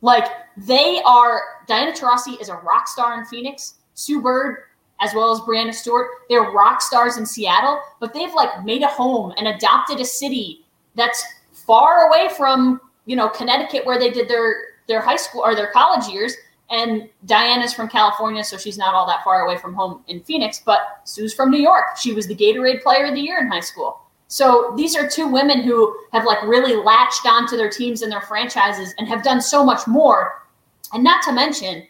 Like 0.00 0.26
they 0.56 1.00
are, 1.04 1.42
Diana 1.66 1.92
Taurasi 1.92 2.40
is 2.40 2.48
a 2.48 2.56
rock 2.56 2.88
star 2.88 3.18
in 3.18 3.24
Phoenix. 3.26 3.74
Sue 3.94 4.20
Bird 4.20 4.64
as 5.00 5.14
well 5.14 5.32
as 5.32 5.40
Breanna 5.40 5.74
Stewart. 5.74 6.08
They're 6.28 6.50
rock 6.50 6.82
stars 6.82 7.16
in 7.16 7.26
Seattle, 7.26 7.80
but 8.00 8.12
they've 8.12 8.32
like 8.34 8.64
made 8.64 8.82
a 8.82 8.88
home 8.88 9.32
and 9.36 9.48
adopted 9.48 10.00
a 10.00 10.04
city 10.04 10.64
that's 10.94 11.22
far 11.52 12.08
away 12.08 12.28
from, 12.36 12.80
you 13.06 13.16
know, 13.16 13.28
Connecticut 13.28 13.86
where 13.86 13.98
they 13.98 14.10
did 14.10 14.28
their 14.28 14.54
their 14.86 15.00
high 15.00 15.16
school 15.16 15.42
or 15.42 15.54
their 15.54 15.70
college 15.70 16.08
years. 16.08 16.34
And 16.70 17.08
Diana's 17.24 17.72
from 17.72 17.88
California, 17.88 18.44
so 18.44 18.58
she's 18.58 18.76
not 18.76 18.94
all 18.94 19.06
that 19.06 19.24
far 19.24 19.46
away 19.46 19.56
from 19.56 19.72
home 19.72 20.02
in 20.08 20.20
Phoenix, 20.22 20.60
but 20.64 21.00
Sue's 21.04 21.32
from 21.32 21.50
New 21.50 21.60
York. 21.60 21.96
She 21.98 22.12
was 22.12 22.26
the 22.26 22.34
Gatorade 22.34 22.82
player 22.82 23.06
of 23.06 23.14
the 23.14 23.20
year 23.20 23.38
in 23.38 23.48
high 23.48 23.60
school. 23.60 24.02
So 24.26 24.74
these 24.76 24.94
are 24.94 25.08
two 25.08 25.26
women 25.26 25.62
who 25.62 25.96
have 26.12 26.26
like 26.26 26.42
really 26.42 26.76
latched 26.76 27.24
onto 27.24 27.56
their 27.56 27.70
teams 27.70 28.02
and 28.02 28.12
their 28.12 28.20
franchises 28.20 28.94
and 28.98 29.08
have 29.08 29.22
done 29.22 29.40
so 29.40 29.64
much 29.64 29.86
more. 29.86 30.46
And 30.92 31.02
not 31.02 31.22
to 31.22 31.32
mention, 31.32 31.86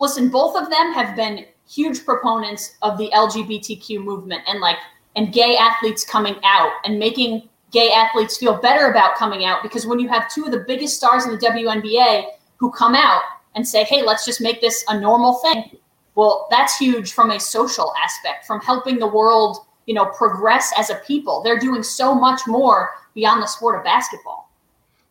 listen, 0.00 0.30
both 0.30 0.56
of 0.56 0.70
them 0.70 0.92
have 0.94 1.14
been 1.14 1.44
huge 1.74 2.04
proponents 2.04 2.76
of 2.82 2.98
the 2.98 3.10
LGBTQ 3.10 4.02
movement 4.02 4.42
and 4.46 4.60
like 4.60 4.76
and 5.16 5.32
gay 5.32 5.56
athletes 5.56 6.04
coming 6.04 6.36
out 6.44 6.72
and 6.84 6.98
making 6.98 7.48
gay 7.70 7.92
athletes 7.92 8.36
feel 8.36 8.56
better 8.56 8.90
about 8.90 9.16
coming 9.16 9.44
out 9.44 9.62
because 9.62 9.86
when 9.86 9.98
you 9.98 10.08
have 10.08 10.32
two 10.32 10.44
of 10.44 10.52
the 10.52 10.64
biggest 10.66 10.96
stars 10.96 11.24
in 11.24 11.32
the 11.32 11.38
WNBA 11.38 12.26
who 12.56 12.70
come 12.70 12.94
out 12.94 13.22
and 13.54 13.66
say, 13.66 13.84
"Hey, 13.84 14.02
let's 14.02 14.24
just 14.24 14.40
make 14.40 14.60
this 14.60 14.84
a 14.88 14.98
normal 14.98 15.34
thing." 15.34 15.78
Well, 16.14 16.46
that's 16.50 16.76
huge 16.78 17.12
from 17.12 17.30
a 17.30 17.40
social 17.40 17.92
aspect, 18.02 18.46
from 18.46 18.60
helping 18.60 18.98
the 18.98 19.06
world, 19.06 19.58
you 19.86 19.94
know, 19.94 20.06
progress 20.06 20.72
as 20.78 20.90
a 20.90 20.96
people. 21.06 21.42
They're 21.42 21.58
doing 21.58 21.82
so 21.82 22.14
much 22.14 22.42
more 22.46 22.90
beyond 23.14 23.42
the 23.42 23.46
sport 23.46 23.76
of 23.76 23.84
basketball. 23.84 24.50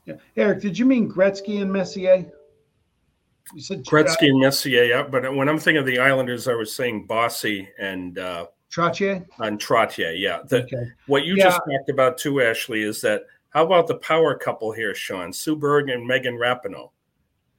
Yeah. 0.05 0.15
Eric, 0.35 0.61
did 0.61 0.77
you 0.77 0.85
mean 0.85 1.11
Gretzky 1.11 1.61
and 1.61 1.71
Messier? 1.71 2.25
You 3.53 3.61
said 3.61 3.85
Gretzky 3.85 4.29
and 4.29 4.39
Messier, 4.39 4.83
yeah. 4.83 5.03
But 5.03 5.35
when 5.35 5.47
I'm 5.47 5.59
thinking 5.59 5.79
of 5.79 5.85
the 5.85 5.99
Islanders, 5.99 6.47
I 6.47 6.55
was 6.55 6.75
saying 6.75 7.05
Bossy 7.05 7.69
and 7.79 8.17
uh, 8.17 8.47
Trottier. 8.71 9.25
And 9.39 9.59
Trottier, 9.59 10.13
yeah. 10.17 10.39
The, 10.47 10.63
okay. 10.63 10.91
What 11.05 11.25
you 11.25 11.35
yeah. 11.35 11.45
just 11.45 11.57
talked 11.57 11.89
about 11.89 12.17
too, 12.17 12.41
Ashley, 12.41 12.81
is 12.81 13.01
that 13.01 13.23
how 13.49 13.63
about 13.65 13.87
the 13.87 13.95
power 13.95 14.35
couple 14.35 14.71
here, 14.71 14.95
Sean? 14.95 15.31
Sue 15.31 15.55
Bird 15.55 15.89
and 15.89 16.07
Megan 16.07 16.35
Rapinoe. 16.35 16.89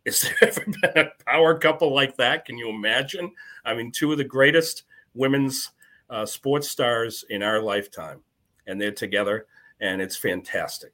Is 0.04 0.22
there 0.22 0.34
ever 0.48 0.64
been 0.64 1.06
a 1.06 1.24
power 1.24 1.56
couple 1.56 1.94
like 1.94 2.16
that? 2.16 2.44
Can 2.44 2.58
you 2.58 2.68
imagine? 2.68 3.30
I 3.64 3.74
mean, 3.74 3.92
two 3.92 4.10
of 4.10 4.18
the 4.18 4.24
greatest 4.24 4.82
women's 5.14 5.70
uh, 6.10 6.26
sports 6.26 6.68
stars 6.68 7.24
in 7.30 7.42
our 7.42 7.60
lifetime, 7.60 8.22
and 8.66 8.80
they're 8.80 8.92
together, 8.92 9.46
and 9.80 10.02
it's 10.02 10.16
fantastic. 10.16 10.92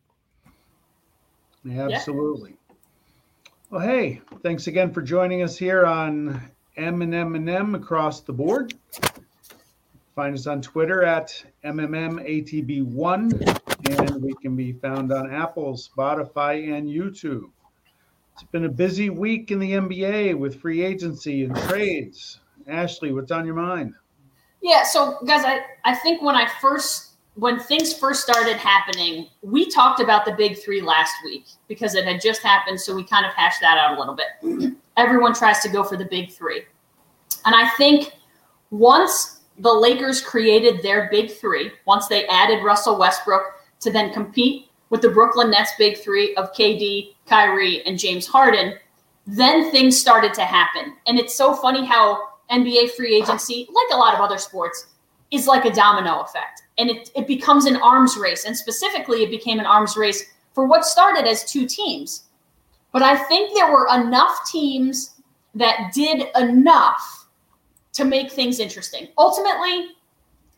Absolutely. 1.68 2.56
Well, 3.70 3.80
hey, 3.80 4.20
thanks 4.42 4.66
again 4.66 4.92
for 4.92 5.00
joining 5.00 5.42
us 5.42 5.56
here 5.56 5.86
on 5.86 6.42
M 6.76 7.00
and 7.02 7.14
M 7.14 7.36
and 7.36 7.48
M 7.48 7.76
across 7.76 8.20
the 8.20 8.32
board. 8.32 8.74
Find 10.16 10.34
us 10.34 10.48
on 10.48 10.60
Twitter 10.60 11.04
at 11.04 11.44
MMMATB1, 11.64 14.00
and 14.00 14.20
we 14.20 14.34
can 14.42 14.56
be 14.56 14.72
found 14.72 15.12
on 15.12 15.32
Apple, 15.32 15.74
Spotify, 15.74 16.76
and 16.76 16.88
YouTube. 16.88 17.44
It's 18.32 18.42
been 18.50 18.64
a 18.64 18.68
busy 18.68 19.08
week 19.08 19.52
in 19.52 19.60
the 19.60 19.70
NBA 19.70 20.36
with 20.36 20.60
free 20.60 20.82
agency 20.82 21.44
and 21.44 21.54
trades. 21.54 22.40
Ashley, 22.66 23.12
what's 23.12 23.30
on 23.30 23.46
your 23.46 23.54
mind? 23.54 23.94
Yeah, 24.60 24.82
so 24.82 25.16
guys, 25.24 25.44
I, 25.44 25.60
I 25.84 25.94
think 25.94 26.22
when 26.22 26.34
I 26.34 26.48
first 26.60 27.09
when 27.34 27.58
things 27.58 27.92
first 27.92 28.22
started 28.22 28.56
happening, 28.56 29.28
we 29.42 29.70
talked 29.70 30.00
about 30.00 30.24
the 30.24 30.32
big 30.32 30.58
three 30.58 30.80
last 30.80 31.12
week 31.24 31.46
because 31.68 31.94
it 31.94 32.04
had 32.04 32.20
just 32.20 32.42
happened. 32.42 32.80
So 32.80 32.94
we 32.94 33.04
kind 33.04 33.24
of 33.24 33.32
hashed 33.32 33.60
that 33.60 33.78
out 33.78 33.96
a 33.96 34.00
little 34.00 34.14
bit. 34.16 34.74
Everyone 34.96 35.32
tries 35.32 35.60
to 35.60 35.68
go 35.68 35.84
for 35.84 35.96
the 35.96 36.04
big 36.04 36.32
three. 36.32 36.64
And 37.44 37.54
I 37.54 37.68
think 37.76 38.12
once 38.70 39.40
the 39.58 39.72
Lakers 39.72 40.20
created 40.20 40.82
their 40.82 41.08
big 41.10 41.30
three, 41.30 41.70
once 41.86 42.08
they 42.08 42.26
added 42.26 42.64
Russell 42.64 42.98
Westbrook 42.98 43.42
to 43.80 43.90
then 43.90 44.12
compete 44.12 44.68
with 44.90 45.00
the 45.00 45.08
Brooklyn 45.08 45.50
Nets 45.50 45.72
big 45.78 45.98
three 45.98 46.34
of 46.34 46.52
KD, 46.52 47.14
Kyrie, 47.26 47.84
and 47.86 47.98
James 47.98 48.26
Harden, 48.26 48.74
then 49.26 49.70
things 49.70 49.98
started 49.98 50.34
to 50.34 50.44
happen. 50.44 50.96
And 51.06 51.18
it's 51.18 51.36
so 51.36 51.54
funny 51.54 51.86
how 51.86 52.28
NBA 52.50 52.92
free 52.92 53.14
agency, 53.14 53.68
like 53.72 53.86
a 53.92 53.96
lot 53.96 54.14
of 54.14 54.20
other 54.20 54.38
sports, 54.38 54.88
is 55.30 55.46
like 55.46 55.64
a 55.64 55.72
domino 55.72 56.20
effect 56.20 56.62
and 56.78 56.90
it, 56.90 57.10
it 57.14 57.26
becomes 57.26 57.66
an 57.66 57.76
arms 57.76 58.16
race. 58.16 58.46
And 58.46 58.56
specifically, 58.56 59.22
it 59.22 59.30
became 59.30 59.60
an 59.60 59.66
arms 59.66 59.96
race 59.96 60.24
for 60.54 60.66
what 60.66 60.84
started 60.84 61.26
as 61.26 61.44
two 61.44 61.66
teams. 61.66 62.24
But 62.92 63.02
I 63.02 63.16
think 63.24 63.54
there 63.54 63.70
were 63.70 63.86
enough 63.94 64.50
teams 64.50 65.20
that 65.54 65.92
did 65.94 66.28
enough 66.36 67.28
to 67.92 68.04
make 68.04 68.32
things 68.32 68.60
interesting. 68.60 69.08
Ultimately, 69.18 69.90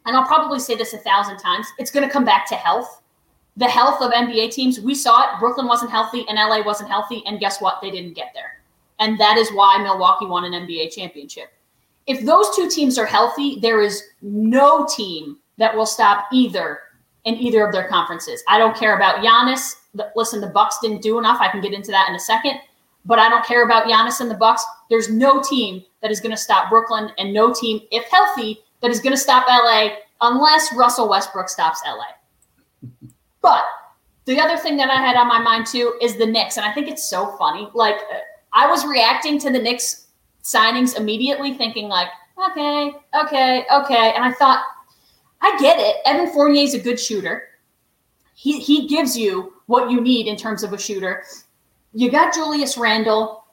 and 0.06 0.16
I'll 0.16 0.26
probably 0.26 0.58
say 0.58 0.74
this 0.74 0.94
a 0.94 0.98
thousand 0.98 1.38
times, 1.38 1.66
it's 1.78 1.90
going 1.90 2.06
to 2.06 2.12
come 2.12 2.24
back 2.24 2.46
to 2.48 2.54
health. 2.54 3.02
The 3.56 3.68
health 3.68 4.00
of 4.00 4.12
NBA 4.12 4.52
teams, 4.52 4.80
we 4.80 4.94
saw 4.94 5.24
it. 5.24 5.40
Brooklyn 5.40 5.66
wasn't 5.66 5.90
healthy 5.90 6.24
and 6.28 6.36
LA 6.36 6.62
wasn't 6.64 6.88
healthy. 6.88 7.22
And 7.26 7.40
guess 7.40 7.60
what? 7.60 7.80
They 7.82 7.90
didn't 7.90 8.14
get 8.14 8.30
there. 8.34 8.62
And 8.98 9.18
that 9.18 9.36
is 9.36 9.50
why 9.50 9.78
Milwaukee 9.82 10.26
won 10.26 10.44
an 10.44 10.52
NBA 10.52 10.94
championship. 10.94 11.52
If 12.06 12.24
those 12.24 12.54
two 12.56 12.68
teams 12.68 12.98
are 12.98 13.06
healthy, 13.06 13.58
there 13.60 13.80
is 13.80 14.02
no 14.22 14.86
team 14.86 15.38
that 15.58 15.74
will 15.74 15.86
stop 15.86 16.26
either 16.32 16.80
in 17.24 17.36
either 17.36 17.64
of 17.64 17.72
their 17.72 17.88
conferences. 17.88 18.42
I 18.48 18.58
don't 18.58 18.76
care 18.76 18.96
about 18.96 19.24
Giannis. 19.24 19.76
Listen, 20.16 20.40
the 20.40 20.48
Bucks 20.48 20.78
didn't 20.82 21.02
do 21.02 21.18
enough. 21.18 21.40
I 21.40 21.48
can 21.48 21.60
get 21.60 21.72
into 21.72 21.90
that 21.92 22.08
in 22.08 22.14
a 22.14 22.20
second, 22.20 22.54
but 23.04 23.18
I 23.18 23.28
don't 23.28 23.44
care 23.44 23.64
about 23.64 23.84
Giannis 23.84 24.20
and 24.20 24.30
the 24.30 24.34
Bucks. 24.34 24.64
There's 24.90 25.10
no 25.10 25.40
team 25.42 25.84
that 26.00 26.10
is 26.10 26.20
going 26.20 26.32
to 26.32 26.36
stop 26.36 26.68
Brooklyn, 26.68 27.10
and 27.18 27.32
no 27.32 27.52
team, 27.52 27.80
if 27.90 28.04
healthy, 28.06 28.60
that 28.80 28.90
is 28.90 29.00
going 29.00 29.12
to 29.12 29.20
stop 29.20 29.46
LA 29.48 29.96
unless 30.20 30.74
Russell 30.74 31.08
Westbrook 31.08 31.48
stops 31.48 31.82
LA. 31.86 32.88
But 33.40 33.64
the 34.24 34.38
other 34.38 34.56
thing 34.56 34.76
that 34.76 34.88
I 34.88 35.00
had 35.00 35.16
on 35.16 35.26
my 35.26 35.40
mind 35.40 35.66
too 35.66 35.94
is 36.00 36.16
the 36.16 36.26
Knicks, 36.26 36.56
and 36.56 36.64
I 36.64 36.72
think 36.72 36.88
it's 36.88 37.08
so 37.08 37.36
funny. 37.36 37.68
Like 37.74 37.96
I 38.52 38.68
was 38.68 38.86
reacting 38.86 39.38
to 39.40 39.50
the 39.50 39.58
Knicks 39.58 40.01
signings 40.42 40.96
immediately, 40.96 41.54
thinking 41.54 41.88
like, 41.88 42.08
okay, 42.50 42.92
okay, 43.22 43.64
okay, 43.72 44.12
and 44.14 44.24
I 44.24 44.32
thought 44.32 44.64
I 45.40 45.56
get 45.60 45.78
it. 45.78 45.96
Evan 46.04 46.32
Fournier 46.32 46.62
is 46.62 46.74
a 46.74 46.78
good 46.78 46.98
shooter. 46.98 47.48
He, 48.34 48.60
he 48.60 48.88
gives 48.88 49.16
you 49.16 49.54
what 49.66 49.90
you 49.90 50.00
need 50.00 50.26
in 50.26 50.36
terms 50.36 50.62
of 50.62 50.72
a 50.72 50.78
shooter. 50.78 51.24
You 51.92 52.10
got 52.10 52.34
Julius 52.34 52.76
Randle, 52.76 53.44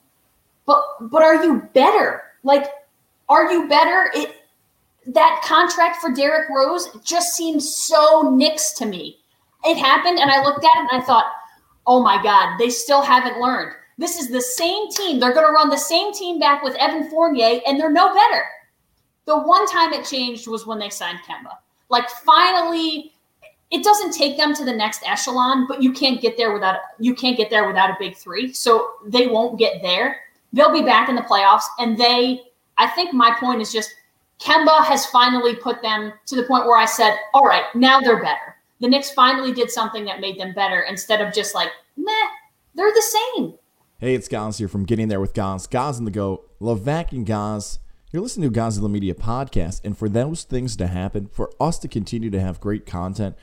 but 0.66 0.82
but 1.02 1.22
are 1.22 1.44
you 1.44 1.68
better? 1.74 2.22
Like, 2.42 2.66
are 3.28 3.52
you 3.52 3.68
better? 3.68 4.10
It 4.14 4.36
that 5.06 5.42
contract 5.44 6.00
for 6.00 6.10
Derrick 6.12 6.48
Rose 6.50 6.88
just 7.04 7.34
seems 7.34 7.76
so 7.76 8.30
Knicks 8.34 8.72
to 8.74 8.86
me. 8.86 9.18
It 9.64 9.76
happened, 9.76 10.18
and 10.18 10.30
I 10.30 10.42
looked 10.42 10.64
at 10.64 10.76
it 10.76 10.88
and 10.90 11.02
I 11.02 11.04
thought, 11.04 11.32
oh 11.86 12.02
my 12.02 12.22
God, 12.22 12.56
they 12.58 12.70
still 12.70 13.02
haven't 13.02 13.40
learned. 13.40 13.74
This 14.00 14.18
is 14.18 14.30
the 14.30 14.40
same 14.40 14.90
team. 14.90 15.20
They're 15.20 15.34
going 15.34 15.46
to 15.46 15.52
run 15.52 15.68
the 15.68 15.76
same 15.76 16.14
team 16.14 16.40
back 16.40 16.62
with 16.62 16.74
Evan 16.76 17.10
Fournier, 17.10 17.60
and 17.66 17.78
they're 17.78 17.92
no 17.92 18.14
better. 18.14 18.44
The 19.26 19.38
one 19.38 19.66
time 19.66 19.92
it 19.92 20.06
changed 20.06 20.48
was 20.48 20.66
when 20.66 20.78
they 20.78 20.88
signed 20.88 21.18
Kemba. 21.18 21.58
Like 21.90 22.08
finally, 22.08 23.12
it 23.70 23.84
doesn't 23.84 24.12
take 24.12 24.38
them 24.38 24.54
to 24.54 24.64
the 24.64 24.72
next 24.72 25.02
echelon, 25.06 25.66
but 25.68 25.82
you 25.82 25.92
can't 25.92 26.18
get 26.18 26.38
there 26.38 26.54
without 26.54 26.80
you 26.98 27.14
can't 27.14 27.36
get 27.36 27.50
there 27.50 27.66
without 27.66 27.90
a 27.90 27.96
big 27.98 28.16
three. 28.16 28.54
So 28.54 28.92
they 29.06 29.26
won't 29.26 29.58
get 29.58 29.82
there. 29.82 30.20
They'll 30.54 30.72
be 30.72 30.82
back 30.82 31.10
in 31.10 31.14
the 31.14 31.22
playoffs, 31.22 31.68
and 31.78 31.98
they. 31.98 32.40
I 32.78 32.86
think 32.88 33.12
my 33.12 33.36
point 33.38 33.60
is 33.60 33.70
just 33.70 33.94
Kemba 34.40 34.82
has 34.86 35.04
finally 35.06 35.56
put 35.56 35.82
them 35.82 36.14
to 36.24 36.36
the 36.36 36.44
point 36.44 36.64
where 36.64 36.78
I 36.78 36.86
said, 36.86 37.18
all 37.34 37.44
right, 37.44 37.64
now 37.74 38.00
they're 38.00 38.22
better. 38.22 38.56
The 38.80 38.88
Knicks 38.88 39.10
finally 39.10 39.52
did 39.52 39.70
something 39.70 40.06
that 40.06 40.20
made 40.20 40.40
them 40.40 40.54
better 40.54 40.86
instead 40.88 41.20
of 41.20 41.34
just 41.34 41.54
like, 41.54 41.68
meh, 41.98 42.28
they're 42.74 42.94
the 42.94 43.02
same. 43.36 43.58
Hey, 44.00 44.14
it's 44.14 44.28
Gaz 44.28 44.56
here 44.56 44.66
from 44.66 44.86
Getting 44.86 45.08
There 45.08 45.20
with 45.20 45.34
Gaz. 45.34 45.66
Gaz 45.66 45.98
and 45.98 46.06
the 46.06 46.10
Go. 46.10 46.46
Levac 46.58 47.12
and 47.12 47.26
Gaz 47.26 47.80
you're 48.10 48.22
listening 48.22 48.50
to 48.50 48.58
Godzilla 48.58 48.90
Media 48.90 49.14
Podcast, 49.14 49.82
and 49.84 49.96
for 49.96 50.08
those 50.08 50.44
things 50.44 50.74
to 50.76 50.86
happen, 50.86 51.26
for 51.26 51.50
us 51.60 51.78
to 51.80 51.86
continue 51.86 52.30
to 52.30 52.40
have 52.40 52.58
great 52.58 52.86
content, 52.86 53.36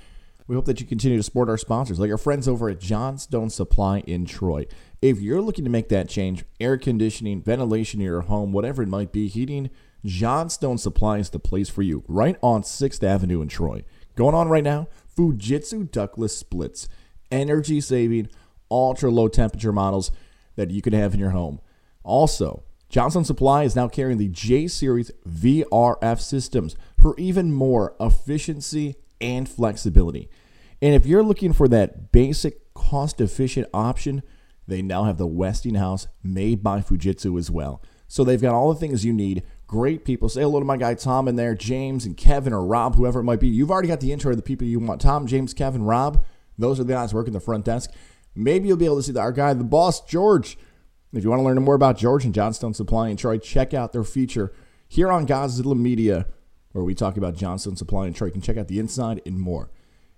we 0.48 0.56
hope 0.56 0.66
that 0.66 0.82
you 0.82 0.88
continue 0.88 1.16
to 1.16 1.24
support 1.24 1.48
our 1.48 1.60
sponsors, 1.60 2.00
like 2.00 2.10
our 2.10 2.18
friends 2.18 2.48
over 2.48 2.70
at 2.70 2.80
Johnstone 2.80 3.52
Supply 3.52 4.00
in 4.08 4.26
Troy. 4.26 4.66
If 5.00 5.22
you're 5.22 5.42
looking 5.42 5.64
to 5.64 5.70
make 5.70 5.90
that 5.90 6.10
change, 6.10 6.44
air 6.60 6.76
conditioning, 6.76 7.44
ventilation 7.44 8.02
in 8.02 8.08
your 8.08 8.22
home, 8.22 8.52
whatever 8.52 8.82
it 8.82 8.90
might 8.90 9.12
be, 9.12 9.28
heating, 9.28 9.70
Johnstone 10.04 10.80
Supply 10.80 11.20
is 11.20 11.30
the 11.30 11.40
place 11.40 11.70
for 11.70 11.84
you, 11.84 12.04
right 12.08 12.36
on 12.42 12.64
6th 12.64 13.04
Avenue 13.04 13.42
in 13.42 13.48
Troy. 13.48 13.84
Going 14.16 14.34
on 14.34 14.50
right 14.50 14.64
now, 14.64 14.88
Fujitsu 15.16 15.92
ductless 15.92 16.36
splits, 16.36 16.90
energy 17.32 17.80
saving, 17.80 18.28
ultra 18.72 19.12
low 19.12 19.28
temperature 19.28 19.72
models 19.72 20.12
that 20.58 20.72
you 20.72 20.82
can 20.82 20.92
have 20.92 21.14
in 21.14 21.20
your 21.20 21.30
home. 21.30 21.62
Also, 22.04 22.64
Johnstone 22.90 23.26
Supply 23.26 23.64
is 23.64 23.76
now 23.76 23.88
carrying 23.88 24.18
the 24.18 24.28
J 24.28 24.68
Series 24.68 25.12
VRF 25.28 26.20
systems 26.20 26.76
for 27.00 27.16
even 27.18 27.54
more 27.54 27.96
efficiency 28.00 28.96
and 29.22 29.48
flexibility. 29.48 30.30
And 30.82 30.94
if 30.94 31.06
you're 31.06 31.24
looking 31.24 31.54
for 31.54 31.68
that 31.70 32.12
basic, 32.12 32.74
cost 32.74 33.20
efficient 33.20 33.68
option, 33.74 34.22
they 34.68 34.82
now 34.82 35.06
have 35.06 35.18
the 35.18 35.28
Westinghouse 35.28 36.08
made 36.24 36.62
by 36.62 36.82
Fujitsu 36.82 37.40
as 37.40 37.50
well. 37.50 37.82
So 38.08 38.24
they've 38.24 38.42
got 38.42 38.54
all 38.54 38.74
the 38.74 38.80
things 38.80 39.04
you 39.04 39.14
need. 39.14 39.44
Great 39.66 40.06
people. 40.06 40.30
Say 40.30 40.42
hello 40.42 40.60
to 40.60 40.66
my 40.66 40.78
guy 40.78 40.94
Tom 40.94 41.28
in 41.28 41.36
there, 41.36 41.56
James 41.56 42.06
and 42.06 42.16
Kevin 42.16 42.54
or 42.54 42.64
Rob, 42.64 42.96
whoever 42.96 43.20
it 43.20 43.24
might 43.24 43.40
be. 43.40 43.48
You've 43.48 43.72
already 43.72 43.90
got 43.90 44.00
the 44.00 44.14
intro 44.14 44.32
of 44.32 44.38
the 44.38 44.44
people 44.44 44.66
you 44.66 44.80
want. 44.80 45.02
Tom, 45.02 45.28
James, 45.28 45.54
Kevin, 45.54 45.84
Rob. 45.84 46.24
Those 46.58 46.80
are 46.80 46.84
the 46.86 46.94
guys 46.94 47.14
working 47.14 47.34
the 47.34 47.40
front 47.40 47.66
desk. 47.66 47.92
Maybe 48.38 48.68
you'll 48.68 48.78
be 48.78 48.86
able 48.86 48.98
to 48.98 49.04
see 49.04 49.18
our 49.18 49.32
guy, 49.32 49.54
the 49.54 49.64
boss, 49.64 50.02
George 50.06 50.58
if 51.14 51.24
you 51.24 51.30
want 51.30 51.40
to 51.40 51.44
learn 51.44 51.62
more 51.64 51.76
about 51.76 51.98
George 51.98 52.26
and 52.26 52.34
Johnstone 52.34 52.74
Supply 52.74 53.10
in 53.10 53.18
Troy, 53.18 53.38
check 53.38 53.74
out 53.74 53.94
their 53.94 54.04
feature 54.04 54.54
here 54.88 55.12
on 55.12 55.26
Godzilla 55.26 55.78
Media, 55.78 56.28
where 56.74 56.84
we 56.84 56.94
talk 56.94 57.18
about 57.18 57.36
Johnstone 57.36 57.78
Supply 57.78 58.08
in 58.08 58.14
Troy. 58.14 58.28
You 58.28 58.34
can 58.34 58.42
check 58.42 58.58
out 58.58 58.68
the 58.68 58.80
inside 58.80 59.22
and 59.26 59.40
more. 59.40 59.72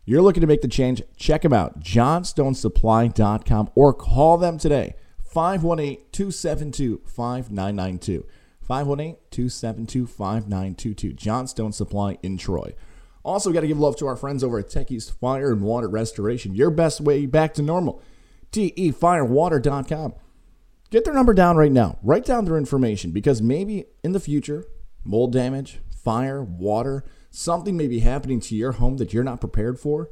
You're 0.05 0.22
looking 0.22 0.41
to 0.41 0.47
make 0.47 0.61
the 0.61 0.67
change, 0.67 1.03
check 1.15 1.43
them 1.43 1.53
out, 1.53 1.82
johnstonesupply.com, 1.82 3.70
or 3.76 3.93
call 3.93 4.38
them 4.38 4.57
today, 4.57 4.95
518 5.24 6.05
272 6.11 7.01
5992. 7.05 8.26
518 8.61 9.15
272 9.30 10.07
5922. 10.07 11.13
Johnstone 11.13 11.72
Supply 11.72 12.17
in 12.24 12.38
Troy. 12.38 12.74
Also, 13.30 13.51
got 13.51 13.61
to 13.61 13.67
give 13.67 13.80
love 13.80 13.95
to 13.95 14.07
our 14.07 14.15
friends 14.15 14.43
over 14.43 14.57
at 14.57 14.71
Tech 14.71 14.89
East 14.89 15.13
Fire 15.19 15.51
and 15.51 15.61
Water 15.61 15.88
Restoration, 15.88 16.55
your 16.55 16.71
best 16.71 16.99
way 16.99 17.27
back 17.27 17.53
to 17.53 17.61
normal. 17.61 18.01
TEFirewater.com. 18.51 20.15
Get 20.89 21.05
their 21.05 21.13
number 21.13 21.36
down 21.36 21.55
right 21.55 21.71
now. 21.71 21.99
Write 22.01 22.25
down 22.25 22.45
their 22.45 22.57
information 22.57 23.11
because 23.11 23.39
maybe 23.39 23.86
in 24.03 24.13
the 24.13 24.19
future, 24.19 24.65
mold 25.03 25.32
damage, 25.32 25.77
fire, 25.91 26.43
water, 26.43 27.03
something 27.30 27.77
may 27.77 27.88
be 27.88 27.99
happening 27.99 28.39
to 28.39 28.55
your 28.55 28.71
home 28.71 28.97
that 28.97 29.13
you're 29.13 29.23
not 29.23 29.41
prepared 29.41 29.80
for. 29.80 30.09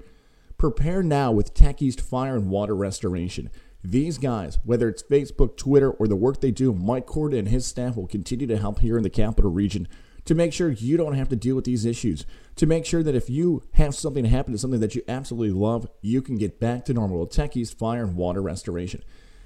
Prepare 0.59 1.01
now 1.01 1.31
with 1.31 1.55
Tech 1.55 1.81
East 1.81 1.99
Fire 1.99 2.35
and 2.35 2.51
Water 2.51 2.75
Restoration. 2.75 3.49
These 3.83 4.19
guys, 4.19 4.59
whether 4.63 4.87
it's 4.87 5.01
Facebook, 5.01 5.57
Twitter, 5.57 5.89
or 5.89 6.07
the 6.07 6.15
work 6.15 6.39
they 6.39 6.51
do, 6.51 6.71
Mike 6.71 7.07
Corda 7.07 7.39
and 7.39 7.47
his 7.47 7.65
staff 7.65 7.95
will 7.95 8.05
continue 8.05 8.45
to 8.45 8.57
help 8.57 8.77
here 8.81 8.95
in 8.95 9.01
the 9.01 9.09
capital 9.09 9.49
region 9.49 9.87
to 10.27 10.35
make 10.35 10.51
sure 10.53 10.69
you 10.69 10.97
don't 10.97 11.15
have 11.15 11.29
to 11.29 11.35
deal 11.35 11.55
with 11.55 11.65
these 11.65 11.85
issues. 11.85 12.25
To 12.57 12.65
make 12.65 12.85
sure 12.85 13.01
that 13.01 13.15
if 13.15 13.29
you 13.29 13.63
have 13.73 13.95
something 13.95 14.25
happen 14.25 14.51
to 14.51 14.59
something 14.59 14.81
that 14.81 14.93
you 14.93 15.01
absolutely 15.07 15.57
love, 15.57 15.89
you 16.01 16.21
can 16.21 16.37
get 16.37 16.59
back 16.59 16.85
to 16.85 16.93
normal 16.93 17.21
with 17.21 17.31
Tech 17.31 17.55
East 17.55 17.77
Fire 17.77 18.03
and 18.03 18.15
Water 18.15 18.41
Restoration. 18.41 19.03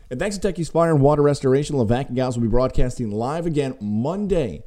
And 0.10 0.20
thanks 0.20 0.38
to 0.38 0.42
Tech 0.42 0.58
East 0.58 0.74
Fire 0.74 0.92
and 0.92 1.02
Water 1.02 1.22
Restoration, 1.22 1.76
Levac 1.76 2.08
and 2.08 2.16
Gaz 2.16 2.36
will 2.36 2.42
be 2.42 2.50
broadcasting 2.50 3.12
live 3.12 3.46
again 3.46 3.78
Monday, 3.80 4.64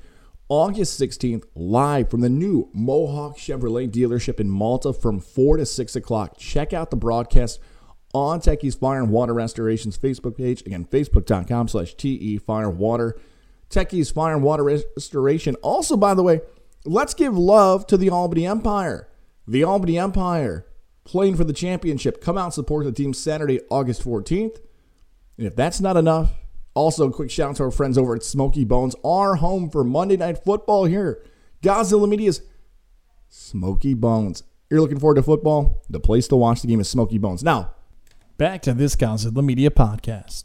August 0.49 1.01
16th, 1.01 1.45
live 1.55 2.11
from 2.11 2.21
the 2.21 2.29
new 2.29 2.71
Mohawk 2.73 3.37
Chevrolet 3.37 3.91
dealership 3.91 4.39
in 4.39 4.49
Malta 4.49 4.93
from 4.93 5.19
4 5.19 5.57
to 5.57 5.67
6 5.67 5.97
o'clock. 5.97 6.39
Check 6.39 6.73
out 6.73 6.91
the 6.91 6.97
broadcast 6.97 7.59
on 8.15 8.41
Tech 8.41 8.63
East 8.63 8.79
Fire 8.79 9.01
and 9.01 9.11
Water 9.11 9.35
Restoration's 9.35 9.99
Facebook 9.99 10.37
page. 10.37 10.63
Again, 10.63 10.85
facebook.com 10.85 11.67
slash 11.69 11.95
TE 11.95 12.39
Fire 12.39 12.71
Water. 12.71 13.19
Tech 13.69 13.93
East 13.93 14.15
Fire 14.15 14.35
and 14.35 14.43
Water 14.43 14.65
Restoration. 14.65 15.55
Also, 15.57 15.97
by 15.97 16.15
the 16.15 16.23
way, 16.23 16.41
let's 16.85 17.15
give 17.15 17.37
love 17.37 17.87
to 17.89 17.97
the 17.97 18.11
Albany 18.11 18.47
Empire. 18.47 19.09
The 19.47 19.65
Albany 19.65 19.99
Empire 19.99 20.67
playing 21.05 21.37
for 21.37 21.45
the 21.45 21.53
championship. 21.53 22.21
Come 22.21 22.39
out 22.39 22.45
and 22.45 22.55
support 22.55 22.85
the 22.85 22.93
team 22.93 23.13
Saturday, 23.13 23.61
August 23.71 24.05
14th. 24.05 24.61
And 25.37 25.47
if 25.47 25.55
that's 25.55 25.81
not 25.81 25.97
enough, 25.97 26.33
also 26.75 27.09
a 27.09 27.13
quick 27.13 27.31
shout 27.31 27.51
out 27.51 27.57
to 27.57 27.65
our 27.65 27.71
friends 27.71 27.99
over 27.99 28.15
at 28.15 28.23
Smokey 28.23 28.65
Bones, 28.65 28.97
our 29.05 29.37
home 29.37 29.71
for 29.71 29.85
Monday 29.85 30.17
Night 30.17 30.43
Football 30.45 30.87
here. 30.87 31.23
Godzilla 31.63 32.09
Media's 32.09 32.43
Smokey 33.29 33.95
Bones. 33.95 34.43
You're 34.71 34.81
looking 34.81 34.99
forward 34.99 35.17
to 35.17 35.23
football? 35.23 35.83
The 35.89 36.01
place 36.01 36.29
to 36.29 36.37
watch 36.37 36.63
the 36.63 36.69
game 36.69 36.81
is 36.81 36.89
Smokey 36.89 37.19
Bones. 37.19 37.45
Now, 37.45 37.75
back 38.39 38.63
to 38.63 38.75
this 38.75 38.97
Godzilla 38.97 39.45
Media 39.45 39.71
podcast. 39.71 40.45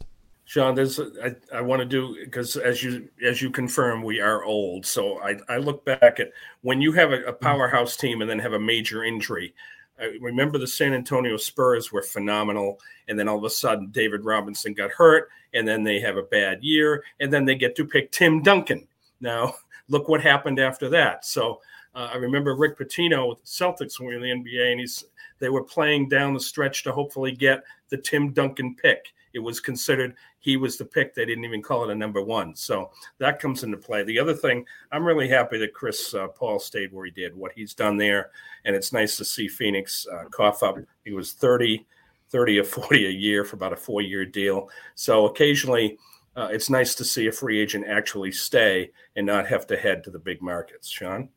Sean, 0.49 0.73
there's 0.73 0.99
I, 0.99 1.35
I 1.53 1.61
want 1.61 1.79
to 1.79 1.85
do 1.85 2.17
because 2.25 2.57
as 2.57 2.81
you 2.81 3.07
as 3.23 3.39
you 3.39 3.51
confirm, 3.51 4.01
we 4.01 4.19
are 4.19 4.43
old. 4.43 4.83
So 4.83 5.21
I, 5.21 5.35
I 5.47 5.57
look 5.57 5.85
back 5.85 6.19
at 6.19 6.31
when 6.61 6.81
you 6.81 6.91
have 6.93 7.11
a, 7.11 7.21
a 7.25 7.33
powerhouse 7.33 7.95
team 7.95 8.21
and 8.21 8.27
then 8.27 8.39
have 8.39 8.53
a 8.53 8.59
major 8.59 9.03
injury. 9.03 9.53
I 10.01 10.17
remember 10.19 10.57
the 10.57 10.65
San 10.65 10.95
Antonio 10.95 11.37
Spurs 11.37 11.91
were 11.91 12.01
phenomenal, 12.01 12.79
and 13.07 13.19
then 13.19 13.27
all 13.27 13.37
of 13.37 13.43
a 13.43 13.49
sudden 13.51 13.91
David 13.91 14.25
Robinson 14.25 14.73
got 14.73 14.89
hurt, 14.89 15.29
and 15.53 15.67
then 15.67 15.83
they 15.83 15.99
have 15.99 16.17
a 16.17 16.23
bad 16.23 16.63
year, 16.63 17.03
and 17.19 17.31
then 17.31 17.45
they 17.45 17.53
get 17.53 17.75
to 17.75 17.85
pick 17.85 18.11
Tim 18.11 18.41
Duncan. 18.41 18.87
Now 19.21 19.53
look 19.87 20.09
what 20.09 20.19
happened 20.19 20.57
after 20.57 20.89
that. 20.89 21.25
So 21.25 21.61
uh, 21.93 22.09
I 22.11 22.15
remember 22.15 22.55
Rick 22.55 22.79
Pitino 22.79 23.29
with 23.29 23.41
the 23.41 23.45
Celtics 23.45 23.99
when 23.99 24.09
we 24.09 24.17
were 24.17 24.25
in 24.25 24.43
the 24.43 24.49
NBA, 24.49 24.71
and 24.71 24.79
he's 24.79 25.05
they 25.37 25.49
were 25.49 25.63
playing 25.63 26.09
down 26.09 26.33
the 26.33 26.39
stretch 26.39 26.83
to 26.85 26.91
hopefully 26.91 27.33
get 27.33 27.63
the 27.89 27.97
Tim 27.97 28.33
Duncan 28.33 28.75
pick. 28.75 29.13
It 29.33 29.39
was 29.39 29.59
considered 29.59 30.15
he 30.39 30.57
was 30.57 30.77
the 30.77 30.85
pick. 30.85 31.13
They 31.13 31.25
didn't 31.25 31.43
even 31.43 31.61
call 31.61 31.83
it 31.83 31.91
a 31.91 31.95
number 31.95 32.21
one. 32.21 32.55
So 32.55 32.91
that 33.17 33.39
comes 33.39 33.63
into 33.63 33.77
play. 33.77 34.03
The 34.03 34.19
other 34.19 34.33
thing, 34.33 34.65
I'm 34.91 35.05
really 35.05 35.27
happy 35.27 35.57
that 35.59 35.73
Chris 35.73 36.13
uh, 36.13 36.27
Paul 36.27 36.59
stayed 36.59 36.93
where 36.93 37.05
he 37.05 37.11
did, 37.11 37.35
what 37.35 37.51
he's 37.53 37.73
done 37.73 37.97
there. 37.97 38.31
And 38.65 38.75
it's 38.75 38.93
nice 38.93 39.17
to 39.17 39.25
see 39.25 39.47
Phoenix 39.47 40.07
uh, 40.11 40.25
cough 40.29 40.63
up. 40.63 40.77
He 41.03 41.11
was 41.11 41.33
30, 41.33 41.85
30 42.29 42.59
or 42.59 42.63
40 42.63 43.05
a 43.05 43.09
year 43.09 43.43
for 43.43 43.57
about 43.57 43.73
a 43.73 43.77
four 43.77 44.01
year 44.01 44.25
deal. 44.25 44.69
So 44.95 45.27
occasionally 45.27 45.97
uh, 46.35 46.47
it's 46.51 46.69
nice 46.69 46.95
to 46.95 47.03
see 47.03 47.27
a 47.27 47.31
free 47.31 47.59
agent 47.59 47.85
actually 47.87 48.31
stay 48.31 48.91
and 49.15 49.25
not 49.25 49.47
have 49.47 49.67
to 49.67 49.77
head 49.77 50.03
to 50.05 50.11
the 50.11 50.19
big 50.19 50.41
markets. 50.41 50.87
Sean? 50.87 51.29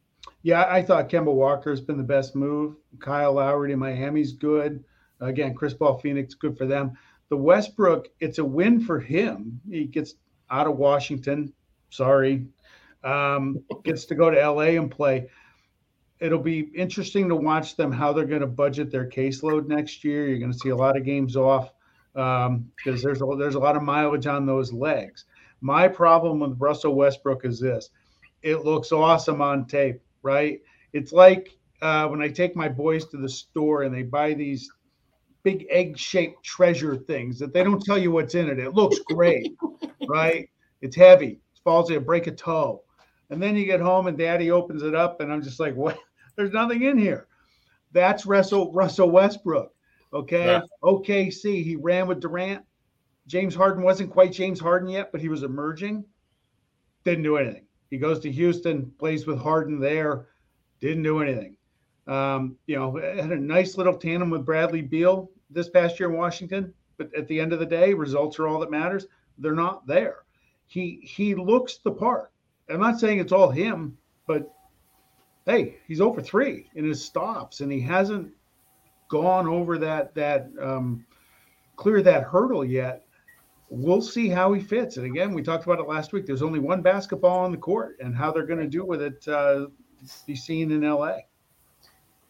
Yeah, 0.42 0.64
I 0.68 0.82
thought 0.82 1.08
Kemba 1.08 1.32
Walker's 1.32 1.80
been 1.80 1.96
the 1.96 2.04
best 2.04 2.34
move. 2.34 2.76
Kyle 3.00 3.34
Lowry 3.34 3.70
to 3.70 3.76
Miami's 3.76 4.32
good. 4.32 4.84
Again, 5.20 5.54
Chris 5.54 5.74
Paul 5.74 5.98
Phoenix, 5.98 6.34
good 6.34 6.58
for 6.58 6.66
them. 6.66 6.96
The 7.32 7.38
Westbrook, 7.38 8.08
it's 8.20 8.36
a 8.36 8.44
win 8.44 8.78
for 8.78 9.00
him. 9.00 9.58
He 9.66 9.86
gets 9.86 10.16
out 10.50 10.66
of 10.66 10.76
Washington. 10.76 11.54
Sorry. 11.88 12.46
Um, 13.02 13.64
gets 13.84 14.04
to 14.04 14.14
go 14.14 14.30
to 14.30 14.50
LA 14.50 14.76
and 14.78 14.90
play. 14.90 15.30
It'll 16.20 16.38
be 16.38 16.70
interesting 16.74 17.30
to 17.30 17.34
watch 17.34 17.74
them 17.74 17.90
how 17.90 18.12
they're 18.12 18.26
going 18.26 18.42
to 18.42 18.46
budget 18.46 18.90
their 18.90 19.08
caseload 19.08 19.66
next 19.66 20.04
year. 20.04 20.28
You're 20.28 20.40
going 20.40 20.52
to 20.52 20.58
see 20.58 20.68
a 20.68 20.76
lot 20.76 20.94
of 20.94 21.06
games 21.06 21.34
off 21.34 21.72
because 22.12 22.48
um, 22.48 22.70
there's 22.84 23.22
a, 23.22 23.26
there's 23.38 23.54
a 23.54 23.58
lot 23.58 23.76
of 23.76 23.82
mileage 23.82 24.26
on 24.26 24.44
those 24.44 24.70
legs. 24.70 25.24
My 25.62 25.88
problem 25.88 26.40
with 26.40 26.60
Russell 26.60 26.94
Westbrook 26.94 27.46
is 27.46 27.58
this: 27.58 27.88
it 28.42 28.66
looks 28.66 28.92
awesome 28.92 29.40
on 29.40 29.64
tape, 29.64 30.02
right? 30.22 30.60
It's 30.92 31.12
like 31.12 31.56
uh, 31.80 32.08
when 32.08 32.20
I 32.20 32.28
take 32.28 32.54
my 32.54 32.68
boys 32.68 33.06
to 33.06 33.16
the 33.16 33.30
store 33.30 33.84
and 33.84 33.94
they 33.94 34.02
buy 34.02 34.34
these 34.34 34.70
big 35.42 35.66
egg-shaped 35.70 36.42
treasure 36.44 36.96
things 36.96 37.38
that 37.38 37.52
they 37.52 37.64
don't 37.64 37.84
tell 37.84 37.98
you 37.98 38.10
what's 38.10 38.34
in 38.34 38.48
it. 38.48 38.58
It 38.58 38.74
looks 38.74 38.98
great, 39.00 39.52
right? 40.08 40.48
It's 40.80 40.96
heavy. 40.96 41.40
It 41.54 41.60
falls 41.64 41.90
in, 41.90 42.04
break 42.04 42.26
a 42.26 42.32
toe, 42.32 42.82
and 43.30 43.42
then 43.42 43.56
you 43.56 43.64
get 43.64 43.80
home 43.80 44.06
and 44.06 44.18
Daddy 44.18 44.50
opens 44.50 44.82
it 44.82 44.94
up, 44.94 45.20
and 45.20 45.32
I'm 45.32 45.42
just 45.42 45.60
like, 45.60 45.74
what? 45.74 45.98
There's 46.36 46.52
nothing 46.52 46.82
in 46.82 46.98
here. 46.98 47.26
That's 47.92 48.24
Russell 48.24 48.72
Russell 48.72 49.10
Westbrook. 49.10 49.72
Okay. 50.12 50.46
Yeah. 50.46 50.60
OKC, 50.82 51.62
he 51.62 51.76
ran 51.76 52.06
with 52.06 52.20
Durant. 52.20 52.64
James 53.26 53.54
Harden 53.54 53.82
wasn't 53.82 54.10
quite 54.10 54.32
James 54.32 54.60
Harden 54.60 54.88
yet, 54.88 55.12
but 55.12 55.20
he 55.20 55.28
was 55.28 55.42
emerging. 55.42 56.04
Didn't 57.04 57.24
do 57.24 57.36
anything. 57.36 57.66
He 57.90 57.98
goes 57.98 58.20
to 58.20 58.32
Houston, 58.32 58.92
plays 58.98 59.26
with 59.26 59.38
Harden 59.38 59.78
there. 59.78 60.28
Didn't 60.80 61.02
do 61.02 61.20
anything. 61.20 61.56
Um, 62.06 62.56
you 62.66 62.76
know, 62.76 62.96
had 62.96 63.30
a 63.30 63.36
nice 63.36 63.76
little 63.76 63.94
tandem 63.94 64.30
with 64.30 64.44
Bradley 64.44 64.82
Beal 64.82 65.30
this 65.50 65.68
past 65.68 66.00
year 66.00 66.10
in 66.10 66.16
Washington. 66.16 66.72
But 66.98 67.14
at 67.14 67.28
the 67.28 67.40
end 67.40 67.52
of 67.52 67.58
the 67.58 67.66
day, 67.66 67.94
results 67.94 68.38
are 68.38 68.48
all 68.48 68.60
that 68.60 68.70
matters. 68.70 69.06
They're 69.38 69.54
not 69.54 69.86
there. 69.86 70.24
He 70.66 71.00
he 71.02 71.34
looks 71.34 71.78
the 71.78 71.90
part. 71.90 72.30
I'm 72.68 72.80
not 72.80 73.00
saying 73.00 73.18
it's 73.18 73.32
all 73.32 73.50
him, 73.50 73.96
but 74.26 74.50
hey, 75.46 75.76
he's 75.86 76.00
over 76.00 76.22
three 76.22 76.70
in 76.74 76.84
his 76.84 77.04
stops, 77.04 77.60
and 77.60 77.70
he 77.70 77.80
hasn't 77.80 78.32
gone 79.08 79.46
over 79.46 79.78
that 79.78 80.14
that 80.14 80.48
um, 80.60 81.04
clear 81.76 82.02
that 82.02 82.24
hurdle 82.24 82.64
yet. 82.64 83.04
We'll 83.68 84.02
see 84.02 84.28
how 84.28 84.52
he 84.52 84.60
fits. 84.60 84.98
And 84.98 85.06
again, 85.06 85.32
we 85.32 85.42
talked 85.42 85.64
about 85.64 85.80
it 85.80 85.88
last 85.88 86.12
week. 86.12 86.26
There's 86.26 86.42
only 86.42 86.58
one 86.58 86.82
basketball 86.82 87.40
on 87.40 87.52
the 87.52 87.58
court, 87.58 87.96
and 88.00 88.14
how 88.14 88.30
they're 88.30 88.46
going 88.46 88.60
to 88.60 88.66
do 88.66 88.84
with 88.84 89.02
it 89.02 89.26
uh, 89.28 89.66
be 90.26 90.36
seen 90.36 90.70
in 90.70 90.82
LA. 90.82 91.18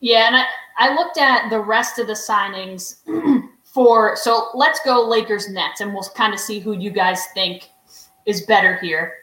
Yeah, 0.02 0.26
and 0.26 0.36
I, 0.36 0.44
I 0.78 0.94
looked 0.96 1.16
at 1.16 1.48
the 1.48 1.60
rest 1.60 2.00
of 2.00 2.08
the 2.08 2.12
signings 2.12 2.96
for 3.62 4.16
so 4.16 4.48
let's 4.52 4.80
go 4.84 5.08
Lakers 5.08 5.48
Nets, 5.48 5.80
and 5.80 5.94
we'll 5.94 6.02
kind 6.16 6.34
of 6.34 6.40
see 6.40 6.58
who 6.58 6.72
you 6.72 6.90
guys 6.90 7.26
think 7.34 7.70
is 8.26 8.42
better 8.42 8.76
here. 8.78 9.14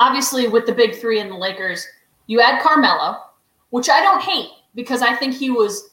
Obviously, 0.00 0.48
with 0.48 0.66
the 0.66 0.72
big 0.72 0.96
three 0.96 1.20
in 1.20 1.28
the 1.28 1.36
Lakers, 1.36 1.86
you 2.26 2.40
add 2.40 2.60
Carmelo, 2.60 3.18
which 3.70 3.88
I 3.88 4.00
don't 4.00 4.20
hate 4.20 4.50
because 4.74 5.00
I 5.00 5.14
think 5.14 5.34
he 5.34 5.50
was 5.50 5.90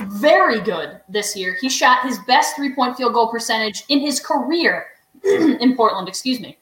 very 0.00 0.60
good 0.60 1.00
this 1.08 1.36
year. 1.36 1.56
He 1.60 1.68
shot 1.68 2.02
his 2.04 2.18
best 2.26 2.56
three 2.56 2.74
point 2.74 2.96
field 2.96 3.14
goal 3.14 3.30
percentage 3.30 3.84
in 3.88 4.00
his 4.00 4.18
career 4.18 4.86
in 5.24 5.76
Portland, 5.76 6.08
excuse 6.08 6.40
me. 6.40 6.58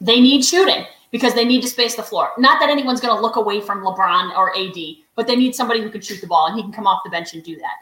They 0.00 0.20
need 0.20 0.44
shooting 0.44 0.84
because 1.12 1.34
they 1.34 1.44
need 1.44 1.62
to 1.62 1.68
space 1.68 1.94
the 1.94 2.02
floor. 2.02 2.30
Not 2.38 2.58
that 2.58 2.70
anyone's 2.70 3.00
going 3.00 3.14
to 3.14 3.22
look 3.22 3.36
away 3.36 3.60
from 3.60 3.84
LeBron 3.84 4.36
or 4.36 4.56
AD, 4.58 4.76
but 5.16 5.26
they 5.26 5.34
need 5.34 5.54
somebody 5.54 5.82
who 5.82 5.90
can 5.90 6.00
shoot 6.00 6.20
the 6.20 6.26
ball 6.26 6.46
and 6.46 6.54
he 6.54 6.62
can 6.62 6.70
come 6.70 6.86
off 6.86 7.02
the 7.02 7.10
bench 7.10 7.34
and 7.34 7.42
do 7.42 7.56
that. 7.56 7.76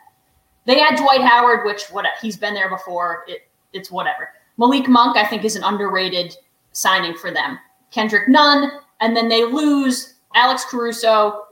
They 0.65 0.79
had 0.79 0.97
Dwight 0.97 1.21
Howard, 1.21 1.67
which 1.67 1.83
what 1.91 2.07
he's 2.23 2.37
been 2.39 2.55
there 2.55 2.71
before. 2.71 3.25
It, 3.29 3.49
it's 3.75 3.91
whatever. 3.91 4.31
Malik 4.57 4.89
Monk, 4.89 5.17
I 5.17 5.27
think, 5.27 5.45
is 5.45 5.57
an 5.57 5.65
underrated 5.65 6.35
signing 6.73 7.15
for 7.17 7.31
them. 7.31 7.59
Kendrick 7.91 8.29
Nunn, 8.29 8.71
and 9.01 9.17
then 9.17 9.29
they 9.29 9.45
lose 9.45 10.15
Alex 10.35 10.65
Caruso, 10.65 11.47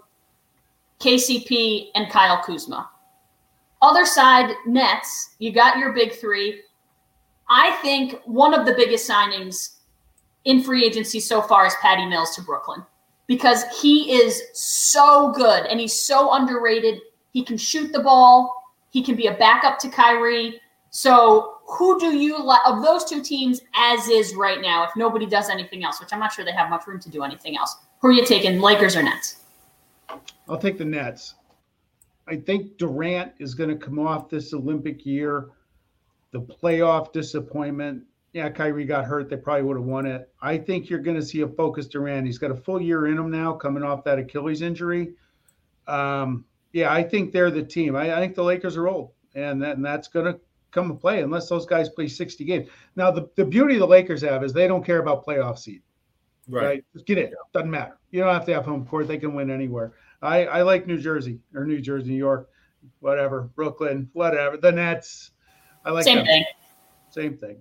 KCP, 1.00 1.88
and 1.94 2.10
Kyle 2.10 2.42
Kuzma. 2.42 2.88
Other 3.82 4.06
side, 4.06 4.54
Nets, 4.66 5.34
you 5.40 5.52
got 5.52 5.76
your 5.76 5.92
big 5.92 6.12
three. 6.12 6.62
I 7.48 7.72
think 7.82 8.20
one 8.24 8.54
of 8.54 8.64
the 8.64 8.72
biggest 8.74 9.08
signings 9.10 9.78
in 10.44 10.62
free 10.62 10.86
agency 10.86 11.18
so 11.18 11.42
far 11.42 11.66
is 11.66 11.74
Patty 11.82 12.06
Mills 12.06 12.34
to 12.36 12.42
Brooklyn 12.42 12.84
because 13.26 13.64
he 13.80 14.12
is 14.12 14.42
so 14.52 15.32
good 15.32 15.66
and 15.66 15.80
he's 15.80 15.94
so 15.94 16.32
underrated. 16.34 17.00
He 17.32 17.44
can 17.44 17.56
shoot 17.56 17.92
the 17.92 18.00
ball, 18.00 18.62
he 18.90 19.02
can 19.02 19.16
be 19.16 19.26
a 19.26 19.34
backup 19.34 19.78
to 19.80 19.88
Kyrie. 19.88 20.60
So, 20.90 21.54
who 21.66 21.98
do 21.98 22.14
you 22.14 22.42
like 22.42 22.60
of 22.66 22.82
those 22.82 23.04
two 23.04 23.22
teams 23.22 23.62
as 23.74 24.08
is 24.08 24.34
right 24.34 24.60
now, 24.60 24.84
if 24.84 24.90
nobody 24.94 25.24
does 25.24 25.48
anything 25.48 25.84
else, 25.84 25.98
which 26.00 26.12
I'm 26.12 26.20
not 26.20 26.32
sure 26.32 26.44
they 26.44 26.52
have 26.52 26.68
much 26.68 26.86
room 26.86 27.00
to 27.00 27.08
do 27.08 27.22
anything 27.22 27.56
else? 27.56 27.76
Who 28.00 28.08
are 28.08 28.12
you 28.12 28.26
taking, 28.26 28.60
Lakers 28.60 28.94
or 28.94 29.02
Nets? 29.02 29.36
I'll 30.48 30.58
take 30.58 30.76
the 30.76 30.84
Nets. 30.84 31.36
I 32.28 32.36
think 32.36 32.76
Durant 32.76 33.32
is 33.38 33.54
going 33.54 33.70
to 33.70 33.76
come 33.76 33.98
off 33.98 34.28
this 34.28 34.52
Olympic 34.52 35.06
year, 35.06 35.48
the 36.32 36.40
playoff 36.40 37.12
disappointment. 37.12 38.02
Yeah, 38.32 38.48
Kyrie 38.48 38.86
got 38.86 39.04
hurt. 39.04 39.28
They 39.28 39.36
probably 39.36 39.62
would 39.62 39.76
have 39.76 39.84
won 39.84 40.06
it. 40.06 40.30
I 40.40 40.56
think 40.56 40.88
you're 40.88 41.00
going 41.00 41.18
to 41.18 41.24
see 41.24 41.42
a 41.42 41.48
focused 41.48 41.92
Durant. 41.92 42.26
He's 42.26 42.38
got 42.38 42.50
a 42.50 42.56
full 42.56 42.80
year 42.80 43.06
in 43.06 43.18
him 43.18 43.30
now, 43.30 43.52
coming 43.52 43.82
off 43.82 44.04
that 44.04 44.18
Achilles 44.18 44.62
injury. 44.62 45.12
Um, 45.86 46.46
yeah, 46.72 46.90
I 46.90 47.02
think 47.02 47.32
they're 47.32 47.50
the 47.50 47.62
team. 47.62 47.94
I, 47.94 48.16
I 48.16 48.20
think 48.20 48.34
the 48.34 48.42
Lakers 48.42 48.76
are 48.78 48.88
old, 48.88 49.10
and, 49.34 49.62
that, 49.62 49.76
and 49.76 49.84
that's 49.84 50.08
going 50.08 50.32
to 50.32 50.40
come 50.70 50.90
and 50.90 50.98
play 50.98 51.22
unless 51.22 51.48
those 51.48 51.66
guys 51.66 51.90
play 51.90 52.08
60 52.08 52.44
games. 52.44 52.68
Now, 52.96 53.10
the, 53.10 53.28
the 53.36 53.44
beauty 53.44 53.76
the 53.76 53.86
Lakers 53.86 54.22
have 54.22 54.42
is 54.42 54.54
they 54.54 54.66
don't 54.66 54.84
care 54.84 54.98
about 54.98 55.26
playoff 55.26 55.58
seed. 55.58 55.82
Right. 56.48 56.64
right? 56.64 56.84
Just 56.94 57.06
get 57.06 57.18
it. 57.18 57.34
Doesn't 57.52 57.70
matter. 57.70 57.98
You 58.10 58.20
don't 58.20 58.32
have 58.32 58.46
to 58.46 58.54
have 58.54 58.64
home 58.64 58.86
court. 58.86 59.06
They 59.06 59.18
can 59.18 59.34
win 59.34 59.50
anywhere. 59.50 59.92
I, 60.22 60.46
I 60.46 60.62
like 60.62 60.86
New 60.86 60.98
Jersey 60.98 61.40
or 61.54 61.64
New 61.64 61.80
Jersey, 61.80 62.10
New 62.10 62.16
York, 62.16 62.48
whatever, 63.00 63.42
Brooklyn, 63.54 64.08
whatever. 64.12 64.56
The 64.56 64.72
Nets. 64.72 65.32
I 65.84 65.90
like 65.90 66.04
same 66.04 66.18
them. 66.18 66.26
thing. 66.26 66.44
Same 67.10 67.36
thing. 67.36 67.60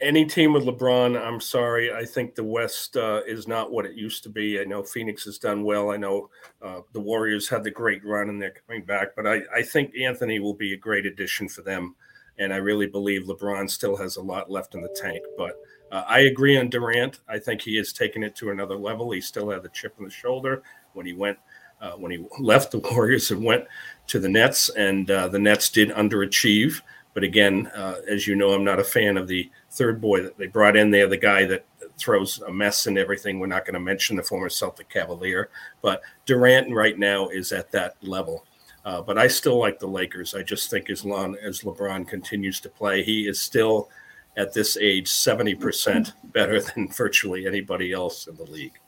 Any 0.00 0.24
team 0.24 0.52
with 0.52 0.64
LeBron, 0.64 1.20
I'm 1.20 1.40
sorry. 1.40 1.92
I 1.92 2.04
think 2.04 2.34
the 2.34 2.44
West 2.44 2.96
uh, 2.96 3.22
is 3.26 3.46
not 3.46 3.70
what 3.70 3.86
it 3.86 3.94
used 3.94 4.22
to 4.24 4.28
be. 4.28 4.60
I 4.60 4.64
know 4.64 4.82
Phoenix 4.82 5.24
has 5.24 5.38
done 5.38 5.64
well. 5.64 5.90
I 5.90 5.96
know 5.96 6.30
uh, 6.62 6.80
the 6.92 7.00
Warriors 7.00 7.48
had 7.48 7.64
the 7.64 7.70
great 7.70 8.04
run 8.04 8.28
and 8.28 8.40
they're 8.40 8.54
coming 8.66 8.84
back, 8.84 9.08
but 9.16 9.26
I, 9.26 9.40
I 9.54 9.62
think 9.62 9.94
Anthony 9.96 10.38
will 10.38 10.54
be 10.54 10.72
a 10.72 10.78
great 10.78 11.06
addition 11.06 11.48
for 11.48 11.62
them. 11.62 11.94
And 12.38 12.52
I 12.52 12.56
really 12.56 12.86
believe 12.86 13.22
LeBron 13.22 13.70
still 13.70 13.96
has 13.96 14.16
a 14.16 14.22
lot 14.22 14.50
left 14.50 14.74
in 14.74 14.82
the 14.82 14.94
tank. 15.00 15.24
But 15.36 15.56
uh, 15.90 16.04
I 16.06 16.20
agree 16.20 16.58
on 16.58 16.68
Durant. 16.68 17.20
I 17.28 17.38
think 17.38 17.62
he 17.62 17.76
has 17.76 17.92
taken 17.92 18.22
it 18.22 18.36
to 18.36 18.50
another 18.50 18.76
level. 18.76 19.10
He 19.10 19.20
still 19.20 19.50
had 19.50 19.62
the 19.62 19.70
chip 19.70 19.94
on 19.98 20.04
the 20.04 20.10
shoulder 20.10 20.62
when 20.92 21.06
he 21.06 21.12
went 21.12 21.38
uh, 21.80 21.92
when 21.92 22.10
he 22.10 22.26
left 22.38 22.70
the 22.70 22.78
Warriors 22.78 23.30
and 23.30 23.44
went 23.44 23.64
to 24.06 24.18
the 24.18 24.28
Nets, 24.28 24.68
and 24.70 25.10
uh, 25.10 25.28
the 25.28 25.38
Nets 25.38 25.68
did 25.70 25.90
underachieve. 25.90 26.80
But 27.14 27.24
again, 27.24 27.68
uh, 27.68 28.00
as 28.08 28.26
you 28.26 28.34
know, 28.34 28.52
I'm 28.52 28.64
not 28.64 28.78
a 28.78 28.84
fan 28.84 29.16
of 29.16 29.26
the 29.26 29.50
third 29.76 30.00
boy 30.00 30.22
that 30.22 30.36
they 30.38 30.46
brought 30.46 30.76
in 30.76 30.90
there, 30.90 31.06
the 31.06 31.16
guy 31.16 31.44
that 31.46 31.64
throws 31.98 32.40
a 32.42 32.52
mess 32.52 32.86
and 32.86 32.98
everything. 32.98 33.38
We're 33.38 33.46
not 33.46 33.64
going 33.64 33.74
to 33.74 33.80
mention 33.80 34.16
the 34.16 34.22
former 34.22 34.48
Celtic 34.48 34.88
Cavalier, 34.88 35.50
but 35.82 36.02
Durant 36.26 36.72
right 36.74 36.98
now 36.98 37.28
is 37.28 37.52
at 37.52 37.70
that 37.72 37.96
level. 38.02 38.44
Uh, 38.84 39.02
but 39.02 39.18
I 39.18 39.26
still 39.26 39.58
like 39.58 39.78
the 39.78 39.88
Lakers. 39.88 40.34
I 40.34 40.42
just 40.42 40.70
think 40.70 40.90
as 40.90 41.04
long 41.04 41.36
as 41.42 41.62
LeBron 41.62 42.06
continues 42.06 42.60
to 42.60 42.68
play, 42.68 43.02
he 43.02 43.28
is 43.28 43.40
still– 43.40 43.88
at 44.36 44.52
this 44.52 44.76
age 44.76 45.08
70% 45.08 46.12
better 46.32 46.60
than 46.60 46.88
virtually 46.88 47.46
anybody 47.46 47.92
else 47.92 48.26
in 48.26 48.36
the 48.36 48.44
league. 48.44 48.78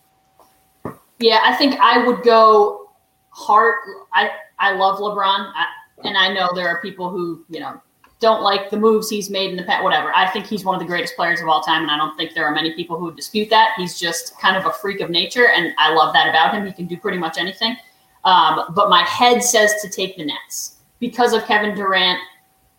Yeah, 1.18 1.40
I 1.44 1.54
think 1.56 1.78
I 1.80 2.06
would 2.06 2.22
go 2.22 2.92
hard. 3.30 3.74
I, 4.12 4.30
I 4.58 4.72
love 4.74 4.98
LeBron, 4.98 5.52
I, 5.54 5.66
and 6.04 6.16
I 6.16 6.32
know 6.32 6.50
there 6.54 6.68
are 6.68 6.80
people 6.80 7.10
who, 7.10 7.44
you 7.48 7.60
know, 7.60 7.80
don't 8.20 8.42
like 8.42 8.70
the 8.70 8.76
moves 8.76 9.08
he's 9.08 9.30
made 9.30 9.50
in 9.50 9.56
the 9.56 9.62
past, 9.62 9.84
whatever. 9.84 10.12
I 10.14 10.28
think 10.30 10.46
he's 10.46 10.64
one 10.64 10.74
of 10.74 10.80
the 10.80 10.86
greatest 10.86 11.14
players 11.14 11.40
of 11.40 11.48
all 11.48 11.62
time, 11.62 11.82
and 11.82 11.90
I 11.90 11.96
don't 11.96 12.16
think 12.16 12.34
there 12.34 12.44
are 12.46 12.54
many 12.54 12.74
people 12.74 12.98
who 12.98 13.06
would 13.06 13.16
dispute 13.16 13.48
that. 13.50 13.74
He's 13.76 13.98
just 13.98 14.38
kind 14.38 14.56
of 14.56 14.66
a 14.66 14.72
freak 14.72 15.00
of 15.00 15.10
nature, 15.10 15.48
and 15.48 15.72
I 15.78 15.94
love 15.94 16.12
that 16.14 16.28
about 16.28 16.54
him. 16.54 16.66
He 16.66 16.72
can 16.72 16.86
do 16.86 16.96
pretty 16.96 17.18
much 17.18 17.38
anything. 17.38 17.76
Um, 18.24 18.72
but 18.74 18.90
my 18.90 19.02
head 19.02 19.42
says 19.42 19.80
to 19.82 19.88
take 19.88 20.16
the 20.16 20.24
Nets 20.24 20.78
because 20.98 21.32
of 21.32 21.44
Kevin 21.44 21.76
Durant, 21.76 22.18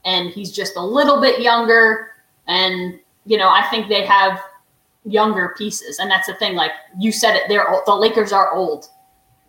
and 0.04 0.30
he's 0.30 0.52
just 0.52 0.76
a 0.76 0.84
little 0.84 1.22
bit 1.22 1.42
younger 1.42 2.10
and 2.50 3.00
you 3.26 3.38
know, 3.38 3.50
I 3.50 3.66
think 3.70 3.88
they 3.88 4.04
have 4.06 4.42
younger 5.06 5.54
pieces, 5.58 6.00
and 6.00 6.10
that's 6.10 6.28
the 6.28 6.34
thing. 6.34 6.56
Like 6.56 6.72
you 6.98 7.12
said, 7.12 7.36
it. 7.36 7.44
They're 7.48 7.66
the 7.86 7.96
Lakers 7.96 8.34
are 8.34 8.54
old. 8.54 8.90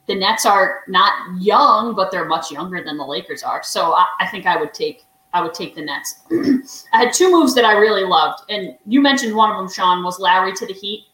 The 0.06 0.14
Nets 0.14 0.44
are 0.44 0.82
not 0.86 1.12
young, 1.40 1.94
but 1.94 2.10
they're 2.10 2.26
much 2.26 2.52
younger 2.52 2.84
than 2.84 2.98
the 2.98 3.04
Lakers 3.04 3.42
are. 3.42 3.62
So 3.62 3.92
I, 3.92 4.06
I 4.20 4.26
think 4.26 4.44
I 4.46 4.56
would 4.56 4.74
take 4.74 5.04
I 5.32 5.42
would 5.42 5.54
take 5.54 5.74
the 5.74 5.82
Nets. 5.82 6.16
I 6.92 7.04
had 7.04 7.12
two 7.12 7.30
moves 7.30 7.54
that 7.54 7.64
I 7.64 7.72
really 7.72 8.04
loved, 8.04 8.44
and 8.48 8.76
you 8.86 9.00
mentioned 9.00 9.34
one 9.34 9.50
of 9.50 9.56
them, 9.56 9.70
Sean, 9.70 10.02
was 10.02 10.18
Lowry 10.18 10.52
to 10.54 10.66
the 10.66 10.72
Heat. 10.72 11.06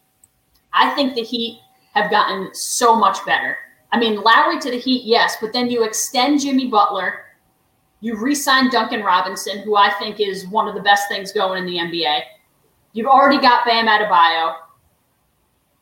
I 0.72 0.90
think 0.94 1.14
the 1.14 1.22
Heat 1.22 1.60
have 1.94 2.10
gotten 2.10 2.54
so 2.54 2.96
much 2.96 3.24
better. 3.26 3.56
I 3.92 3.98
mean, 3.98 4.22
Lowry 4.22 4.58
to 4.60 4.70
the 4.70 4.78
Heat, 4.78 5.04
yes, 5.04 5.36
but 5.40 5.52
then 5.52 5.70
you 5.70 5.84
extend 5.84 6.40
Jimmy 6.40 6.68
Butler, 6.68 7.26
you 8.00 8.16
re-sign 8.16 8.70
Duncan 8.70 9.02
Robinson, 9.02 9.58
who 9.60 9.76
I 9.76 9.90
think 9.98 10.20
is 10.20 10.46
one 10.48 10.68
of 10.68 10.74
the 10.74 10.82
best 10.82 11.08
things 11.08 11.32
going 11.32 11.58
in 11.58 11.66
the 11.66 11.78
NBA. 11.78 12.20
You've 12.92 13.06
already 13.06 13.40
got 13.40 13.64
Bam 13.66 13.86
Adebayo. 13.86 14.56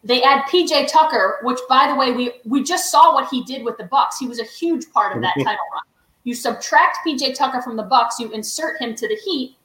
They 0.03 0.23
add 0.23 0.45
PJ 0.45 0.91
Tucker, 0.91 1.39
which, 1.43 1.59
by 1.69 1.89
the 1.89 1.95
way, 1.95 2.13
we 2.13 2.33
we 2.45 2.63
just 2.63 2.91
saw 2.91 3.15
what 3.15 3.29
he 3.31 3.43
did 3.45 3.65
with 3.65 3.79
the 3.79 3.85
Bucks. 3.85 4.19
He 4.19 4.29
was 4.29 4.39
a 4.39 4.45
huge 4.45 4.91
part 4.93 5.17
of 5.17 5.23
that 5.23 5.35
title 5.39 5.65
run. 5.73 5.83
You 6.25 6.35
subtract 6.35 6.99
PJ 7.07 7.37
Tucker 7.37 7.63
from 7.63 7.77
the 7.77 7.83
Bucks, 7.83 8.19
you 8.19 8.31
insert 8.33 8.81
him 8.81 8.95
to 8.95 9.07
the 9.07 9.19
Heat, 9.25 9.57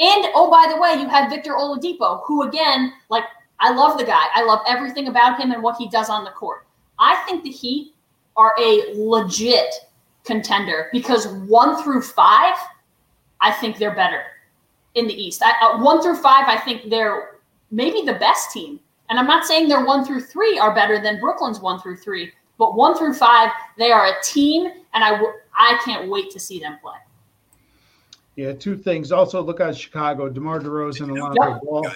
and 0.00 0.26
oh, 0.34 0.50
by 0.50 0.72
the 0.72 0.80
way, 0.80 0.94
you 1.00 1.08
have 1.08 1.30
Victor 1.30 1.52
Oladipo, 1.52 2.22
who 2.24 2.42
again, 2.48 2.94
like 3.10 3.24
I 3.60 3.72
love 3.72 3.98
the 3.98 4.04
guy. 4.04 4.24
I 4.34 4.42
love 4.42 4.60
everything 4.66 5.08
about 5.08 5.38
him 5.38 5.52
and 5.52 5.62
what 5.62 5.76
he 5.76 5.88
does 5.88 6.08
on 6.08 6.24
the 6.24 6.30
court. 6.30 6.66
I 6.98 7.16
think 7.26 7.44
the 7.44 7.50
Heat 7.50 7.94
are 8.36 8.54
a 8.58 8.94
legit 8.94 9.74
contender 10.24 10.88
because 10.92 11.28
one 11.28 11.82
through 11.82 12.02
five, 12.02 12.54
I 13.42 13.52
think 13.52 13.76
they're 13.76 13.94
better 13.94 14.22
in 14.94 15.06
the 15.06 15.14
East. 15.14 15.42
I, 15.42 15.52
uh, 15.60 15.82
one 15.82 16.02
through 16.02 16.16
five, 16.16 16.44
I 16.46 16.56
think 16.56 16.88
they're 16.88 17.40
maybe 17.70 18.02
the 18.02 18.14
best 18.14 18.52
team. 18.52 18.80
And 19.10 19.18
I'm 19.18 19.26
not 19.26 19.44
saying 19.44 19.68
their 19.68 19.84
one 19.84 20.04
through 20.04 20.22
three 20.22 20.58
are 20.58 20.74
better 20.74 21.00
than 21.02 21.20
Brooklyn's 21.20 21.60
one 21.60 21.78
through 21.80 21.98
three, 21.98 22.32
but 22.58 22.74
one 22.74 22.96
through 22.96 23.14
five, 23.14 23.50
they 23.76 23.92
are 23.92 24.06
a 24.06 24.22
team, 24.22 24.70
and 24.94 25.04
I 25.04 25.10
w- 25.10 25.32
I 25.60 25.78
can't 25.84 26.10
wait 26.10 26.30
to 26.30 26.40
see 26.40 26.58
them 26.58 26.78
play. 26.82 26.96
Yeah, 28.36 28.52
two 28.52 28.76
things. 28.76 29.12
Also, 29.12 29.42
look 29.42 29.60
at 29.60 29.76
Chicago, 29.76 30.28
DeMar 30.28 30.60
DeRozan, 30.60 31.08
and 31.08 31.18
Alonzo 31.18 31.42
yep. 31.42 31.62
Ball. 31.62 31.86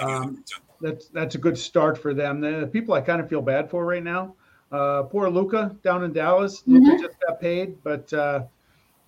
Um, 0.00 0.44
that's 0.80 1.08
that's 1.08 1.34
a 1.36 1.38
good 1.38 1.56
start 1.56 1.96
for 1.96 2.12
them. 2.12 2.40
The 2.40 2.68
people 2.72 2.94
I 2.94 3.00
kind 3.00 3.20
of 3.20 3.28
feel 3.28 3.40
bad 3.42 3.70
for 3.70 3.86
right 3.86 4.02
now. 4.02 4.34
Uh, 4.72 5.04
poor 5.04 5.30
Luka 5.30 5.76
down 5.84 6.02
in 6.02 6.12
Dallas. 6.12 6.62
Mm-hmm. 6.62 6.78
Luka 6.78 7.02
just 7.06 7.20
got 7.24 7.40
paid, 7.40 7.80
but 7.84 8.12
uh, 8.12 8.42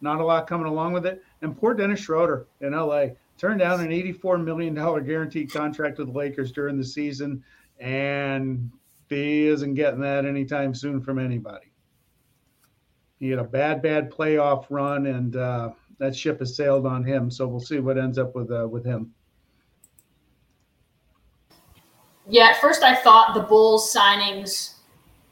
not 0.00 0.20
a 0.20 0.24
lot 0.24 0.46
coming 0.46 0.66
along 0.66 0.92
with 0.92 1.06
it. 1.06 1.24
And 1.42 1.58
poor 1.58 1.74
Dennis 1.74 2.00
Schroeder 2.00 2.46
in 2.60 2.72
LA 2.72 3.06
turned 3.36 3.58
down 3.58 3.80
an 3.80 3.88
$84 3.88 4.42
million 4.42 4.74
guaranteed 4.74 5.52
contract 5.52 5.98
with 5.98 6.12
the 6.12 6.16
Lakers 6.16 6.52
during 6.52 6.78
the 6.78 6.84
season, 6.84 7.42
and 7.80 8.70
he 9.08 9.46
isn't 9.46 9.74
getting 9.74 10.00
that 10.00 10.24
anytime 10.24 10.74
soon 10.74 11.00
from 11.00 11.18
anybody. 11.18 11.65
He 13.18 13.30
had 13.30 13.38
a 13.38 13.44
bad, 13.44 13.82
bad 13.82 14.10
playoff 14.10 14.66
run, 14.70 15.06
and 15.06 15.36
uh, 15.36 15.70
that 15.98 16.14
ship 16.14 16.40
has 16.40 16.56
sailed 16.56 16.86
on 16.86 17.04
him. 17.04 17.30
So 17.30 17.46
we'll 17.46 17.60
see 17.60 17.78
what 17.78 17.98
ends 17.98 18.18
up 18.18 18.34
with 18.34 18.50
uh, 18.50 18.68
with 18.68 18.84
him. 18.84 19.12
Yeah, 22.28 22.48
at 22.48 22.60
first 22.60 22.82
I 22.82 22.94
thought 22.94 23.34
the 23.34 23.42
Bulls 23.42 23.94
signings. 23.94 24.74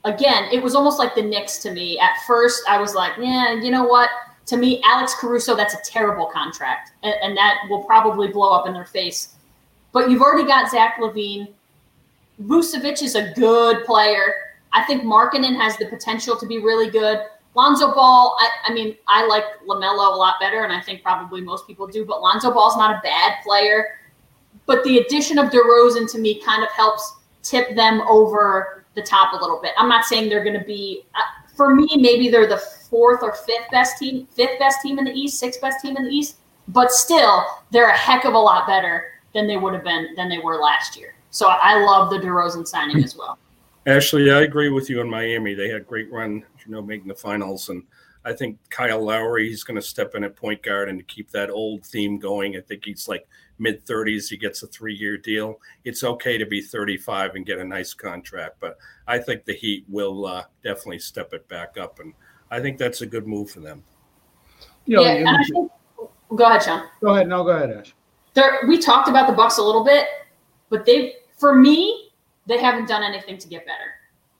Again, 0.04 0.44
it 0.52 0.62
was 0.62 0.74
almost 0.74 0.98
like 0.98 1.14
the 1.14 1.22
Knicks 1.22 1.58
to 1.58 1.72
me. 1.72 1.98
At 1.98 2.18
first, 2.26 2.62
I 2.68 2.78
was 2.78 2.94
like, 2.94 3.12
"Yeah, 3.18 3.54
you 3.54 3.70
know 3.70 3.84
what? 3.84 4.10
to 4.46 4.56
me, 4.56 4.80
Alex 4.84 5.14
Caruso, 5.14 5.56
that's 5.56 5.74
a 5.74 5.80
terrible 5.82 6.26
contract, 6.26 6.92
and, 7.02 7.14
and, 7.22 7.36
that 7.36 7.60
will 7.70 7.82
probably 7.82 8.28
blow 8.28 8.52
up 8.52 8.66
in 8.66 8.74
their 8.74 8.84
face. 8.84 9.34
But 9.92 10.10
you've 10.10 10.20
already 10.20 10.46
got 10.46 10.70
Zach 10.70 10.96
LaVine. 11.00 11.48
Vucevic 12.42 13.02
is 13.02 13.14
a 13.14 13.32
good 13.32 13.84
player. 13.84 14.34
I 14.72 14.82
think 14.84 15.04
Markkanen 15.04 15.56
has 15.56 15.76
the 15.76 15.86
potential 15.86 16.36
to 16.36 16.46
be 16.46 16.58
really 16.58 16.90
good. 16.90 17.20
Lonzo 17.54 17.94
Ball, 17.94 18.36
I, 18.38 18.70
I 18.70 18.74
mean, 18.74 18.96
I 19.06 19.26
like 19.26 19.44
LaMelo 19.66 20.12
a 20.12 20.16
lot 20.16 20.40
better, 20.40 20.64
and 20.64 20.72
I 20.72 20.80
think 20.80 21.02
probably 21.02 21.40
most 21.40 21.66
people 21.66 21.86
do, 21.86 22.04
but 22.04 22.20
Lonzo 22.20 22.52
Ball's 22.52 22.76
not 22.76 22.96
a 22.96 23.00
bad 23.02 23.34
player. 23.44 24.00
But 24.66 24.82
the 24.84 24.98
addition 24.98 25.38
of 25.38 25.50
DeRozan 25.50 26.10
to 26.12 26.18
me 26.18 26.40
kind 26.42 26.62
of 26.62 26.70
helps 26.70 27.16
tip 27.42 27.76
them 27.76 28.00
over 28.02 28.84
the 28.94 29.02
top 29.02 29.34
a 29.34 29.36
little 29.36 29.60
bit. 29.60 29.72
I'm 29.76 29.88
not 29.88 30.04
saying 30.04 30.28
they're 30.28 30.44
going 30.44 30.58
to 30.58 30.64
be, 30.64 31.04
uh, 31.14 31.20
for 31.54 31.74
me, 31.74 31.88
maybe 31.96 32.28
they're 32.28 32.48
the 32.48 32.56
fourth 32.90 33.22
or 33.22 33.34
fifth 33.34 33.70
best 33.70 33.98
team, 33.98 34.26
fifth 34.32 34.58
best 34.58 34.80
team 34.80 34.98
in 34.98 35.04
the 35.04 35.12
East, 35.12 35.38
sixth 35.38 35.60
best 35.60 35.80
team 35.80 35.96
in 35.96 36.04
the 36.04 36.10
East, 36.10 36.36
but 36.68 36.90
still 36.90 37.44
they're 37.70 37.90
a 37.90 37.96
heck 37.96 38.24
of 38.24 38.34
a 38.34 38.38
lot 38.38 38.66
better 38.66 39.12
than 39.34 39.46
they 39.46 39.56
would 39.56 39.74
have 39.74 39.84
been 39.84 40.14
than 40.16 40.28
they 40.28 40.38
were 40.38 40.56
last 40.56 40.96
year. 40.96 41.14
So 41.30 41.48
I 41.48 41.84
love 41.84 42.10
the 42.10 42.18
DeRozan 42.18 42.66
signing 42.66 43.02
as 43.02 43.16
well. 43.16 43.38
Ashley, 43.86 44.30
I 44.30 44.42
agree 44.42 44.70
with 44.70 44.88
you 44.88 45.00
in 45.00 45.10
Miami. 45.10 45.52
They 45.54 45.68
had 45.68 45.82
a 45.82 45.84
great 45.84 46.10
run, 46.10 46.44
you 46.66 46.72
know, 46.72 46.82
making 46.82 47.08
the 47.08 47.14
finals, 47.14 47.68
and 47.68 47.82
I 48.24 48.32
think 48.32 48.58
Kyle 48.70 49.04
Lowry 49.04 49.48
he's 49.48 49.64
going 49.64 49.80
to 49.80 49.86
step 49.86 50.14
in 50.14 50.24
at 50.24 50.36
point 50.36 50.62
guard 50.62 50.88
and 50.88 51.06
keep 51.06 51.30
that 51.30 51.50
old 51.50 51.84
theme 51.84 52.18
going. 52.18 52.56
I 52.56 52.60
think 52.60 52.84
he's 52.84 53.08
like 53.08 53.26
mid 53.58 53.84
30s. 53.84 54.28
He 54.28 54.36
gets 54.36 54.62
a 54.62 54.66
three 54.66 54.94
year 54.94 55.16
deal. 55.16 55.60
It's 55.84 56.02
okay 56.04 56.38
to 56.38 56.46
be 56.46 56.60
35 56.60 57.34
and 57.34 57.46
get 57.46 57.58
a 57.58 57.64
nice 57.64 57.94
contract, 57.94 58.56
but 58.60 58.78
I 59.06 59.18
think 59.18 59.44
the 59.44 59.54
Heat 59.54 59.84
will 59.88 60.26
uh, 60.26 60.44
definitely 60.62 61.00
step 61.00 61.34
it 61.34 61.46
back 61.48 61.76
up 61.78 62.00
and 62.00 62.14
I 62.50 62.60
think 62.60 62.78
that's 62.78 63.00
a 63.00 63.06
good 63.06 63.26
move 63.26 63.50
for 63.50 63.60
them. 63.60 63.82
You 64.86 64.96
know, 64.96 65.02
yeah, 65.02 65.12
and 65.14 65.28
I 65.28 65.42
think, 65.42 65.70
go 66.36 66.44
ahead, 66.44 66.62
Sean. 66.62 66.84
Go 67.00 67.14
ahead. 67.14 67.28
No, 67.28 67.42
go 67.42 67.50
ahead, 67.50 67.70
Ash. 67.70 67.94
There, 68.34 68.60
we 68.68 68.78
talked 68.78 69.08
about 69.08 69.26
the 69.26 69.32
Bucks 69.32 69.58
a 69.58 69.62
little 69.62 69.84
bit, 69.84 70.06
but 70.68 70.84
they, 70.84 71.14
for 71.36 71.54
me, 71.54 72.10
they 72.46 72.58
haven't 72.58 72.86
done 72.86 73.02
anything 73.02 73.38
to 73.38 73.48
get 73.48 73.66
better. 73.66 73.94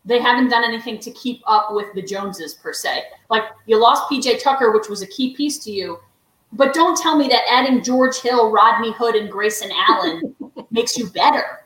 They 0.05 0.21
haven't 0.21 0.51
done 0.51 0.65
anything 0.65 0.99
to 1.01 1.11
keep 1.13 1.43
up 1.47 1.69
with 1.73 1.93
the 1.95 2.03
Joneses 2.03 2.55
per 2.55 2.73
se. 2.73 3.05
Like 3.31 3.45
you 3.67 3.81
lost 3.81 4.11
PJ 4.11 4.43
Tucker, 4.43 4.73
which 4.73 4.89
was 4.89 5.03
a 5.03 5.07
key 5.07 5.35
piece 5.35 5.59
to 5.65 5.71
you, 5.71 5.99
but 6.53 6.75
don't 6.75 6.97
tell 6.97 7.17
me 7.17 7.27
that 7.29 7.43
adding 7.51 7.83
George 7.83 8.21
Hill, 8.21 8.51
Rodney 8.51 8.93
Hood, 8.93 9.17
and 9.17 9.31
Grayson 9.31 9.71
Allen 9.89 10.37
makes 10.71 10.97
you 10.97 11.09
better. 11.11 11.65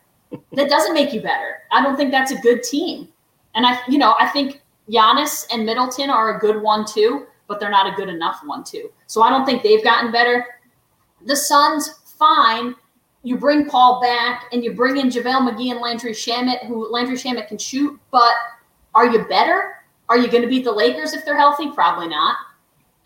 That 0.53 0.68
doesn't 0.68 0.95
make 0.95 1.12
you 1.12 1.20
better. 1.20 1.59
I 1.70 1.82
don't 1.82 1.97
think 1.97 2.11
that's 2.11 2.32
a 2.32 2.41
good 2.41 2.62
team. 2.62 3.09
And 3.55 3.66
I, 3.66 3.78
you 3.89 3.99
know, 3.99 4.14
I 4.18 4.28
think 4.28 4.62
Giannis 4.91 5.47
and 5.53 5.66
Middleton 5.66 6.11
are 6.11 6.36
a 6.36 6.41
good 6.41 6.62
one 6.62 6.86
too, 6.86 7.26
but 7.49 7.61
they're 7.61 7.70
not 7.70 7.93
a 7.93 7.97
good 7.97 8.09
enough 8.09 8.41
one 8.45 8.64
too. 8.64 8.91
So 9.07 9.22
I 9.22 9.30
don't 9.30 9.45
think 9.45 9.62
they've 9.62 9.84
gotten 9.84 10.11
better. 10.11 10.47
The 11.26 11.36
Suns, 11.36 11.91
fine. 12.18 12.74
You 13.22 13.36
bring 13.36 13.68
Paul 13.68 14.00
back 14.00 14.44
and 14.52 14.62
you 14.62 14.72
bring 14.72 14.96
in 14.96 15.08
JaVale 15.08 15.50
McGee 15.50 15.70
and 15.70 15.80
Landry 15.80 16.12
Shamet, 16.12 16.66
who 16.66 16.90
Landry 16.90 17.16
Shamet 17.16 17.48
can 17.48 17.58
shoot, 17.58 17.98
but 18.10 18.32
are 18.94 19.10
you 19.10 19.24
better? 19.24 19.74
Are 20.08 20.16
you 20.16 20.30
going 20.30 20.42
to 20.42 20.48
beat 20.48 20.64
the 20.64 20.72
Lakers 20.72 21.12
if 21.12 21.24
they're 21.24 21.36
healthy? 21.36 21.70
Probably 21.72 22.08
not. 22.08 22.36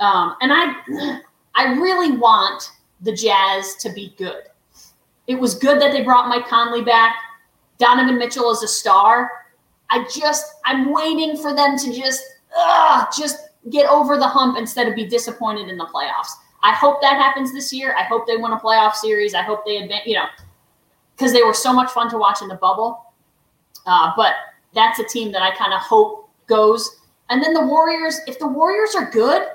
Um, 0.00 0.36
and 0.40 0.52
I, 0.52 1.20
I 1.54 1.72
really 1.74 2.16
want 2.16 2.70
the 3.00 3.12
Jazz 3.12 3.74
to 3.76 3.92
be 3.92 4.14
good. 4.16 4.44
It 5.26 5.36
was 5.36 5.54
good 5.54 5.80
that 5.80 5.92
they 5.92 6.02
brought 6.02 6.28
Mike 6.28 6.46
Conley 6.46 6.82
back. 6.82 7.16
Donovan 7.78 8.18
Mitchell 8.18 8.50
is 8.50 8.62
a 8.62 8.68
star. 8.68 9.30
I 9.90 10.06
just 10.12 10.54
I'm 10.64 10.92
waiting 10.92 11.36
for 11.36 11.54
them 11.54 11.76
to 11.78 11.92
just 11.92 12.22
uh, 12.56 13.06
just 13.16 13.50
get 13.70 13.88
over 13.88 14.16
the 14.16 14.26
hump 14.26 14.58
instead 14.58 14.88
of 14.88 14.94
be 14.94 15.06
disappointed 15.06 15.68
in 15.68 15.76
the 15.76 15.86
playoffs. 15.86 16.30
I 16.62 16.72
hope 16.72 17.00
that 17.00 17.14
happens 17.14 17.52
this 17.52 17.72
year. 17.72 17.94
I 17.98 18.04
hope 18.04 18.26
they 18.26 18.36
win 18.36 18.52
a 18.52 18.58
playoff 18.58 18.94
series. 18.94 19.34
I 19.34 19.42
hope 19.42 19.64
they 19.64 19.78
advance, 19.78 20.06
you 20.06 20.14
know, 20.14 20.26
because 21.16 21.32
they 21.32 21.42
were 21.42 21.54
so 21.54 21.72
much 21.72 21.90
fun 21.90 22.08
to 22.10 22.18
watch 22.18 22.40
in 22.42 22.48
the 22.48 22.54
bubble. 22.54 23.12
Uh, 23.86 24.12
but 24.16 24.34
that's 24.74 25.00
a 25.00 25.04
team 25.04 25.32
that 25.32 25.42
I 25.42 25.54
kind 25.56 25.72
of 25.72 25.80
hope 25.80 26.28
goes. 26.46 27.00
And 27.30 27.42
then 27.42 27.52
the 27.54 27.64
Warriors, 27.64 28.20
if 28.26 28.38
the 28.38 28.46
Warriors 28.46 28.94
are 28.94 29.10
good, 29.10 29.48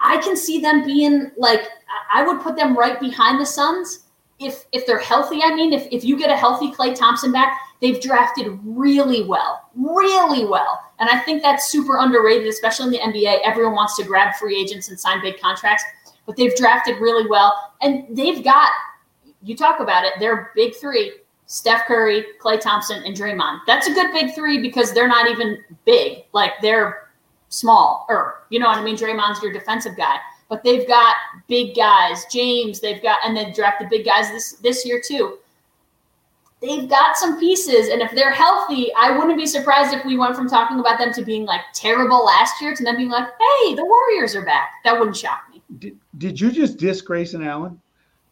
I 0.00 0.16
can 0.18 0.36
see 0.36 0.60
them 0.60 0.84
being 0.84 1.30
like 1.36 1.68
I 2.12 2.22
would 2.22 2.40
put 2.40 2.56
them 2.56 2.76
right 2.76 2.98
behind 3.00 3.40
the 3.40 3.46
Suns 3.46 4.04
if 4.38 4.64
if 4.72 4.86
they're 4.86 4.98
healthy. 4.98 5.42
I 5.42 5.54
mean, 5.54 5.72
if 5.72 5.86
if 5.90 6.04
you 6.04 6.18
get 6.18 6.30
a 6.30 6.36
healthy 6.36 6.70
Klay 6.70 6.94
Thompson 6.94 7.32
back, 7.32 7.58
They've 7.80 8.00
drafted 8.00 8.58
really 8.64 9.22
well, 9.24 9.68
really 9.76 10.44
well. 10.44 10.80
And 10.98 11.08
I 11.08 11.20
think 11.20 11.42
that's 11.42 11.70
super 11.70 11.98
underrated, 11.98 12.48
especially 12.48 12.86
in 12.86 13.12
the 13.12 13.20
NBA. 13.20 13.38
Everyone 13.44 13.74
wants 13.74 13.96
to 13.96 14.04
grab 14.04 14.34
free 14.34 14.60
agents 14.60 14.88
and 14.88 14.98
sign 14.98 15.20
big 15.20 15.40
contracts, 15.40 15.84
but 16.26 16.36
they've 16.36 16.54
drafted 16.56 16.98
really 16.98 17.28
well. 17.28 17.72
And 17.80 18.04
they've 18.16 18.42
got, 18.42 18.70
you 19.42 19.56
talk 19.56 19.78
about 19.78 20.04
it, 20.04 20.14
their 20.18 20.50
big 20.56 20.74
three 20.74 21.12
Steph 21.46 21.86
Curry, 21.86 22.26
Klay 22.42 22.60
Thompson, 22.60 23.02
and 23.04 23.16
Draymond. 23.16 23.60
That's 23.66 23.88
a 23.88 23.94
good 23.94 24.12
big 24.12 24.34
three 24.34 24.60
because 24.60 24.92
they're 24.92 25.08
not 25.08 25.30
even 25.30 25.64
big. 25.86 26.24
Like 26.32 26.52
they're 26.60 27.08
small, 27.48 28.04
or 28.08 28.42
you 28.50 28.58
know 28.58 28.66
what 28.66 28.76
I 28.76 28.84
mean? 28.84 28.96
Draymond's 28.96 29.42
your 29.42 29.52
defensive 29.52 29.96
guy. 29.96 30.16
But 30.50 30.62
they've 30.62 30.86
got 30.86 31.14
big 31.46 31.74
guys. 31.74 32.26
James, 32.30 32.80
they've 32.80 33.02
got, 33.02 33.20
and 33.24 33.34
they 33.36 33.50
drafted 33.52 33.88
big 33.88 34.04
guys 34.04 34.28
this 34.30 34.52
this 34.54 34.84
year 34.84 35.00
too 35.02 35.38
they've 36.60 36.88
got 36.88 37.16
some 37.16 37.38
pieces. 37.38 37.88
And 37.88 38.02
if 38.02 38.12
they're 38.12 38.32
healthy, 38.32 38.92
I 38.94 39.16
wouldn't 39.16 39.38
be 39.38 39.46
surprised 39.46 39.94
if 39.94 40.04
we 40.04 40.16
went 40.16 40.36
from 40.36 40.48
talking 40.48 40.80
about 40.80 40.98
them 40.98 41.12
to 41.12 41.24
being 41.24 41.44
like 41.44 41.62
terrible 41.74 42.24
last 42.24 42.60
year 42.60 42.74
to 42.74 42.84
them 42.84 42.96
being 42.96 43.10
like, 43.10 43.26
hey, 43.26 43.74
the 43.74 43.84
Warriors 43.84 44.34
are 44.34 44.44
back. 44.44 44.70
That 44.84 44.98
wouldn't 44.98 45.16
shock 45.16 45.42
me. 45.52 45.62
Did, 45.78 45.98
did 46.18 46.40
you 46.40 46.50
just 46.50 46.78
diss 46.78 47.00
Grayson 47.00 47.46
Allen? 47.46 47.80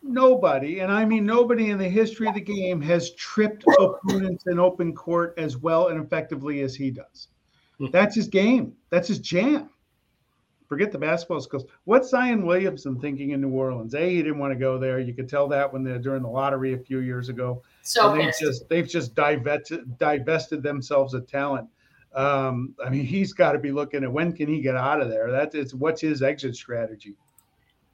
Nobody, 0.03 0.81
and 0.81 0.93
I 0.93 1.05
mean 1.05 1.27
nobody 1.27 1.71
in 1.71 1.79
the 1.79 1.89
history 1.89 2.29
of 2.29 2.35
the 2.35 2.41
game 2.41 2.81
has 2.81 3.11
tripped 3.15 3.65
opponents 3.79 4.45
in 4.47 4.61
open 4.61 4.95
court 4.95 5.35
as 5.37 5.57
well 5.57 5.89
and 5.89 6.03
effectively 6.03 6.61
as 6.61 6.77
he 6.77 6.91
does. 6.91 7.29
Hmm. 7.79 7.87
That's 7.93 8.15
his 8.15 8.29
game. 8.29 8.75
That's 8.91 9.09
his 9.09 9.19
jam. 9.19 9.71
Forget 10.69 10.91
the 10.91 10.99
basketball 10.99 11.41
skills. 11.41 11.65
What's 11.85 12.11
Zion 12.11 12.45
Williamson 12.45 13.01
thinking 13.01 13.31
in 13.31 13.41
New 13.41 13.51
Orleans? 13.51 13.95
A, 13.95 14.11
he 14.11 14.23
didn't 14.23 14.39
want 14.39 14.53
to 14.53 14.59
go 14.59 14.79
there. 14.79 14.99
You 14.99 15.15
could 15.15 15.29
tell 15.29 15.47
that 15.49 15.73
when 15.73 15.85
they're 15.85 15.99
during 15.99 16.23
the 16.23 16.29
lottery 16.29 16.75
a 16.75 16.79
few 16.79 17.01
years 17.01 17.29
ago. 17.29 17.63
So 17.87 18.13
they've 18.13 18.27
pissed. 18.27 18.41
just 18.41 18.69
they've 18.69 18.89
just 18.89 19.15
divested 19.15 19.97
divested 19.99 20.63
themselves 20.63 21.15
of 21.15 21.29
talent. 21.29 21.69
Um, 22.15 22.75
I 22.85 22.89
mean, 22.89 23.05
he's 23.05 23.33
got 23.33 23.53
to 23.53 23.59
be 23.59 23.71
looking 23.71 24.03
at 24.03 24.11
when 24.11 24.33
can 24.33 24.49
he 24.49 24.61
get 24.61 24.75
out 24.75 25.01
of 25.01 25.09
there. 25.09 25.31
That 25.31 25.55
is 25.55 25.73
what's 25.75 26.01
his 26.01 26.23
exit 26.23 26.57
strategy. 26.57 27.15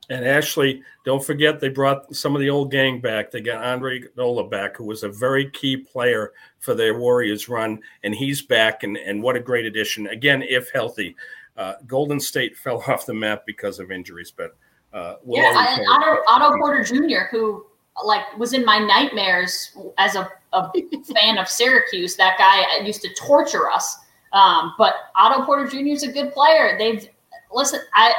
And 0.09 0.25
Ashley, 0.25 0.83
don't 1.05 1.23
forget 1.23 1.61
they 1.61 1.69
brought 1.69 2.15
some 2.15 2.35
of 2.35 2.41
the 2.41 2.49
old 2.49 2.71
gang 2.71 3.01
back. 3.01 3.31
They 3.31 3.41
got 3.41 3.63
Andre 3.63 4.01
Iguodala 4.01 4.51
back, 4.51 4.77
who 4.77 4.85
was 4.85 5.03
a 5.03 5.09
very 5.09 5.51
key 5.51 5.77
player 5.77 6.33
for 6.59 6.75
their 6.75 6.99
Warriors 6.99 7.49
run, 7.49 7.81
and 8.03 8.15
he's 8.15 8.41
back. 8.41 8.85
And 8.85 8.97
and 8.97 9.23
what 9.23 9.37
a 9.37 9.41
great 9.41 9.67
addition! 9.67 10.07
Again, 10.07 10.43
if 10.43 10.71
healthy, 10.71 11.15
uh, 11.59 11.75
Golden 11.87 12.19
State 12.19 12.57
fell 12.65 12.83
off 12.89 13.05
the 13.05 13.15
map 13.15 13.45
because 13.47 13.79
of 13.79 13.91
injuries, 13.91 14.33
but 14.35 14.57
uh, 14.95 15.17
we'll 15.23 15.43
yeah, 15.43 15.77
and 15.77 15.87
Otto, 15.87 16.23
Otto 16.29 16.59
Porter 16.59 16.83
Jr., 16.83 17.27
who 17.31 17.67
like 18.05 18.37
was 18.39 18.53
in 18.53 18.65
my 18.65 18.79
nightmares 18.79 19.77
as 19.99 20.15
a, 20.15 20.29
a 20.53 20.71
fan 21.15 21.39
of 21.39 21.49
Syracuse. 21.49 22.17
That 22.17 22.39
guy 22.39 22.85
used 22.85 23.03
to 23.03 23.15
torture 23.15 23.71
us. 23.71 23.99
Um, 24.33 24.75
but 24.79 24.95
Otto 25.15 25.45
Porter 25.45 25.67
Jr. 25.69 25.89
is 25.89 26.03
a 26.03 26.13
good 26.13 26.33
player. 26.33 26.77
They've 26.79 27.07
listen, 27.53 27.81
I 27.95 28.15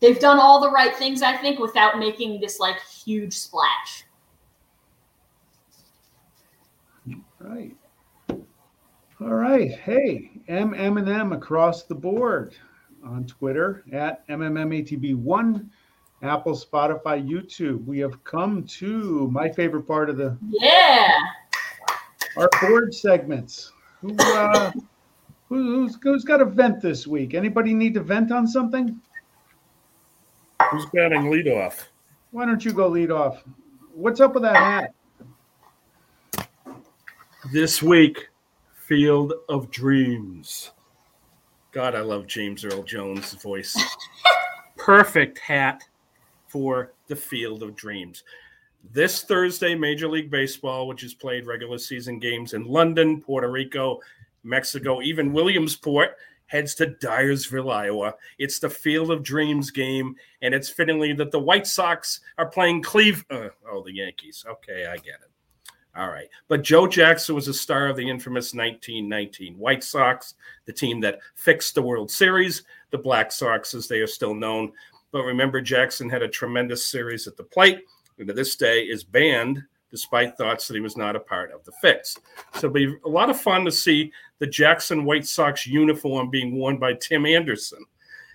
they've 0.00 0.18
done 0.18 0.38
all 0.38 0.60
the 0.60 0.70
right 0.70 0.94
things, 0.94 1.22
I 1.22 1.36
think, 1.36 1.58
without 1.58 1.98
making 1.98 2.40
this 2.40 2.60
like 2.60 2.80
huge 2.82 3.32
splash. 3.32 4.04
Right. 7.40 7.76
All 9.20 9.34
right. 9.34 9.70
Hey, 9.70 10.30
M 10.48 10.74
M 10.74 10.98
and 10.98 11.08
M 11.08 11.32
across 11.32 11.84
the 11.84 11.94
board 11.94 12.54
on 13.04 13.26
Twitter 13.26 13.84
at 13.92 14.26
MMMATB1, 14.28 15.68
Apple, 16.22 16.52
Spotify, 16.54 17.24
YouTube. 17.26 17.84
We 17.86 17.98
have 18.00 18.22
come 18.24 18.64
to 18.64 19.28
my 19.30 19.48
favorite 19.48 19.84
part 19.86 20.10
of 20.10 20.16
the 20.16 20.36
Yeah. 20.42 21.08
our 22.36 22.48
board 22.60 22.92
segments. 22.92 23.72
Who 24.00 24.16
uh 24.18 24.72
who, 25.48 25.56
who's 25.56 25.98
who's 26.02 26.24
got 26.24 26.40
a 26.40 26.44
vent 26.44 26.80
this 26.82 27.06
week? 27.06 27.34
Anybody 27.34 27.72
need 27.72 27.94
to 27.94 28.00
vent 28.00 28.32
on 28.32 28.46
something? 28.48 29.00
Who's 30.70 30.86
batting 30.86 31.22
leadoff? 31.22 31.84
Why 32.32 32.44
don't 32.44 32.64
you 32.64 32.72
go 32.72 32.88
lead 32.88 33.10
off? 33.10 33.42
What's 33.94 34.20
up 34.20 34.34
with 34.34 34.42
that 34.42 34.56
hat? 34.56 36.46
This 37.52 37.82
week, 37.82 38.28
Field 38.74 39.32
of 39.48 39.70
Dreams. 39.70 40.72
God, 41.72 41.94
I 41.94 42.00
love 42.00 42.26
James 42.26 42.64
Earl 42.64 42.82
Jones' 42.82 43.34
voice. 43.34 43.76
Perfect 44.76 45.38
hat 45.38 45.84
for 46.48 46.92
the 47.06 47.16
Field 47.16 47.62
of 47.62 47.76
Dreams. 47.76 48.24
This 48.92 49.22
Thursday, 49.22 49.74
Major 49.74 50.08
League 50.08 50.30
Baseball, 50.30 50.86
which 50.86 51.02
has 51.02 51.14
played 51.14 51.46
regular 51.46 51.78
season 51.78 52.18
games 52.18 52.54
in 52.54 52.64
London, 52.64 53.20
Puerto 53.20 53.50
Rico, 53.50 54.00
Mexico, 54.44 55.02
even 55.02 55.32
Williamsport, 55.32 56.16
heads 56.46 56.74
to 56.76 56.86
Dyersville, 56.86 57.72
Iowa. 57.72 58.14
It's 58.38 58.58
the 58.58 58.70
Field 58.70 59.10
of 59.10 59.22
Dreams 59.22 59.70
game, 59.70 60.16
and 60.42 60.54
it's 60.54 60.70
fittingly 60.70 61.12
that 61.14 61.30
the 61.30 61.38
White 61.38 61.66
Sox 61.66 62.20
are 62.38 62.48
playing 62.48 62.82
Cleve. 62.82 63.24
Uh, 63.30 63.48
oh, 63.70 63.82
the 63.82 63.94
Yankees. 63.94 64.44
Okay, 64.48 64.86
I 64.86 64.96
get 64.96 65.16
it. 65.16 65.30
All 65.96 66.08
right. 66.08 66.28
But 66.46 66.62
Joe 66.62 66.86
Jackson 66.86 67.34
was 67.34 67.48
a 67.48 67.54
star 67.54 67.88
of 67.88 67.96
the 67.96 68.08
infamous 68.08 68.54
1919 68.54 69.58
White 69.58 69.82
Sox, 69.82 70.34
the 70.64 70.72
team 70.72 71.00
that 71.00 71.18
fixed 71.34 71.74
the 71.74 71.82
World 71.82 72.10
Series, 72.10 72.62
the 72.90 72.98
Black 72.98 73.32
Sox, 73.32 73.74
as 73.74 73.88
they 73.88 73.98
are 73.98 74.06
still 74.06 74.34
known. 74.34 74.72
But 75.10 75.24
remember, 75.24 75.60
Jackson 75.60 76.08
had 76.08 76.22
a 76.22 76.28
tremendous 76.28 76.86
series 76.86 77.26
at 77.26 77.36
the 77.36 77.44
plate, 77.44 77.80
and 78.18 78.28
to 78.28 78.34
this 78.34 78.56
day 78.56 78.82
is 78.82 79.04
banned 79.04 79.62
despite 79.90 80.36
thoughts 80.36 80.68
that 80.68 80.74
he 80.74 80.80
was 80.80 80.96
not 80.96 81.16
a 81.16 81.20
part 81.20 81.50
of 81.52 81.64
the 81.64 81.72
fix. 81.80 82.16
So 82.54 82.66
it'll 82.66 82.70
be 82.70 82.94
a 83.04 83.08
lot 83.08 83.30
of 83.30 83.40
fun 83.40 83.64
to 83.64 83.72
see 83.72 84.12
the 84.38 84.46
Jackson 84.46 85.04
White 85.04 85.26
Sox 85.26 85.66
uniform 85.66 86.30
being 86.30 86.54
worn 86.54 86.78
by 86.78 86.94
Tim 86.94 87.24
Anderson. 87.24 87.84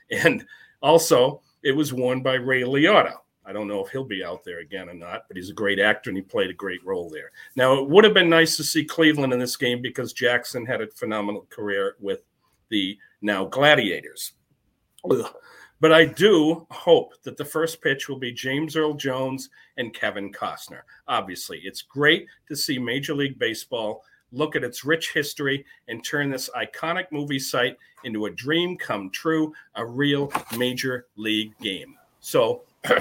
And 0.10 0.46
also, 0.82 1.42
it 1.64 1.72
was 1.72 1.94
worn 1.94 2.24
by 2.24 2.36
Ray 2.36 2.64
Liotta. 2.64 3.14
I 3.46 3.52
don't 3.52 3.68
know 3.68 3.86
if 3.86 3.92
he'll 3.92 4.06
be 4.06 4.24
out 4.24 4.44
there 4.44 4.60
again 4.60 4.90
or 4.90 4.94
not, 4.94 5.26
but 5.28 5.36
he's 5.36 5.50
a 5.50 5.54
great 5.54 5.80
actor 5.80 6.10
and 6.10 6.18
he 6.18 6.24
played 6.24 6.50
a 6.50 6.54
great 6.54 6.84
role 6.86 7.10
there. 7.10 7.32
Now, 7.56 7.74
it 7.74 7.90
would 7.90 8.06
have 8.06 8.14
been 8.14 8.30
nice 8.30 8.56
to 8.58 8.64
see 8.64 8.86
Cleveland 8.86 9.34
in 9.34 9.40
this 9.40 9.58
game 9.58 9.82
because 9.82 10.14
Jackson 10.14 10.66
had 10.66 10.82
a 10.82 10.88
phenomenal 10.88 11.46
career 11.50 11.96
with 12.00 12.22
the 12.70 12.98
now 13.22 13.46
Gladiators. 13.46 14.34
Ugh. 15.10 15.34
But 15.84 15.92
I 15.92 16.06
do 16.06 16.66
hope 16.72 17.22
that 17.24 17.36
the 17.36 17.44
first 17.44 17.82
pitch 17.82 18.08
will 18.08 18.18
be 18.18 18.32
James 18.32 18.78
Earl 18.78 18.94
Jones 18.94 19.50
and 19.76 19.94
Kevin 19.94 20.32
Costner. 20.32 20.84
Obviously, 21.10 21.60
it's 21.66 21.82
great 21.82 22.26
to 22.48 22.56
see 22.56 22.80
Major 22.80 23.14
League 23.14 23.38
Baseball 23.38 24.02
look 24.32 24.56
at 24.56 24.64
its 24.64 24.86
rich 24.86 25.12
history 25.12 25.66
and 25.90 26.02
turn 26.02 26.30
this 26.30 26.50
iconic 26.56 27.08
movie 27.12 27.38
site 27.38 27.78
into 28.06 28.28
a 28.28 28.32
dream 28.32 28.78
come 28.78 29.10
true, 29.10 29.54
a 29.76 29.86
real 29.86 30.32
major 30.58 31.08
league 31.18 31.52
game. 31.60 31.98
So, 32.22 32.62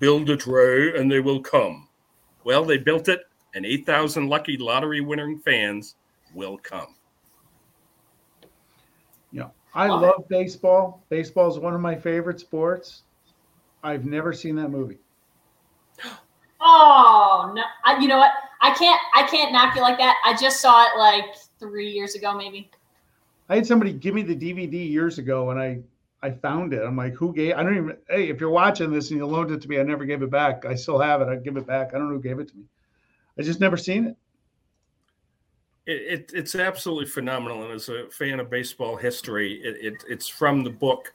build 0.00 0.30
it, 0.30 0.48
Ray, 0.48 0.98
and 0.98 1.08
they 1.08 1.20
will 1.20 1.42
come. 1.42 1.86
Well, 2.42 2.64
they 2.64 2.78
built 2.78 3.08
it, 3.08 3.20
and 3.54 3.64
8,000 3.64 4.28
lucky 4.28 4.56
lottery 4.56 5.00
winning 5.00 5.38
fans 5.38 5.94
will 6.34 6.58
come. 6.58 6.96
I 9.74 9.88
love 9.88 10.28
baseball. 10.28 11.04
Baseball 11.08 11.50
is 11.50 11.58
one 11.58 11.74
of 11.74 11.80
my 11.80 11.96
favorite 11.96 12.40
sports. 12.40 13.02
I've 13.82 14.04
never 14.04 14.32
seen 14.32 14.56
that 14.56 14.70
movie. 14.70 14.98
Oh 16.66 17.52
no! 17.54 17.62
I, 17.84 17.98
you 17.98 18.08
know 18.08 18.16
what? 18.16 18.30
I 18.62 18.72
can't. 18.72 18.98
I 19.14 19.24
can't 19.24 19.52
knock 19.52 19.76
you 19.76 19.82
like 19.82 19.98
that. 19.98 20.16
I 20.24 20.34
just 20.34 20.62
saw 20.62 20.86
it 20.86 20.98
like 20.98 21.26
three 21.58 21.90
years 21.90 22.14
ago, 22.14 22.34
maybe. 22.34 22.70
I 23.50 23.56
had 23.56 23.66
somebody 23.66 23.92
give 23.92 24.14
me 24.14 24.22
the 24.22 24.34
DVD 24.34 24.90
years 24.90 25.18
ago 25.18 25.50
and 25.50 25.60
I 25.60 25.80
I 26.22 26.30
found 26.30 26.72
it. 26.72 26.82
I'm 26.82 26.96
like, 26.96 27.12
who 27.12 27.34
gave 27.34 27.54
I 27.54 27.62
don't 27.62 27.76
even 27.76 27.96
hey, 28.08 28.30
if 28.30 28.40
you're 28.40 28.48
watching 28.48 28.90
this 28.90 29.10
and 29.10 29.18
you 29.18 29.26
loaned 29.26 29.50
it 29.50 29.60
to 29.60 29.68
me, 29.68 29.78
I 29.78 29.82
never 29.82 30.06
gave 30.06 30.22
it 30.22 30.30
back. 30.30 30.64
I 30.64 30.74
still 30.74 30.98
have 30.98 31.20
it. 31.20 31.28
I'd 31.28 31.44
give 31.44 31.58
it 31.58 31.66
back. 31.66 31.88
I 31.92 31.98
don't 31.98 32.08
know 32.08 32.14
who 32.14 32.22
gave 32.22 32.38
it 32.38 32.48
to 32.48 32.56
me. 32.56 32.64
I 33.38 33.42
just 33.42 33.60
never 33.60 33.76
seen 33.76 34.06
it. 34.06 34.16
It, 35.86 35.92
it, 35.92 36.32
it's 36.34 36.54
absolutely 36.54 37.06
phenomenal. 37.06 37.62
And 37.64 37.72
as 37.72 37.88
a 37.88 38.08
fan 38.10 38.40
of 38.40 38.50
baseball 38.50 38.96
history, 38.96 39.60
it, 39.62 39.76
it 39.80 40.04
it's 40.08 40.26
from 40.26 40.64
the 40.64 40.70
book 40.70 41.12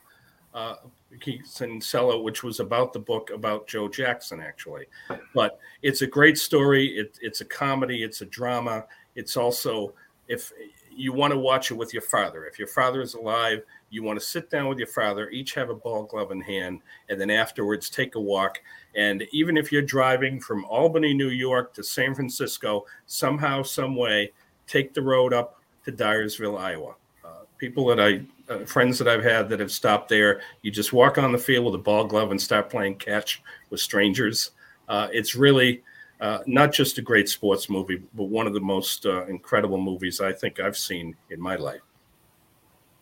uh, 0.53 0.75
Keith 1.19 1.55
Kinsella, 1.57 2.21
which 2.21 2.43
was 2.43 2.59
about 2.59 2.93
the 2.93 2.99
book 2.99 3.31
about 3.33 3.67
Joe 3.67 3.87
Jackson, 3.87 4.39
actually. 4.39 4.85
But 5.33 5.59
it's 5.81 6.01
a 6.01 6.07
great 6.07 6.37
story. 6.37 6.87
It, 6.97 7.17
it's 7.21 7.41
a 7.41 7.45
comedy. 7.45 8.03
It's 8.03 8.21
a 8.21 8.25
drama. 8.25 8.85
It's 9.15 9.37
also 9.37 9.93
if 10.27 10.51
you 10.99 11.13
want 11.13 11.31
to 11.31 11.39
watch 11.39 11.71
it 11.71 11.75
with 11.75 11.93
your 11.93 12.01
father. 12.01 12.45
If 12.45 12.59
your 12.59 12.67
father 12.67 13.01
is 13.01 13.13
alive, 13.13 13.63
you 13.89 14.03
want 14.03 14.19
to 14.19 14.25
sit 14.25 14.49
down 14.49 14.67
with 14.67 14.77
your 14.77 14.87
father, 14.87 15.29
each 15.29 15.53
have 15.53 15.69
a 15.69 15.75
ball 15.75 16.03
glove 16.03 16.31
in 16.31 16.41
hand, 16.41 16.81
and 17.07 17.19
then 17.19 17.29
afterwards 17.29 17.89
take 17.89 18.15
a 18.15 18.19
walk. 18.19 18.59
And 18.95 19.25
even 19.31 19.55
if 19.55 19.71
you're 19.71 19.81
driving 19.81 20.41
from 20.41 20.65
Albany, 20.65 21.13
New 21.13 21.29
York 21.29 21.73
to 21.75 21.83
San 21.83 22.13
Francisco, 22.13 22.85
somehow, 23.05 23.63
some 23.63 23.95
way, 23.95 24.33
take 24.69 24.93
the 24.93 25.01
road 25.01 25.33
up 25.33 25.59
to 25.85 25.91
Dyersville, 25.91 26.59
Iowa. 26.59 26.95
Uh, 27.25 27.43
people 27.57 27.87
that 27.87 27.99
I, 27.99 28.21
uh, 28.51 28.65
friends 28.65 28.97
that 28.99 29.07
I've 29.07 29.23
had 29.23 29.49
that 29.49 29.59
have 29.59 29.71
stopped 29.71 30.09
there, 30.09 30.41
you 30.61 30.71
just 30.71 30.93
walk 30.93 31.17
on 31.17 31.31
the 31.31 31.37
field 31.37 31.65
with 31.65 31.75
a 31.75 31.83
ball 31.83 32.05
glove 32.05 32.31
and 32.31 32.41
start 32.41 32.69
playing 32.69 32.95
catch 32.95 33.41
with 33.69 33.79
strangers. 33.79 34.51
Uh, 34.87 35.07
it's 35.11 35.35
really 35.35 35.83
uh, 36.21 36.39
not 36.45 36.71
just 36.71 36.97
a 36.97 37.01
great 37.01 37.27
sports 37.27 37.69
movie, 37.69 38.01
but 38.13 38.25
one 38.25 38.47
of 38.47 38.53
the 38.53 38.59
most 38.59 39.05
uh, 39.05 39.25
incredible 39.25 39.77
movies 39.77 40.21
I 40.21 40.31
think 40.31 40.59
I've 40.59 40.77
seen 40.77 41.15
in 41.29 41.41
my 41.41 41.55
life. 41.55 41.81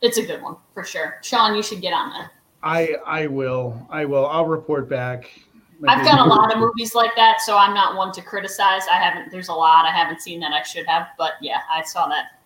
It's 0.01 0.17
a 0.17 0.25
good 0.25 0.41
one 0.41 0.57
for 0.73 0.83
sure. 0.83 1.17
Sean, 1.23 1.55
you 1.55 1.63
should 1.63 1.81
get 1.81 1.93
on 1.93 2.11
that. 2.11 2.31
I 2.61 2.95
I 3.05 3.27
will. 3.27 3.87
I 3.89 4.05
will. 4.05 4.27
I'll 4.27 4.45
report 4.45 4.89
back. 4.89 5.29
I've 5.87 6.05
done 6.05 6.19
a 6.19 6.25
lot 6.25 6.51
of 6.51 6.59
movies 6.59 6.95
like 6.95 7.15
that, 7.15 7.41
so 7.41 7.57
I'm 7.57 7.73
not 7.73 7.95
one 7.95 8.11
to 8.13 8.21
criticize. 8.21 8.83
I 8.91 8.95
haven't. 8.95 9.31
There's 9.31 9.49
a 9.49 9.53
lot 9.53 9.85
I 9.85 9.91
haven't 9.91 10.21
seen 10.21 10.39
that 10.39 10.51
I 10.51 10.63
should 10.63 10.85
have, 10.87 11.09
but 11.17 11.33
yeah, 11.41 11.61
I 11.71 11.83
saw 11.83 12.07
that. 12.07 12.41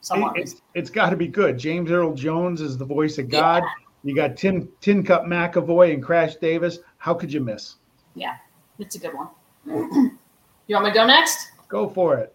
Somewhat. 0.00 0.36
It, 0.36 0.42
it's 0.42 0.62
it's 0.74 0.90
got 0.90 1.10
to 1.10 1.16
be 1.16 1.28
good. 1.28 1.58
James 1.58 1.90
Earl 1.90 2.14
Jones 2.14 2.60
is 2.60 2.78
the 2.78 2.84
voice 2.84 3.18
of 3.18 3.28
God. 3.28 3.62
You 4.02 4.14
got 4.14 4.36
Tim 4.36 4.68
Tin 4.80 5.04
Cup 5.04 5.24
McAvoy 5.24 5.92
and 5.92 6.02
Crash 6.02 6.36
Davis. 6.36 6.78
How 6.96 7.12
could 7.12 7.32
you 7.32 7.40
miss? 7.40 7.76
yeah, 8.14 8.36
it's 8.78 8.96
a 8.96 8.98
good 8.98 9.12
one. 9.14 9.28
you 9.66 10.74
want 10.74 10.84
me 10.84 10.90
to 10.90 10.94
go 10.94 11.06
next? 11.06 11.48
Go 11.68 11.88
for 11.88 12.18
it. 12.18 12.34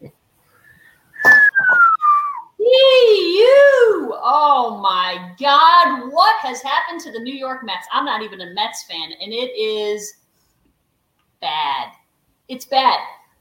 you! 2.70 4.14
Oh 4.22 4.78
my 4.82 5.32
God, 5.38 6.10
what 6.12 6.36
has 6.40 6.62
happened 6.62 7.00
to 7.02 7.12
the 7.12 7.20
New 7.20 7.34
York 7.34 7.64
Mets? 7.64 7.86
I'm 7.92 8.04
not 8.04 8.22
even 8.22 8.40
a 8.40 8.52
Mets 8.54 8.84
fan, 8.84 9.12
and 9.20 9.32
it 9.32 9.50
is 9.58 10.14
bad. 11.40 11.92
It's 12.48 12.64
bad. 12.64 12.98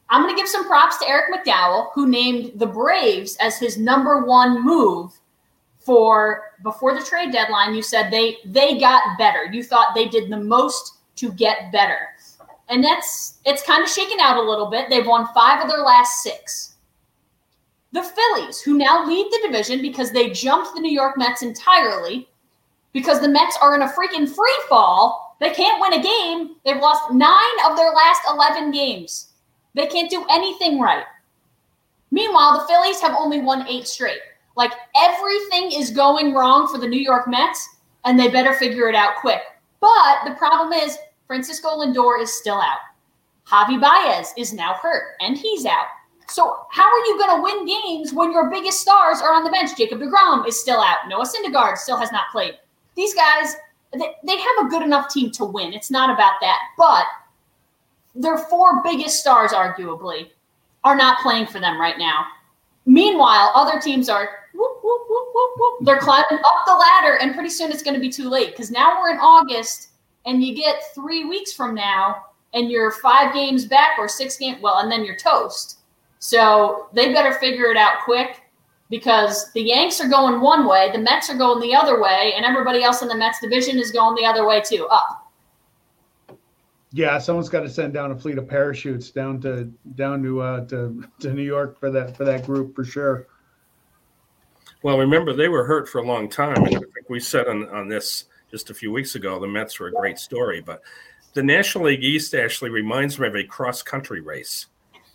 I'm 0.10 0.22
going 0.22 0.34
to 0.34 0.40
give 0.40 0.48
some 0.48 0.68
props 0.68 0.98
to 1.00 1.08
Eric 1.08 1.34
McDowell, 1.34 1.92
who 1.94 2.08
named 2.08 2.54
the 2.56 2.66
Braves 2.66 3.36
as 3.42 3.60
his 3.60 3.78
number 3.78 4.24
one 4.24 4.64
move 4.64 5.12
for 5.80 6.54
before 6.64 6.94
the 6.98 7.04
trade 7.04 7.32
deadline. 7.32 7.74
You 7.74 7.82
said 7.82 8.12
they 8.12 8.38
they 8.46 8.80
got 8.80 9.18
better. 9.18 9.46
You 9.46 9.64
thought 9.64 9.96
they 9.96 10.08
did 10.08 10.30
the 10.30 10.38
most 10.38 10.98
to 11.18 11.32
get 11.32 11.72
better, 11.72 12.00
and 12.70 12.84
that's 12.84 13.40
it's 13.46 13.64
kind 13.64 13.84
of 13.84 13.90
shaken 13.90 14.20
out 14.20 14.38
a 14.38 14.42
little 14.42 14.70
bit. 14.70 14.90
They've 14.90 15.08
won 15.08 15.28
five 15.34 15.62
of 15.62 15.70
their 15.70 15.84
last 15.84 16.24
six. 16.24 16.76
The 17.94 18.04
Phillies, 18.04 18.62
who 18.62 18.78
now 18.78 19.06
lead 19.06 19.28
the 19.32 19.48
division 19.48 19.82
because 19.82 20.12
they 20.12 20.30
jumped 20.30 20.76
the 20.76 20.82
New 20.82 20.92
York 20.92 21.18
Mets 21.18 21.42
entirely, 21.42 22.28
because 22.92 23.22
the 23.22 23.30
Mets 23.30 23.58
are 23.62 23.76
in 23.76 23.84
a 23.84 23.88
freaking 23.88 24.28
free 24.28 24.60
fall. 24.68 25.36
They 25.40 25.52
can't 25.52 25.80
win 25.80 25.94
a 25.94 26.04
game. 26.04 26.56
They've 26.66 26.82
lost 26.82 27.14
nine 27.14 27.70
of 27.70 27.78
their 27.78 27.92
last 27.92 28.22
11 28.30 28.72
games. 28.72 29.34
They 29.76 29.86
can't 29.88 30.10
do 30.10 30.26
anything 30.30 30.80
right. 30.80 31.06
Meanwhile, 32.12 32.60
the 32.60 32.66
Phillies 32.68 33.00
have 33.02 33.16
only 33.18 33.40
won 33.40 33.68
eight 33.68 33.88
straight. 33.88 34.20
Like 34.56 34.72
everything 34.96 35.72
is 35.72 35.92
going 35.92 36.34
wrong 36.34 36.68
for 36.68 36.80
the 36.80 36.88
New 36.88 37.00
York 37.00 37.28
Mets, 37.28 37.70
and 38.06 38.20
they 38.20 38.28
better 38.28 38.54
figure 38.56 38.90
it 38.90 38.96
out 38.96 39.18
quick. 39.18 39.42
But 39.80 40.26
the 40.26 40.36
problem 40.36 40.74
is, 40.74 40.98
Francisco 41.28 41.70
Lindor 41.70 42.22
is 42.22 42.34
still 42.34 42.60
out. 42.60 42.80
Javi 43.46 43.80
Baez 43.80 44.34
is 44.36 44.54
now 44.54 44.74
hurt, 44.74 45.16
and 45.20 45.38
he's 45.38 45.66
out. 45.66 45.88
So 46.30 46.58
how 46.72 46.84
are 46.84 47.06
you 47.06 47.18
going 47.18 47.38
to 47.38 47.42
win 47.42 47.66
games 47.66 48.14
when 48.14 48.32
your 48.32 48.50
biggest 48.50 48.82
stars 48.82 49.22
are 49.22 49.34
on 49.34 49.44
the 49.44 49.50
bench? 49.50 49.78
Jacob 49.78 50.00
DeGrom 50.00 50.48
is 50.48 50.60
still 50.60 50.80
out. 50.80 51.08
Noah 51.08 51.26
Syndergaard 51.26 51.78
still 51.78 51.98
has 51.98 52.12
not 52.12 52.32
played. 52.32 52.58
These 52.96 53.14
guys, 53.14 53.56
they, 53.94 54.38
have 54.38 54.66
a 54.66 54.70
good 54.70 54.82
enough 54.82 55.12
team 55.12 55.32
to 55.32 55.46
win. 55.46 55.74
It's 55.74 55.90
not 55.90 56.10
about 56.10 56.34
that. 56.42 56.60
But 56.78 57.06
their 58.14 58.38
four 58.38 58.82
biggest 58.84 59.20
stars, 59.20 59.52
arguably, 59.52 60.30
are 60.84 60.96
not 60.96 61.22
playing 61.22 61.48
for 61.48 61.60
them 61.60 61.80
right 61.80 61.98
now. 61.98 62.26
Meanwhile, 62.86 63.52
other 63.56 63.80
teams 63.80 64.10
are 64.10 64.30
whoop, 64.54 64.80
whoop, 64.84 65.02
whoop, 65.08 65.28
they're 65.82 66.00
climbing 66.00 66.40
up 66.40 66.66
the 66.66 66.74
ladder, 66.74 67.18
and 67.22 67.34
pretty 67.34 67.50
soon 67.50 67.72
it's 67.72 67.84
going 67.84 67.94
to 67.94 68.00
be 68.00 68.10
too 68.10 68.30
late 68.30 68.52
because 68.52 68.72
now 68.72 69.00
we're 69.00 69.12
in 69.12 69.18
August, 69.18 69.90
and 70.26 70.44
you 70.44 70.56
get 70.56 70.94
three 70.96 71.26
weeks 71.26 71.54
from 71.54 71.76
now, 71.76 72.26
and 72.54 72.72
you're 72.72 72.92
five 72.92 73.34
games 73.34 73.66
back 73.66 74.00
or 74.00 74.08
six 74.08 74.38
games. 74.38 74.62
Well, 74.62 74.80
and 74.80 74.92
then 74.92 75.06
you're 75.06 75.18
toast. 75.18 75.77
So 76.20 76.90
they 76.94 77.14
better 77.14 77.34
figure 77.34 77.66
it 77.68 77.78
out 77.78 78.00
quick 78.04 78.42
because 78.90 79.52
the 79.54 79.62
Yanks 79.62 80.00
are 80.02 80.08
going 80.08 80.42
one 80.42 80.68
way, 80.68 80.92
the 80.92 81.00
Mets 81.00 81.30
are 81.30 81.38
going 81.38 81.60
the 81.60 81.76
other 81.76 82.02
way, 82.02 82.34
and 82.36 82.46
everybody 82.46 82.84
else 82.84 83.02
in 83.02 83.08
the 83.08 83.18
Mets 83.18 83.40
division 83.40 83.78
is 83.78 83.92
going 83.92 84.16
the 84.16 84.26
other 84.26 84.48
way 84.48 84.62
too, 84.62 84.88
up. 84.90 85.28
Yeah, 86.94 87.18
someone's 87.18 87.50
got 87.50 87.62
to 87.62 87.70
send 87.70 87.94
down 87.94 88.12
a 88.12 88.18
fleet 88.18 88.38
of 88.38 88.48
parachutes 88.48 89.12
down 89.12 89.42
to 89.42 89.66
down 89.96 90.24
to 90.24 90.42
uh, 90.42 90.66
to 90.68 91.04
to 91.20 91.34
New 91.34 91.44
York 91.44 91.80
for 91.80 91.92
that 91.92 92.16
for 92.16 92.24
that 92.24 92.46
group 92.46 92.76
for 92.76 92.86
sure. 92.86 93.28
Well, 94.84 94.98
remember 94.98 95.34
they 95.34 95.50
were 95.50 95.66
hurt 95.66 95.90
for 95.90 96.00
a 96.00 96.06
long 96.06 96.30
time, 96.30 96.56
and 96.56 96.68
I 96.68 96.80
think 96.80 97.10
we 97.10 97.20
said 97.20 97.48
on 97.48 97.68
on 97.70 97.90
this 97.90 98.26
just 98.50 98.70
a 98.70 98.74
few 98.74 98.92
weeks 98.92 99.16
ago. 99.16 99.38
The 99.38 99.48
Mets 99.48 99.80
were 99.80 99.88
a 99.88 99.92
great 99.92 100.18
story, 100.18 100.62
but 100.62 100.82
the 101.34 101.44
National 101.44 101.86
League 101.86 102.04
East 102.04 102.34
actually 102.34 102.70
reminds 102.70 103.20
me 103.20 103.28
of 103.28 103.36
a 103.36 103.44
cross 103.44 103.84
country 103.84 104.22
race. 104.22 104.68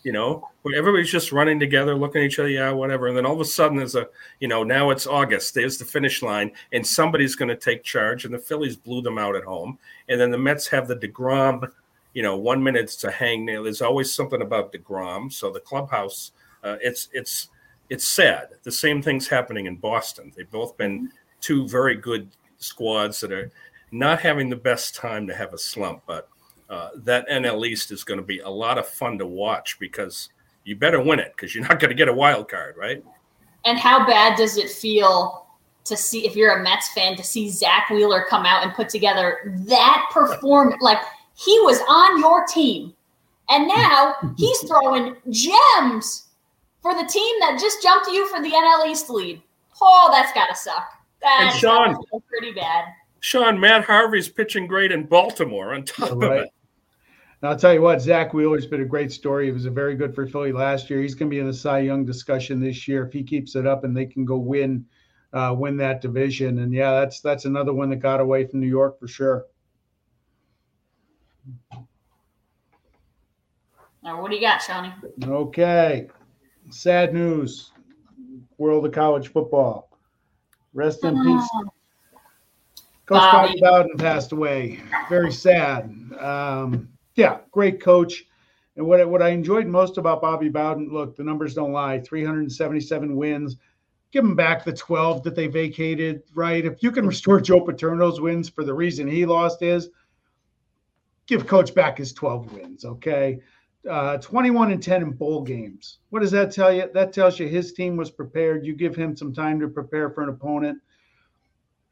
You 0.03 0.11
know, 0.11 0.49
where 0.63 0.77
everybody's 0.77 1.11
just 1.11 1.31
running 1.31 1.59
together, 1.59 1.95
looking 1.95 2.21
at 2.21 2.25
each 2.25 2.39
other, 2.39 2.49
yeah, 2.49 2.71
whatever, 2.71 3.07
and 3.07 3.15
then 3.15 3.25
all 3.25 3.35
of 3.35 3.39
a 3.39 3.45
sudden 3.45 3.77
there's 3.77 3.95
a, 3.95 4.07
you 4.41 4.49
know, 4.49 4.61
now 4.61 4.89
it's 4.89 5.07
August. 5.07 5.53
There's 5.53 5.77
the 5.77 5.85
finish 5.85 6.21
line, 6.21 6.51
and 6.73 6.85
somebody's 6.85 7.35
going 7.35 7.49
to 7.49 7.55
take 7.55 7.83
charge. 7.83 8.25
And 8.25 8.33
the 8.33 8.39
Phillies 8.39 8.75
blew 8.75 9.01
them 9.01 9.17
out 9.17 9.35
at 9.35 9.45
home, 9.45 9.79
and 10.09 10.19
then 10.19 10.29
the 10.29 10.37
Mets 10.37 10.67
have 10.67 10.87
the 10.87 10.95
Degrom 10.95 11.71
you 12.13 12.21
know, 12.21 12.37
one 12.37 12.63
minute 12.63 12.83
it's 12.83 13.03
a 13.03 13.11
hangnail. 13.11 13.63
There's 13.63 13.81
always 13.81 14.13
something 14.13 14.41
about 14.41 14.71
Degrom. 14.71 15.31
So 15.33 15.51
the 15.51 15.59
clubhouse, 15.59 16.31
uh, 16.63 16.77
it's 16.81 17.09
it's 17.11 17.49
it's 17.89 18.07
sad. 18.07 18.49
The 18.63 18.71
same 18.71 19.01
thing's 19.01 19.27
happening 19.27 19.65
in 19.65 19.77
Boston. 19.77 20.31
They've 20.35 20.49
both 20.49 20.77
been 20.77 21.11
two 21.41 21.67
very 21.67 21.95
good 21.95 22.29
squads 22.57 23.19
that 23.19 23.31
are 23.31 23.51
not 23.91 24.21
having 24.21 24.49
the 24.49 24.55
best 24.55 24.95
time 24.95 25.27
to 25.27 25.35
have 25.35 25.53
a 25.53 25.57
slump. 25.57 26.03
But 26.05 26.29
uh, 26.69 26.89
that 26.95 27.27
NL 27.29 27.67
East 27.67 27.91
is 27.91 28.03
going 28.03 28.19
to 28.19 28.25
be 28.25 28.39
a 28.39 28.49
lot 28.49 28.77
of 28.77 28.87
fun 28.87 29.17
to 29.19 29.25
watch 29.25 29.77
because 29.79 30.29
you 30.63 30.75
better 30.75 31.01
win 31.01 31.19
it 31.19 31.33
because 31.35 31.53
you're 31.53 31.67
not 31.67 31.79
going 31.79 31.89
to 31.89 31.95
get 31.95 32.07
a 32.07 32.13
wild 32.13 32.49
card, 32.49 32.75
right? 32.77 33.03
And 33.65 33.77
how 33.77 34.05
bad 34.05 34.37
does 34.37 34.57
it 34.57 34.69
feel 34.69 35.47
to 35.85 35.97
see 35.97 36.25
if 36.25 36.35
you're 36.35 36.59
a 36.59 36.63
Mets 36.63 36.89
fan 36.93 37.15
to 37.17 37.23
see 37.23 37.49
Zack 37.49 37.89
Wheeler 37.89 38.25
come 38.29 38.45
out 38.45 38.63
and 38.63 38.73
put 38.73 38.89
together 38.89 39.53
that 39.67 40.09
performance? 40.11 40.77
Like 40.81 40.99
he 41.35 41.59
was 41.61 41.79
on 41.87 42.19
your 42.19 42.45
team. 42.45 42.93
And 43.49 43.67
now 43.67 44.15
he's 44.37 44.59
throwing 44.67 45.15
gems 45.29 46.27
for 46.81 46.93
the 46.93 47.07
team 47.07 47.39
that 47.39 47.57
just 47.59 47.81
jumped 47.81 48.07
you 48.07 48.27
for 48.27 48.41
the 48.41 48.49
NL 48.49 48.87
East 48.87 49.09
lead. 49.09 49.41
Oh, 49.81 50.09
that's 50.13 50.33
got 50.33 50.47
to 50.47 50.55
suck. 50.55 50.87
That's 51.21 51.53
and 51.53 51.61
Sean, 51.61 52.03
pretty 52.29 52.51
bad. 52.51 52.85
Sean, 53.23 53.57
Matt 53.57 53.85
Harvey's 53.85 54.27
pitching 54.27 54.67
great 54.67 54.91
in 54.91 55.05
Baltimore 55.05 55.73
on 55.73 55.85
top 55.85 56.11
right. 56.11 56.39
of 56.39 56.45
it. 56.45 56.49
Now, 57.41 57.51
I'll 57.51 57.57
tell 57.57 57.73
you 57.73 57.81
what, 57.81 58.01
Zack 58.01 58.33
Wheeler's 58.33 58.65
been 58.65 58.81
a 58.81 58.85
great 58.85 59.13
story. 59.13 59.45
He 59.45 59.51
was 59.53 59.65
a 59.65 59.71
very 59.71 59.95
good 59.95 60.13
for 60.13 60.27
Philly 60.27 60.51
last 60.51 60.89
year. 60.89 61.01
He's 61.01 61.15
going 61.15 61.31
to 61.31 61.33
be 61.33 61.39
in 61.39 61.47
the 61.47 61.53
Cy 61.53 61.79
Young 61.79 62.03
discussion 62.03 62.59
this 62.59 62.85
year 62.85 63.05
if 63.05 63.13
he 63.13 63.23
keeps 63.23 63.55
it 63.55 63.65
up 63.65 63.85
and 63.85 63.95
they 63.95 64.05
can 64.05 64.25
go 64.25 64.35
win, 64.35 64.85
uh, 65.31 65.55
win 65.57 65.77
that 65.77 66.01
division. 66.01 66.59
And 66.59 66.73
yeah, 66.73 66.99
that's 66.99 67.21
that's 67.21 67.45
another 67.45 67.73
one 67.73 67.89
that 67.91 67.97
got 67.97 68.19
away 68.19 68.45
from 68.45 68.59
New 68.59 68.67
York 68.67 68.99
for 68.99 69.07
sure. 69.07 69.45
Now, 74.03 74.21
what 74.21 74.31
do 74.31 74.35
you 74.35 74.41
got, 74.41 74.61
Shawnee? 74.61 74.91
Okay. 75.23 76.09
Sad 76.71 77.13
news. 77.13 77.71
World 78.57 78.85
of 78.85 78.91
college 78.91 79.29
football. 79.29 79.97
Rest 80.73 81.05
in 81.05 81.15
peace. 81.23 81.49
Coach 83.05 83.19
Bobby. 83.19 83.47
Bobby 83.47 83.61
Bowden 83.61 83.97
passed 83.97 84.31
away. 84.31 84.79
Very 85.09 85.31
sad. 85.31 85.83
Um, 86.19 86.89
yeah, 87.15 87.39
great 87.51 87.81
coach. 87.81 88.25
And 88.75 88.85
what, 88.85 89.07
what 89.07 89.21
I 89.21 89.29
enjoyed 89.29 89.67
most 89.67 89.97
about 89.97 90.21
Bobby 90.21 90.49
Bowden, 90.49 90.89
look, 90.89 91.15
the 91.15 91.23
numbers 91.23 91.53
don't 91.53 91.73
lie 91.73 91.99
377 91.99 93.15
wins. 93.15 93.57
Give 94.11 94.23
him 94.23 94.35
back 94.35 94.63
the 94.63 94.73
12 94.73 95.23
that 95.23 95.35
they 95.35 95.47
vacated, 95.47 96.23
right? 96.33 96.65
If 96.65 96.81
you 96.81 96.91
can 96.91 97.05
restore 97.05 97.41
Joe 97.41 97.61
Paterno's 97.61 98.21
wins 98.21 98.49
for 98.49 98.63
the 98.63 98.73
reason 98.73 99.07
he 99.07 99.25
lost 99.25 99.59
his, 99.59 99.89
give 101.27 101.45
Coach 101.47 101.73
back 101.75 101.97
his 101.97 102.13
12 102.13 102.53
wins, 102.53 102.85
okay? 102.85 103.39
Uh, 103.89 104.17
21 104.17 104.71
and 104.71 104.81
10 104.81 105.01
in 105.01 105.11
bowl 105.11 105.41
games. 105.41 105.99
What 106.09 106.21
does 106.21 106.31
that 106.31 106.51
tell 106.51 106.71
you? 106.71 106.89
That 106.93 107.11
tells 107.11 107.37
you 107.37 107.47
his 107.47 107.73
team 107.73 107.97
was 107.97 108.09
prepared. 108.09 108.65
You 108.65 108.75
give 108.75 108.95
him 108.95 109.15
some 109.15 109.33
time 109.33 109.59
to 109.59 109.67
prepare 109.67 110.09
for 110.09 110.23
an 110.23 110.29
opponent. 110.29 110.79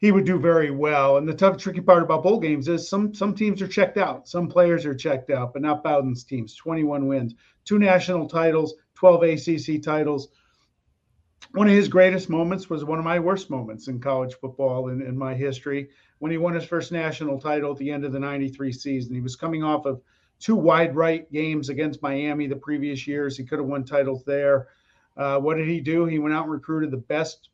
He 0.02 0.12
would 0.12 0.26
do 0.26 0.40
very 0.40 0.72
well. 0.72 1.18
And 1.18 1.28
the 1.28 1.34
tough, 1.34 1.58
tricky 1.58 1.80
part 1.80 2.02
about 2.02 2.24
bowl 2.24 2.40
games 2.40 2.68
is 2.68 2.90
some 2.90 3.14
some 3.14 3.36
teams 3.36 3.62
are 3.62 3.68
checked 3.68 3.98
out. 3.98 4.28
Some 4.28 4.48
players 4.48 4.86
are 4.86 4.96
checked 4.96 5.30
out, 5.30 5.54
but 5.54 5.62
not 5.62 5.84
Bowden's 5.84 6.24
teams. 6.24 6.56
21 6.56 7.08
wins, 7.08 7.36
two 7.66 7.78
national 7.78 8.28
titles, 8.28 8.74
12 8.96 9.24
ACC 9.24 9.82
titles. 9.82 10.30
One 11.54 11.68
of 11.68 11.74
his 11.74 11.88
greatest 11.88 12.30
moments 12.30 12.70
was 12.70 12.84
one 12.84 12.98
of 12.98 13.06
my 13.06 13.20
worst 13.20 13.50
moments 13.50 13.88
in 13.88 14.00
college 14.00 14.34
football 14.36 14.88
in, 14.90 15.02
in 15.02 15.18
my 15.18 15.36
history 15.36 15.90
when 16.20 16.32
he 16.32 16.38
won 16.38 16.56
his 16.56 16.64
first 16.64 16.92
national 16.92 17.40
title 17.40 17.72
at 17.72 17.78
the 17.78 17.92
end 17.92 18.06
of 18.06 18.12
the 18.12 18.20
93 18.20 18.72
season. 18.72 19.14
He 19.14 19.22
was 19.22 19.36
coming 19.36 19.64
off 19.64 19.86
of 19.86 20.02
two 20.40 20.56
wide 20.56 20.96
right 20.96 21.32
games 21.32 21.70
against 21.70 22.02
Miami 22.02 22.48
the 22.48 22.56
previous 22.56 23.06
years. 23.06 23.38
He 23.38 23.44
could 23.44 23.60
have 23.60 23.68
won 23.68 23.84
titles 23.84 24.24
there. 24.24 24.70
Uh, 25.16 25.40
what 25.40 25.58
did 25.58 25.68
he 25.68 25.80
do? 25.80 26.06
He 26.06 26.20
went 26.20 26.34
out 26.34 26.44
and 26.44 26.52
recruited 26.52 26.90
the 26.90 26.98
best 26.98 27.50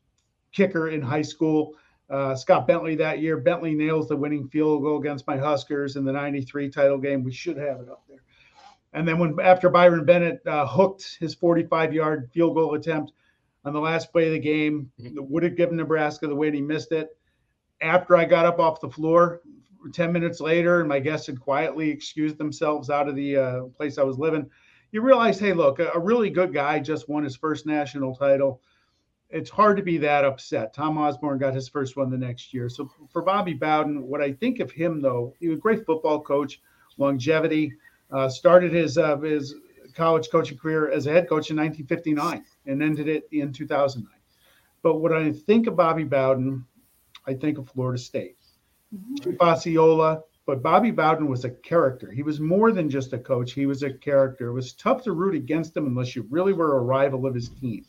kicker 0.52 0.88
in 0.88 1.02
high 1.02 1.22
school, 1.22 1.74
uh, 2.10 2.34
Scott 2.34 2.66
Bentley, 2.66 2.94
that 2.96 3.20
year. 3.20 3.36
Bentley 3.36 3.74
nails 3.74 4.08
the 4.08 4.16
winning 4.16 4.48
field 4.48 4.82
goal 4.82 4.98
against 4.98 5.26
my 5.26 5.36
Huskers 5.36 5.96
in 5.96 6.04
the 6.04 6.12
93 6.12 6.70
title 6.70 6.98
game. 6.98 7.22
We 7.22 7.32
should 7.32 7.56
have 7.56 7.80
it 7.80 7.88
up 7.88 8.04
there. 8.08 8.22
And 8.92 9.06
then 9.06 9.18
when 9.18 9.38
after 9.40 9.68
Byron 9.68 10.04
Bennett 10.04 10.40
uh, 10.46 10.66
hooked 10.66 11.18
his 11.20 11.34
45 11.34 11.92
yard 11.92 12.30
field 12.32 12.54
goal 12.54 12.74
attempt 12.74 13.12
on 13.64 13.72
the 13.72 13.80
last 13.80 14.12
play 14.12 14.26
of 14.26 14.32
the 14.32 14.38
game, 14.38 14.90
mm-hmm. 15.00 15.16
would 15.28 15.42
have 15.42 15.56
given 15.56 15.76
Nebraska 15.76 16.26
the 16.26 16.34
win. 16.34 16.54
He 16.54 16.62
missed 16.62 16.92
it 16.92 17.10
after 17.80 18.16
I 18.16 18.24
got 18.24 18.46
up 18.46 18.58
off 18.58 18.80
the 18.80 18.90
floor, 18.90 19.40
10 19.92 20.12
minutes 20.12 20.40
later, 20.40 20.80
and 20.80 20.88
my 20.88 20.98
guests 20.98 21.26
had 21.26 21.40
quietly 21.40 21.90
excused 21.90 22.38
themselves 22.38 22.90
out 22.90 23.08
of 23.08 23.14
the 23.14 23.36
uh, 23.36 23.62
place 23.76 23.98
I 23.98 24.02
was 24.02 24.18
living, 24.18 24.48
you 24.90 25.02
realize, 25.02 25.38
hey, 25.38 25.52
look, 25.52 25.78
a, 25.78 25.90
a, 25.94 25.98
really 25.98 26.30
good 26.30 26.52
guy 26.52 26.80
just 26.80 27.08
won 27.08 27.22
his 27.22 27.36
first 27.36 27.66
national 27.66 28.14
title. 28.16 28.62
It's 29.30 29.50
hard 29.50 29.76
to 29.76 29.82
be 29.82 29.98
that 29.98 30.24
upset. 30.24 30.72
Tom 30.72 30.96
Osborne 30.96 31.38
got 31.38 31.54
his 31.54 31.68
first 31.68 31.96
one 31.96 32.10
the 32.10 32.16
next 32.16 32.54
year. 32.54 32.68
So 32.68 32.90
for 33.10 33.22
Bobby 33.22 33.52
Bowden, 33.52 34.02
what 34.02 34.22
I 34.22 34.32
think 34.32 34.60
of 34.60 34.70
him, 34.70 35.00
though, 35.00 35.34
he 35.38 35.48
was 35.48 35.58
a 35.58 35.62
great 35.62 35.84
football 35.84 36.22
coach, 36.22 36.62
longevity, 36.96 37.72
uh, 38.10 38.28
started 38.28 38.72
his, 38.72 38.96
uh, 38.96 39.18
his 39.18 39.54
college 39.94 40.30
coaching 40.30 40.56
career 40.56 40.90
as 40.90 41.06
a 41.06 41.12
head 41.12 41.28
coach 41.28 41.50
in 41.50 41.56
1959 41.56 42.44
and 42.66 42.82
ended 42.82 43.08
it 43.08 43.28
in 43.32 43.52
2009. 43.52 44.10
But 44.82 44.96
what 44.96 45.12
I 45.12 45.32
think 45.32 45.66
of 45.66 45.76
Bobby 45.76 46.04
Bowden 46.04 46.64
I 47.28 47.34
think 47.34 47.58
of 47.58 47.68
Florida 47.68 47.98
State. 47.98 48.38
Mm-hmm. 48.94 49.34
Osceola, 49.40 50.22
but 50.46 50.62
Bobby 50.62 50.90
Bowden 50.90 51.28
was 51.28 51.44
a 51.44 51.50
character. 51.50 52.10
He 52.10 52.22
was 52.22 52.40
more 52.40 52.72
than 52.72 52.88
just 52.88 53.12
a 53.12 53.18
coach. 53.18 53.52
He 53.52 53.66
was 53.66 53.82
a 53.82 53.92
character. 53.92 54.48
It 54.48 54.54
was 54.54 54.72
tough 54.72 55.02
to 55.02 55.12
root 55.12 55.34
against 55.34 55.76
him 55.76 55.86
unless 55.86 56.16
you 56.16 56.26
really 56.30 56.54
were 56.54 56.78
a 56.78 56.80
rival 56.80 57.26
of 57.26 57.34
his 57.34 57.50
team. 57.50 57.84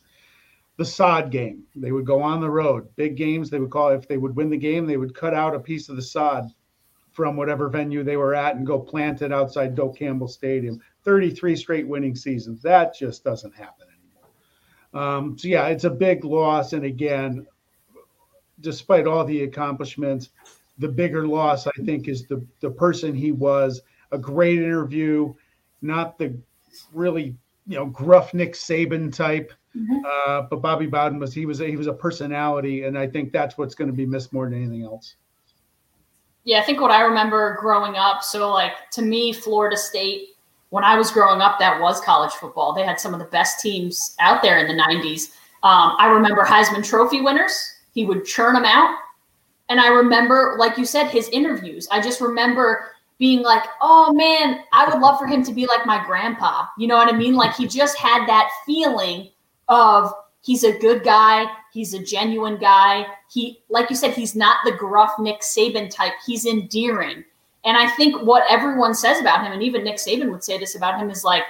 The 0.79 0.85
sod 0.85 1.29
game. 1.29 1.65
They 1.75 1.91
would 1.91 2.05
go 2.05 2.21
on 2.21 2.39
the 2.39 2.49
road. 2.49 2.87
Big 2.95 3.17
games, 3.17 3.49
they 3.49 3.59
would 3.59 3.69
call 3.69 3.89
if 3.89 4.07
they 4.07 4.15
would 4.15 4.33
win 4.33 4.49
the 4.49 4.55
game, 4.55 4.85
they 4.85 4.95
would 4.95 5.13
cut 5.13 5.33
out 5.33 5.53
a 5.53 5.59
piece 5.59 5.89
of 5.89 5.97
the 5.97 6.01
sod 6.01 6.45
from 7.11 7.35
whatever 7.35 7.67
venue 7.67 8.01
they 8.01 8.15
were 8.15 8.33
at 8.33 8.55
and 8.55 8.65
go 8.65 8.79
plant 8.79 9.21
it 9.21 9.33
outside 9.33 9.75
Doak 9.75 9.97
Campbell 9.97 10.29
Stadium. 10.29 10.79
33 11.03 11.57
straight 11.57 11.85
winning 11.85 12.15
seasons. 12.15 12.61
That 12.61 12.95
just 12.95 13.25
doesn't 13.25 13.53
happen 13.53 13.87
anymore. 14.93 15.05
Um, 15.05 15.37
so 15.37 15.49
yeah, 15.49 15.67
it's 15.67 15.83
a 15.83 15.89
big 15.89 16.23
loss. 16.23 16.71
And 16.71 16.85
again, 16.85 17.45
despite 18.61 19.05
all 19.05 19.25
the 19.25 19.43
accomplishments, 19.43 20.29
the 20.77 20.87
bigger 20.87 21.27
loss, 21.27 21.67
I 21.67 21.73
think, 21.83 22.07
is 22.07 22.25
the 22.25 22.41
the 22.61 22.71
person 22.71 23.13
he 23.13 23.33
was. 23.33 23.81
A 24.13 24.17
great 24.17 24.59
interview, 24.59 25.33
not 25.81 26.17
the 26.17 26.39
really 26.93 27.35
you 27.67 27.75
know 27.75 27.87
gruff 27.87 28.33
Nick 28.33 28.53
Saban 28.53 29.13
type, 29.13 29.51
mm-hmm. 29.75 29.99
uh, 30.05 30.41
but 30.43 30.57
Bobby 30.57 30.85
Bowden 30.85 31.19
was 31.19 31.33
he 31.33 31.45
was 31.45 31.61
a, 31.61 31.67
he 31.67 31.75
was 31.75 31.87
a 31.87 31.93
personality, 31.93 32.83
and 32.83 32.97
I 32.97 33.07
think 33.07 33.31
that's 33.31 33.57
what's 33.57 33.75
going 33.75 33.89
to 33.89 33.95
be 33.95 34.05
missed 34.05 34.33
more 34.33 34.49
than 34.49 34.55
anything 34.61 34.83
else. 34.83 35.15
Yeah, 36.43 36.59
I 36.59 36.63
think 36.63 36.81
what 36.81 36.91
I 36.91 37.01
remember 37.01 37.57
growing 37.59 37.95
up. 37.95 38.23
So 38.23 38.51
like 38.51 38.89
to 38.91 39.01
me, 39.01 39.33
Florida 39.33 39.77
State 39.77 40.29
when 40.69 40.83
I 40.83 40.97
was 40.97 41.09
growing 41.09 41.41
up, 41.41 41.57
that 41.57 41.81
was 41.81 41.99
college 42.01 42.31
football. 42.33 42.73
They 42.73 42.83
had 42.83 42.99
some 42.99 43.13
of 43.13 43.19
the 43.19 43.25
best 43.25 43.59
teams 43.59 44.15
out 44.19 44.43
there 44.43 44.59
in 44.59 44.67
the 44.67 44.81
'90s. 44.81 45.31
Um, 45.63 45.95
I 45.97 46.07
remember 46.07 46.43
Heisman 46.43 46.87
Trophy 46.87 47.21
winners. 47.21 47.75
He 47.93 48.05
would 48.05 48.23
churn 48.23 48.53
them 48.53 48.65
out 48.65 48.95
and 49.69 49.79
I 49.79 49.87
remember, 49.89 50.55
like 50.57 50.77
you 50.77 50.85
said, 50.85 51.07
his 51.07 51.29
interviews. 51.29 51.87
I 51.91 52.01
just 52.01 52.19
remember 52.19 52.91
being 53.19 53.43
like, 53.43 53.63
oh 53.81 54.11
man, 54.13 54.61
I 54.73 54.89
would 54.89 54.99
love 54.99 55.19
for 55.19 55.27
him 55.27 55.43
to 55.43 55.53
be 55.53 55.67
like 55.67 55.85
my 55.85 56.03
grandpa. 56.05 56.65
You 56.77 56.87
know 56.87 56.95
what 56.95 57.13
I 57.13 57.15
mean? 57.15 57.35
Like 57.35 57.55
he 57.55 57.67
just 57.67 57.97
had 57.97 58.25
that 58.27 58.49
feeling 58.65 59.29
of 59.69 60.13
he's 60.41 60.63
a 60.63 60.77
good 60.77 61.03
guy, 61.03 61.45
he's 61.71 61.93
a 61.93 62.03
genuine 62.03 62.57
guy. 62.57 63.05
He, 63.31 63.61
like 63.69 63.89
you 63.89 63.95
said, 63.95 64.13
he's 64.13 64.35
not 64.35 64.57
the 64.65 64.71
gruff 64.71 65.13
Nick 65.19 65.41
Saban 65.41 65.89
type. 65.89 66.13
He's 66.25 66.45
endearing. 66.45 67.23
And 67.65 67.77
I 67.77 67.89
think 67.91 68.21
what 68.23 68.43
everyone 68.49 68.93
says 68.93 69.19
about 69.19 69.45
him, 69.45 69.51
and 69.51 69.63
even 69.63 69.83
Nick 69.83 69.97
Saban 69.97 70.31
would 70.31 70.43
say 70.43 70.57
this 70.57 70.75
about 70.75 70.99
him, 70.99 71.09
is 71.09 71.23
like, 71.23 71.43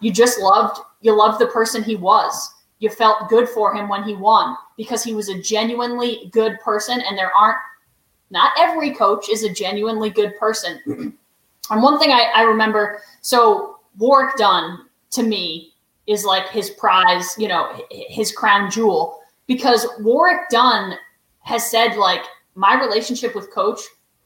you 0.00 0.12
just 0.12 0.40
loved, 0.40 0.80
you 1.00 1.16
loved 1.16 1.38
the 1.40 1.46
person 1.46 1.82
he 1.82 1.96
was 1.96 2.52
you 2.82 2.90
felt 2.90 3.28
good 3.28 3.48
for 3.48 3.72
him 3.72 3.88
when 3.88 4.02
he 4.02 4.14
won 4.16 4.56
because 4.76 5.04
he 5.04 5.14
was 5.14 5.28
a 5.28 5.40
genuinely 5.40 6.28
good 6.32 6.58
person 6.60 7.00
and 7.00 7.16
there 7.16 7.32
aren't 7.32 7.58
not 8.30 8.52
every 8.58 8.90
coach 8.90 9.28
is 9.28 9.44
a 9.44 9.52
genuinely 9.52 10.10
good 10.10 10.36
person 10.36 10.80
and 11.70 11.82
one 11.82 11.98
thing 12.00 12.10
I, 12.10 12.32
I 12.34 12.42
remember 12.42 13.00
so 13.20 13.78
warrick 13.98 14.36
dunn 14.36 14.86
to 15.12 15.22
me 15.22 15.71
is 16.06 16.24
like 16.24 16.48
his 16.48 16.70
prize 16.70 17.34
you 17.38 17.48
know 17.48 17.80
his 17.90 18.32
crown 18.32 18.70
jewel 18.70 19.20
because 19.46 19.86
Warrick 20.00 20.48
dunn 20.50 20.94
has 21.40 21.70
said 21.70 21.96
like 21.96 22.22
my 22.54 22.80
relationship 22.80 23.34
with 23.34 23.52
coach 23.52 23.80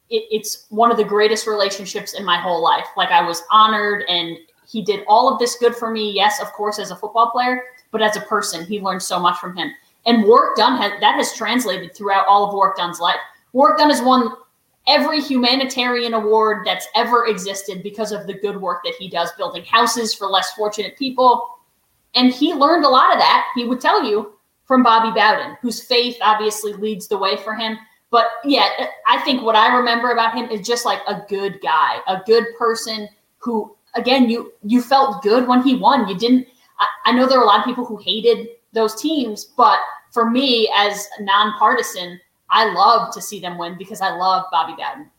it, 0.08 0.24
it's 0.30 0.66
one 0.70 0.90
of 0.90 0.96
the 0.96 1.04
greatest 1.04 1.46
relationships 1.46 2.14
in 2.14 2.24
my 2.24 2.38
whole 2.38 2.62
life 2.62 2.86
like 2.96 3.10
i 3.10 3.22
was 3.22 3.42
honored 3.50 4.04
and 4.08 4.36
he 4.66 4.82
did 4.82 5.04
all 5.06 5.32
of 5.32 5.38
this 5.38 5.56
good 5.56 5.76
for 5.76 5.90
me 5.90 6.10
yes 6.10 6.40
of 6.40 6.52
course 6.52 6.78
as 6.78 6.90
a 6.90 6.96
football 6.96 7.30
player 7.30 7.62
but 7.90 8.02
as 8.02 8.16
a 8.16 8.20
person, 8.20 8.66
he 8.66 8.80
learned 8.80 9.02
so 9.02 9.18
much 9.18 9.38
from 9.38 9.56
him. 9.56 9.72
And 10.04 10.24
Warrick 10.24 10.56
Dunn 10.56 10.76
has 10.80 10.92
that 11.00 11.16
has 11.16 11.32
translated 11.34 11.94
throughout 11.94 12.26
all 12.26 12.46
of 12.46 12.54
Warrick 12.54 12.76
Dunn's 12.76 13.00
life. 13.00 13.16
Warrick 13.52 13.78
Dunn 13.78 13.90
has 13.90 14.02
won 14.02 14.32
every 14.86 15.20
humanitarian 15.20 16.14
award 16.14 16.64
that's 16.64 16.86
ever 16.94 17.26
existed 17.26 17.82
because 17.82 18.12
of 18.12 18.26
the 18.26 18.34
good 18.34 18.60
work 18.60 18.82
that 18.84 18.94
he 18.98 19.08
does 19.08 19.32
building 19.32 19.64
houses 19.64 20.14
for 20.14 20.26
less 20.28 20.52
fortunate 20.52 20.96
people. 20.96 21.55
And 22.16 22.32
he 22.32 22.54
learned 22.54 22.84
a 22.84 22.88
lot 22.88 23.12
of 23.12 23.18
that, 23.18 23.46
he 23.54 23.64
would 23.64 23.80
tell 23.80 24.02
you, 24.02 24.32
from 24.64 24.82
Bobby 24.82 25.18
Bowden, 25.18 25.56
whose 25.62 25.80
faith 25.80 26.16
obviously 26.20 26.72
leads 26.72 27.06
the 27.06 27.18
way 27.18 27.36
for 27.36 27.54
him. 27.54 27.78
But 28.10 28.26
yeah, 28.44 28.68
I 29.06 29.20
think 29.20 29.42
what 29.42 29.54
I 29.54 29.76
remember 29.76 30.10
about 30.10 30.34
him 30.34 30.50
is 30.50 30.66
just 30.66 30.84
like 30.84 31.00
a 31.06 31.22
good 31.28 31.60
guy, 31.62 31.98
a 32.08 32.20
good 32.26 32.44
person 32.58 33.08
who 33.38 33.76
again 33.94 34.28
you 34.28 34.52
you 34.64 34.82
felt 34.82 35.22
good 35.22 35.46
when 35.46 35.62
he 35.62 35.76
won. 35.76 36.08
You 36.08 36.16
didn't 36.16 36.48
I, 36.78 36.86
I 37.06 37.12
know 37.12 37.26
there 37.26 37.38
are 37.38 37.44
a 37.44 37.46
lot 37.46 37.60
of 37.60 37.64
people 37.64 37.84
who 37.84 37.96
hated 37.96 38.48
those 38.72 39.00
teams, 39.00 39.44
but 39.44 39.78
for 40.12 40.30
me 40.30 40.70
as 40.76 41.08
nonpartisan, 41.20 42.20
I 42.50 42.72
love 42.72 43.12
to 43.14 43.22
see 43.22 43.40
them 43.40 43.58
win 43.58 43.76
because 43.78 44.00
I 44.00 44.10
love 44.16 44.46
Bobby 44.50 44.74
Bowden. 44.78 45.10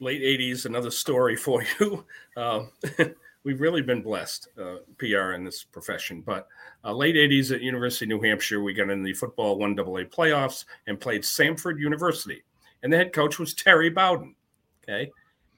Late 0.00 0.22
80s, 0.22 0.66
another 0.66 0.90
story 0.90 1.36
for 1.36 1.62
you. 1.78 2.04
Uh, 2.36 2.64
we've 3.44 3.60
really 3.60 3.82
been 3.82 4.02
blessed, 4.02 4.48
uh, 4.60 4.76
PR 4.98 5.32
in 5.32 5.44
this 5.44 5.64
profession. 5.64 6.20
But 6.20 6.48
uh, 6.84 6.92
late 6.92 7.16
80s 7.16 7.54
at 7.54 7.62
University 7.62 8.06
of 8.06 8.10
New 8.10 8.20
Hampshire, 8.20 8.62
we 8.62 8.74
got 8.74 8.90
in 8.90 9.02
the 9.02 9.14
football 9.14 9.58
1AA 9.58 10.10
playoffs 10.10 10.64
and 10.86 11.00
played 11.00 11.22
Samford 11.22 11.78
University. 11.78 12.42
And 12.82 12.92
the 12.92 12.96
head 12.96 13.12
coach 13.12 13.38
was 13.38 13.54
Terry 13.54 13.90
Bowden. 13.90 14.34
Okay. 14.82 15.10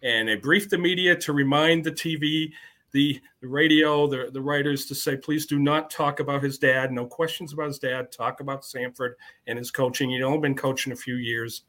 And 0.02 0.28
they 0.28 0.36
briefed 0.36 0.70
the 0.70 0.78
media 0.78 1.16
to 1.16 1.32
remind 1.32 1.84
the 1.84 1.92
TV 1.92 2.50
the, 2.92 3.20
the 3.40 3.48
radio, 3.48 4.06
the, 4.06 4.30
the 4.32 4.40
writers 4.40 4.86
to 4.86 4.94
say, 4.94 5.16
please 5.16 5.46
do 5.46 5.58
not 5.58 5.90
talk 5.90 6.20
about 6.20 6.44
his 6.44 6.58
dad. 6.58 6.92
No 6.92 7.06
questions 7.06 7.52
about 7.52 7.66
his 7.66 7.80
dad. 7.80 8.12
Talk 8.12 8.38
about 8.38 8.62
Samford 8.62 9.14
and 9.48 9.58
his 9.58 9.72
coaching. 9.72 10.10
You've 10.10 10.26
only 10.26 10.38
been 10.38 10.54
coaching 10.54 10.92
a 10.92 10.96
few 10.96 11.16
years. 11.16 11.62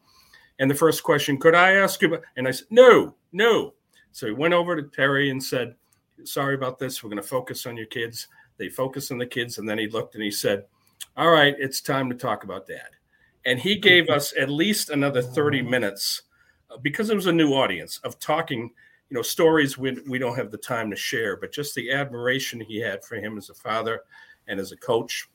And 0.60 0.70
the 0.70 0.76
first 0.76 1.02
question, 1.02 1.40
could 1.40 1.56
I 1.56 1.72
ask 1.72 2.00
you? 2.04 2.22
And 2.38 2.48
I 2.48 2.52
said, 2.52 2.68
no, 2.70 3.16
no. 3.32 3.74
So 4.12 4.28
he 4.28 4.34
went 4.34 4.54
over 4.54 4.76
to 4.76 4.88
Terry 4.96 5.32
and 5.32 5.44
said, 5.44 5.76
sorry 6.24 6.56
about 6.56 6.80
this. 6.80 7.04
We're 7.04 7.10
going 7.10 7.22
to 7.22 7.28
focus 7.28 7.66
on 7.66 7.78
your 7.78 7.86
kids. 7.88 8.28
They 8.58 8.70
focus 8.70 9.12
on 9.12 9.18
the 9.18 9.26
kids. 9.26 9.58
And 9.58 9.68
then 9.68 9.78
he 9.78 9.88
looked 9.88 10.16
and 10.16 10.24
he 10.24 10.32
said, 10.32 10.66
all 11.18 11.30
right, 11.30 11.56
it's 11.60 11.82
time 11.82 12.10
to 12.10 12.16
talk 12.16 12.44
about 12.44 12.68
dad. 12.68 12.90
And 13.46 13.60
he 13.60 13.76
gave 13.76 14.10
us 14.10 14.34
at 14.40 14.50
least 14.50 14.90
another 14.90 15.22
30 15.22 15.62
minutes 15.62 16.24
uh, 16.72 16.78
because 16.78 17.10
it 17.10 17.16
was 17.16 17.28
a 17.28 17.34
new 17.34 17.54
audience 17.54 18.00
of 18.04 18.20
talking– 18.20 18.72
you 19.10 19.16
know 19.16 19.22
stories 19.22 19.78
we, 19.78 19.98
we 20.08 20.18
don't 20.18 20.36
have 20.36 20.52
the 20.52 20.58
time 20.58 20.90
to 20.90 20.96
share 20.96 21.38
but 21.38 21.52
just 21.52 21.76
the 21.76 21.92
admiration 21.92 22.60
he 22.60 22.80
had 22.80 23.04
for 23.04 23.16
him 23.16 23.38
as 23.38 23.50
a 23.50 23.54
father 23.54 24.02
and 24.48 24.60
as 24.60 24.72
a 24.72 24.78
coach 24.78 25.30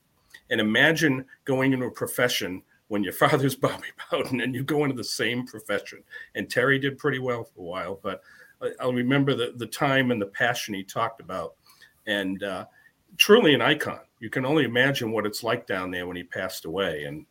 and 0.51 0.61
imagine 0.61 1.25
going 1.45 1.73
into 1.73 1.87
a 1.87 1.91
profession 1.91 2.63
when 2.89 3.05
your 3.05 3.13
father's 3.25 3.55
bobby 3.55 3.89
bowden 4.11 4.41
and 4.41 4.55
you 4.55 4.63
go 4.63 4.85
into 4.85 4.97
the 4.97 5.05
same 5.05 5.47
profession 5.47 6.03
and 6.35 6.51
terry 6.51 6.79
did 6.79 6.99
pretty 6.99 7.19
well 7.19 7.45
for 7.45 7.61
a 7.61 7.65
while 7.65 8.01
but 8.03 8.23
i'll 8.81 8.93
remember 8.93 9.35
the, 9.35 9.53
the 9.57 9.67
time 9.67 10.11
and 10.11 10.21
the 10.21 10.27
passion 10.27 10.75
he 10.75 10.85
talked 10.85 11.21
about. 11.21 11.55
And 12.07 12.43
uh, 12.43 12.67
truly 13.17 13.55
an 13.55 13.63
icon. 13.63 14.01
You 14.19 14.31
can 14.31 14.45
only 14.45 14.65
imagine 14.65 15.13
what 15.13 15.27
it's 15.27 15.43
like 15.43 15.67
down 15.67 15.91
there 15.91 16.07
when 16.07 16.17
he 16.17 16.23
passed 16.23 16.65
away. 16.65 17.05
And 17.05 17.25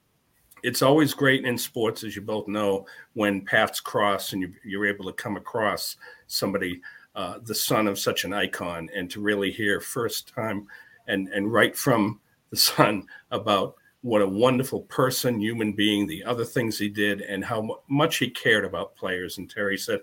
it's 0.64 0.82
always 0.82 1.14
great 1.14 1.46
in 1.46 1.58
sports, 1.58 2.04
as 2.04 2.16
you 2.16 2.22
both 2.22 2.48
know, 2.48 2.86
when 3.14 3.46
paths 3.46 3.80
cross 3.80 4.34
and 4.34 4.54
you, 4.66 4.82
are 4.82 4.86
able 4.86 5.06
to 5.06 5.14
come 5.14 5.38
across 5.38 5.96
somebody, 6.28 6.82
uh, 7.16 7.40
the 7.44 7.56
son 7.56 7.88
of 7.88 8.00
such 8.00 8.24
an 8.24 8.34
icon, 8.34 8.90
and 8.96 9.10
to 9.12 9.22
really 9.22 9.52
hear 9.52 9.80
first 9.80 10.34
time 10.34 10.68
and 11.08 11.28
and 11.30 11.52
right 11.52 11.76
from 11.76 12.20
the 12.50 12.58
son 12.58 13.06
about 13.32 13.76
what 14.02 14.22
a 14.22 14.28
wonderful 14.28 14.82
person, 14.84 15.42
human 15.42 15.74
being, 15.74 16.08
the 16.08 16.24
other 16.24 16.46
things 16.46 16.78
he 16.78 16.88
did, 16.88 17.22
and 17.22 17.44
how 17.44 17.82
much 17.90 18.18
he 18.18 18.30
cared 18.30 18.64
about 18.64 18.96
players. 18.96 19.38
And 19.38 19.50
Terry 19.50 19.78
said, 19.78 20.00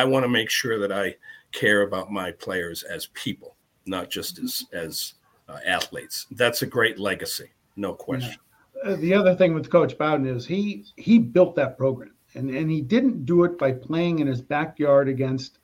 "I 0.00 0.04
want 0.04 0.24
to 0.24 0.28
make 0.28 0.50
sure 0.50 0.78
that 0.78 0.92
I 0.92 1.16
care 1.52 1.82
about 1.82 2.10
my 2.10 2.32
players 2.32 2.82
as 2.82 3.06
people, 3.14 3.56
not 3.86 4.10
just 4.10 4.38
as 4.38 4.64
as 4.72 5.14
uh, 5.48 5.58
athletes." 5.64 6.26
That's 6.30 6.62
a 6.62 6.66
great 6.66 6.98
legacy, 6.98 7.50
no 7.76 7.94
question. 7.94 8.30
Yeah 8.30 8.36
the 8.84 9.14
other 9.14 9.34
thing 9.34 9.54
with 9.54 9.70
Coach 9.70 9.96
Bowden 9.96 10.26
is 10.26 10.46
he 10.46 10.84
he 10.96 11.18
built 11.18 11.56
that 11.56 11.78
program, 11.78 12.14
and 12.34 12.50
and 12.50 12.70
he 12.70 12.80
didn't 12.80 13.24
do 13.24 13.44
it 13.44 13.58
by 13.58 13.72
playing 13.72 14.18
in 14.18 14.26
his 14.26 14.42
backyard 14.42 15.08
against 15.08 15.58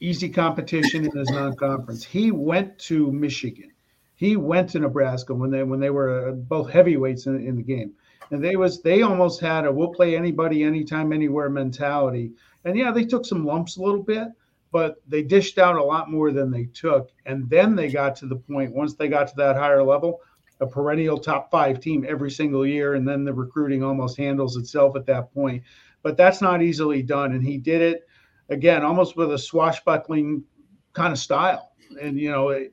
easy 0.00 0.28
competition 0.28 1.04
in 1.04 1.16
his 1.16 1.30
non-conference. 1.30 2.04
He 2.04 2.30
went 2.30 2.78
to 2.80 3.10
Michigan, 3.10 3.72
he 4.14 4.36
went 4.36 4.70
to 4.70 4.78
Nebraska 4.78 5.34
when 5.34 5.50
they 5.50 5.62
when 5.62 5.80
they 5.80 5.90
were 5.90 6.28
uh, 6.28 6.32
both 6.32 6.70
heavyweights 6.70 7.26
in, 7.26 7.44
in 7.46 7.56
the 7.56 7.62
game, 7.62 7.92
and 8.30 8.42
they 8.42 8.56
was 8.56 8.80
they 8.82 9.02
almost 9.02 9.40
had 9.40 9.66
a 9.66 9.72
we'll 9.72 9.92
play 9.92 10.16
anybody, 10.16 10.62
anytime, 10.62 11.12
anywhere 11.12 11.50
mentality. 11.50 12.32
And 12.66 12.76
yeah, 12.76 12.90
they 12.90 13.04
took 13.06 13.24
some 13.24 13.46
lumps 13.46 13.78
a 13.78 13.82
little 13.82 14.02
bit, 14.02 14.28
but 14.72 14.96
they 15.08 15.22
dished 15.22 15.58
out 15.58 15.76
a 15.76 15.82
lot 15.82 16.10
more 16.10 16.32
than 16.32 16.50
they 16.50 16.64
took. 16.66 17.10
And 17.24 17.48
then 17.48 17.74
they 17.74 17.88
got 17.88 18.14
to 18.16 18.26
the 18.26 18.36
point 18.36 18.74
once 18.74 18.94
they 18.94 19.08
got 19.08 19.28
to 19.28 19.36
that 19.36 19.56
higher 19.56 19.82
level 19.82 20.20
a 20.60 20.66
perennial 20.66 21.18
top 21.18 21.50
five 21.50 21.80
team 21.80 22.06
every 22.08 22.30
single 22.30 22.66
year, 22.66 22.94
and 22.94 23.06
then 23.06 23.24
the 23.24 23.32
recruiting 23.32 23.82
almost 23.82 24.16
handles 24.16 24.56
itself 24.56 24.96
at 24.96 25.06
that 25.06 25.32
point. 25.34 25.62
But 26.02 26.16
that's 26.16 26.40
not 26.40 26.62
easily 26.62 27.02
done, 27.02 27.32
and 27.32 27.42
he 27.42 27.58
did 27.58 27.82
it 27.82 28.06
again 28.48 28.82
almost 28.84 29.16
with 29.16 29.32
a 29.32 29.38
swashbuckling 29.38 30.44
kind 30.92 31.12
of 31.12 31.18
style, 31.18 31.72
and 32.00 32.18
you 32.18 32.30
know. 32.30 32.68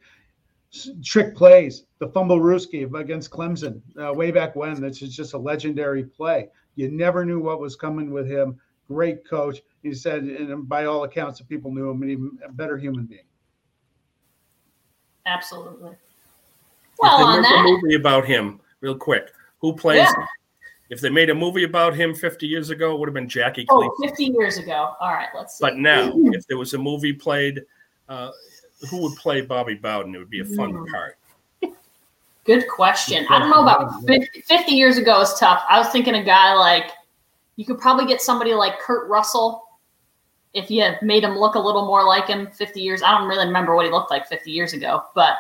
trick 1.03 1.35
plays, 1.35 1.85
the 1.99 2.07
fumble 2.07 2.39
Ruski 2.39 2.91
against 2.99 3.29
Clemson 3.29 3.79
uh, 4.01 4.11
way 4.11 4.31
back 4.31 4.55
when. 4.55 4.81
This 4.81 5.03
is 5.03 5.15
just 5.15 5.33
a 5.33 5.37
legendary 5.37 6.03
play. 6.03 6.49
You 6.75 6.89
never 6.89 7.25
knew 7.25 7.39
what 7.39 7.59
was 7.59 7.75
coming 7.75 8.11
with 8.11 8.27
him. 8.27 8.59
Great 8.87 9.27
coach. 9.27 9.61
He 9.83 9.93
said, 9.93 10.23
and 10.23 10.67
by 10.67 10.85
all 10.85 11.03
accounts, 11.03 11.39
the 11.39 11.45
people 11.45 11.71
knew 11.71 11.89
him, 11.89 12.01
and 12.01 12.11
even 12.11 12.39
a 12.43 12.51
better 12.51 12.77
human 12.77 13.05
being. 13.05 13.25
Absolutely. 15.25 15.91
Well, 15.91 15.91
If 15.91 16.99
Well, 16.99 17.17
they 17.17 17.23
on 17.23 17.41
make 17.41 17.51
a 17.51 17.53
that, 17.53 17.63
movie 17.63 17.95
about 17.95 18.25
him, 18.25 18.61
real 18.79 18.95
quick, 18.95 19.31
who 19.59 19.73
plays 19.73 19.99
Yeah. 19.99 20.21
him? 20.21 20.27
If 20.89 21.01
they 21.01 21.09
made 21.09 21.29
a 21.29 21.35
movie 21.35 21.63
about 21.63 21.95
him 21.95 22.13
50 22.13 22.47
years 22.47 22.69
ago, 22.69 22.93
it 22.93 22.99
would 22.99 23.07
have 23.09 23.13
been 23.13 23.27
Jackie 23.27 23.65
oh, 23.69 23.75
Cleveland. 23.75 24.09
50 24.09 24.25
years 24.25 24.57
ago. 24.57 24.93
All 24.99 25.11
right, 25.11 25.29
let's 25.35 25.57
see. 25.57 25.63
But 25.63 25.77
now, 25.77 26.13
if 26.15 26.45
there 26.47 26.57
was 26.57 26.73
a 26.73 26.77
movie 26.77 27.13
played, 27.13 27.63
uh, 28.07 28.31
who 28.89 28.97
would 28.97 29.15
play 29.15 29.41
Bobby 29.41 29.75
Bowden? 29.75 30.13
It 30.15 30.19
would 30.19 30.29
be 30.29 30.41
a 30.41 30.45
fun 30.45 30.71
Hmm. 30.71 30.85
part. 30.91 31.17
Good 32.45 32.67
question. 32.67 33.25
I 33.29 33.39
don't 33.39 33.49
know 33.49 33.61
about 33.61 34.05
50, 34.05 34.41
50 34.41 34.73
years 34.73 34.97
ago 34.97 35.21
is 35.21 35.33
tough. 35.39 35.63
I 35.69 35.79
was 35.79 35.87
thinking 35.89 36.15
a 36.15 36.23
guy 36.23 36.53
like 36.53 36.91
you 37.55 37.65
could 37.65 37.79
probably 37.79 38.05
get 38.05 38.21
somebody 38.21 38.53
like 38.53 38.79
Kurt 38.79 39.09
Russell 39.09 39.62
if 40.53 40.69
you 40.69 40.81
had 40.83 41.01
made 41.01 41.23
him 41.23 41.37
look 41.37 41.55
a 41.55 41.59
little 41.59 41.85
more 41.85 42.03
like 42.05 42.27
him 42.27 42.47
50 42.51 42.79
years. 42.81 43.01
I 43.01 43.17
don't 43.17 43.27
really 43.27 43.45
remember 43.47 43.75
what 43.75 43.85
he 43.85 43.91
looked 43.91 44.11
like 44.11 44.27
50 44.27 44.51
years 44.51 44.73
ago, 44.73 45.03
but 45.15 45.35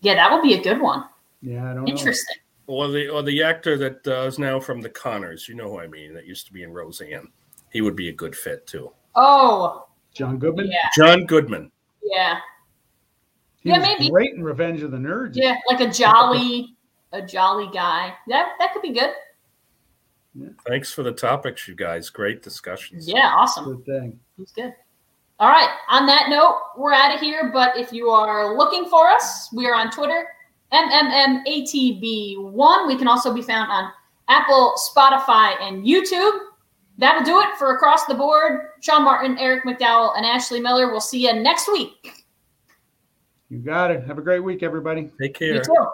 yeah, 0.00 0.14
that 0.14 0.30
would 0.30 0.42
be 0.42 0.54
a 0.54 0.62
good 0.62 0.80
one. 0.80 1.04
Yeah, 1.42 1.70
I 1.70 1.74
don't 1.74 1.84
know. 1.84 1.90
Interesting. 1.90 2.36
Or 2.66 2.86
the 2.88 3.08
or 3.08 3.22
the 3.22 3.42
actor 3.42 3.76
that 3.78 4.06
uh, 4.06 4.26
is 4.26 4.38
now 4.38 4.60
from 4.60 4.80
the 4.80 4.88
Conners, 4.90 5.48
you 5.48 5.54
know 5.56 5.70
who 5.70 5.80
I 5.80 5.88
mean, 5.88 6.14
that 6.14 6.24
used 6.26 6.46
to 6.46 6.52
be 6.52 6.62
in 6.62 6.72
Roseanne. 6.72 7.28
He 7.72 7.80
would 7.80 7.96
be 7.96 8.08
a 8.10 8.12
good 8.12 8.36
fit 8.36 8.66
too. 8.66 8.92
Oh, 9.16 9.86
John 10.14 10.38
Goodman. 10.38 10.68
yeah, 10.70 10.88
John 10.96 11.26
Goodman. 11.26 11.72
yeah, 12.04 12.38
He 13.60 13.70
Yeah, 13.70 13.78
was 13.78 13.86
maybe. 13.88 14.10
great 14.10 14.34
in 14.34 14.44
Revenge 14.44 14.82
of 14.82 14.92
the 14.92 14.98
Nerds. 14.98 15.32
yeah, 15.34 15.56
like 15.68 15.80
a 15.80 15.90
jolly, 15.90 16.76
a 17.12 17.20
jolly 17.22 17.68
guy. 17.72 18.14
That 18.28 18.52
that 18.60 18.72
could 18.72 18.82
be 18.82 18.92
good. 18.92 19.10
Thanks 20.66 20.92
for 20.92 21.02
the 21.02 21.12
topics, 21.12 21.66
you 21.66 21.74
guys. 21.74 22.08
Great 22.08 22.42
discussions. 22.42 23.08
Yeah, 23.08 23.32
awesome. 23.34 23.64
Good 23.64 23.84
thing. 23.84 24.20
That's 24.38 24.52
good. 24.52 24.72
All 25.40 25.48
right. 25.48 25.70
On 25.88 26.06
that 26.06 26.28
note, 26.28 26.60
we're 26.76 26.92
out 26.92 27.14
of 27.14 27.20
here. 27.20 27.50
But 27.52 27.76
if 27.76 27.92
you 27.92 28.10
are 28.10 28.56
looking 28.56 28.88
for 28.88 29.08
us, 29.08 29.52
we 29.52 29.66
are 29.66 29.74
on 29.74 29.90
Twitter, 29.90 30.28
MMMATB1. 30.72 32.86
We 32.86 32.96
can 32.96 33.08
also 33.08 33.34
be 33.34 33.42
found 33.42 33.72
on 33.72 33.90
Apple, 34.28 34.74
Spotify, 34.94 35.60
and 35.60 35.84
YouTube. 35.84 36.38
That'll 36.98 37.24
do 37.24 37.40
it 37.40 37.48
for 37.58 37.74
Across 37.74 38.06
the 38.06 38.14
Board. 38.14 38.68
Sean 38.80 39.02
Martin, 39.02 39.36
Eric 39.38 39.64
McDowell, 39.64 40.16
and 40.16 40.24
Ashley 40.24 40.60
Miller. 40.60 40.90
We'll 40.90 41.00
see 41.00 41.26
you 41.26 41.32
next 41.32 41.66
week. 41.72 42.24
You 43.48 43.58
got 43.58 43.90
it. 43.90 44.06
Have 44.06 44.18
a 44.18 44.22
great 44.22 44.40
week, 44.40 44.62
everybody. 44.62 45.10
Take 45.20 45.34
care. 45.34 45.54
You 45.54 45.62
too. 45.62 45.86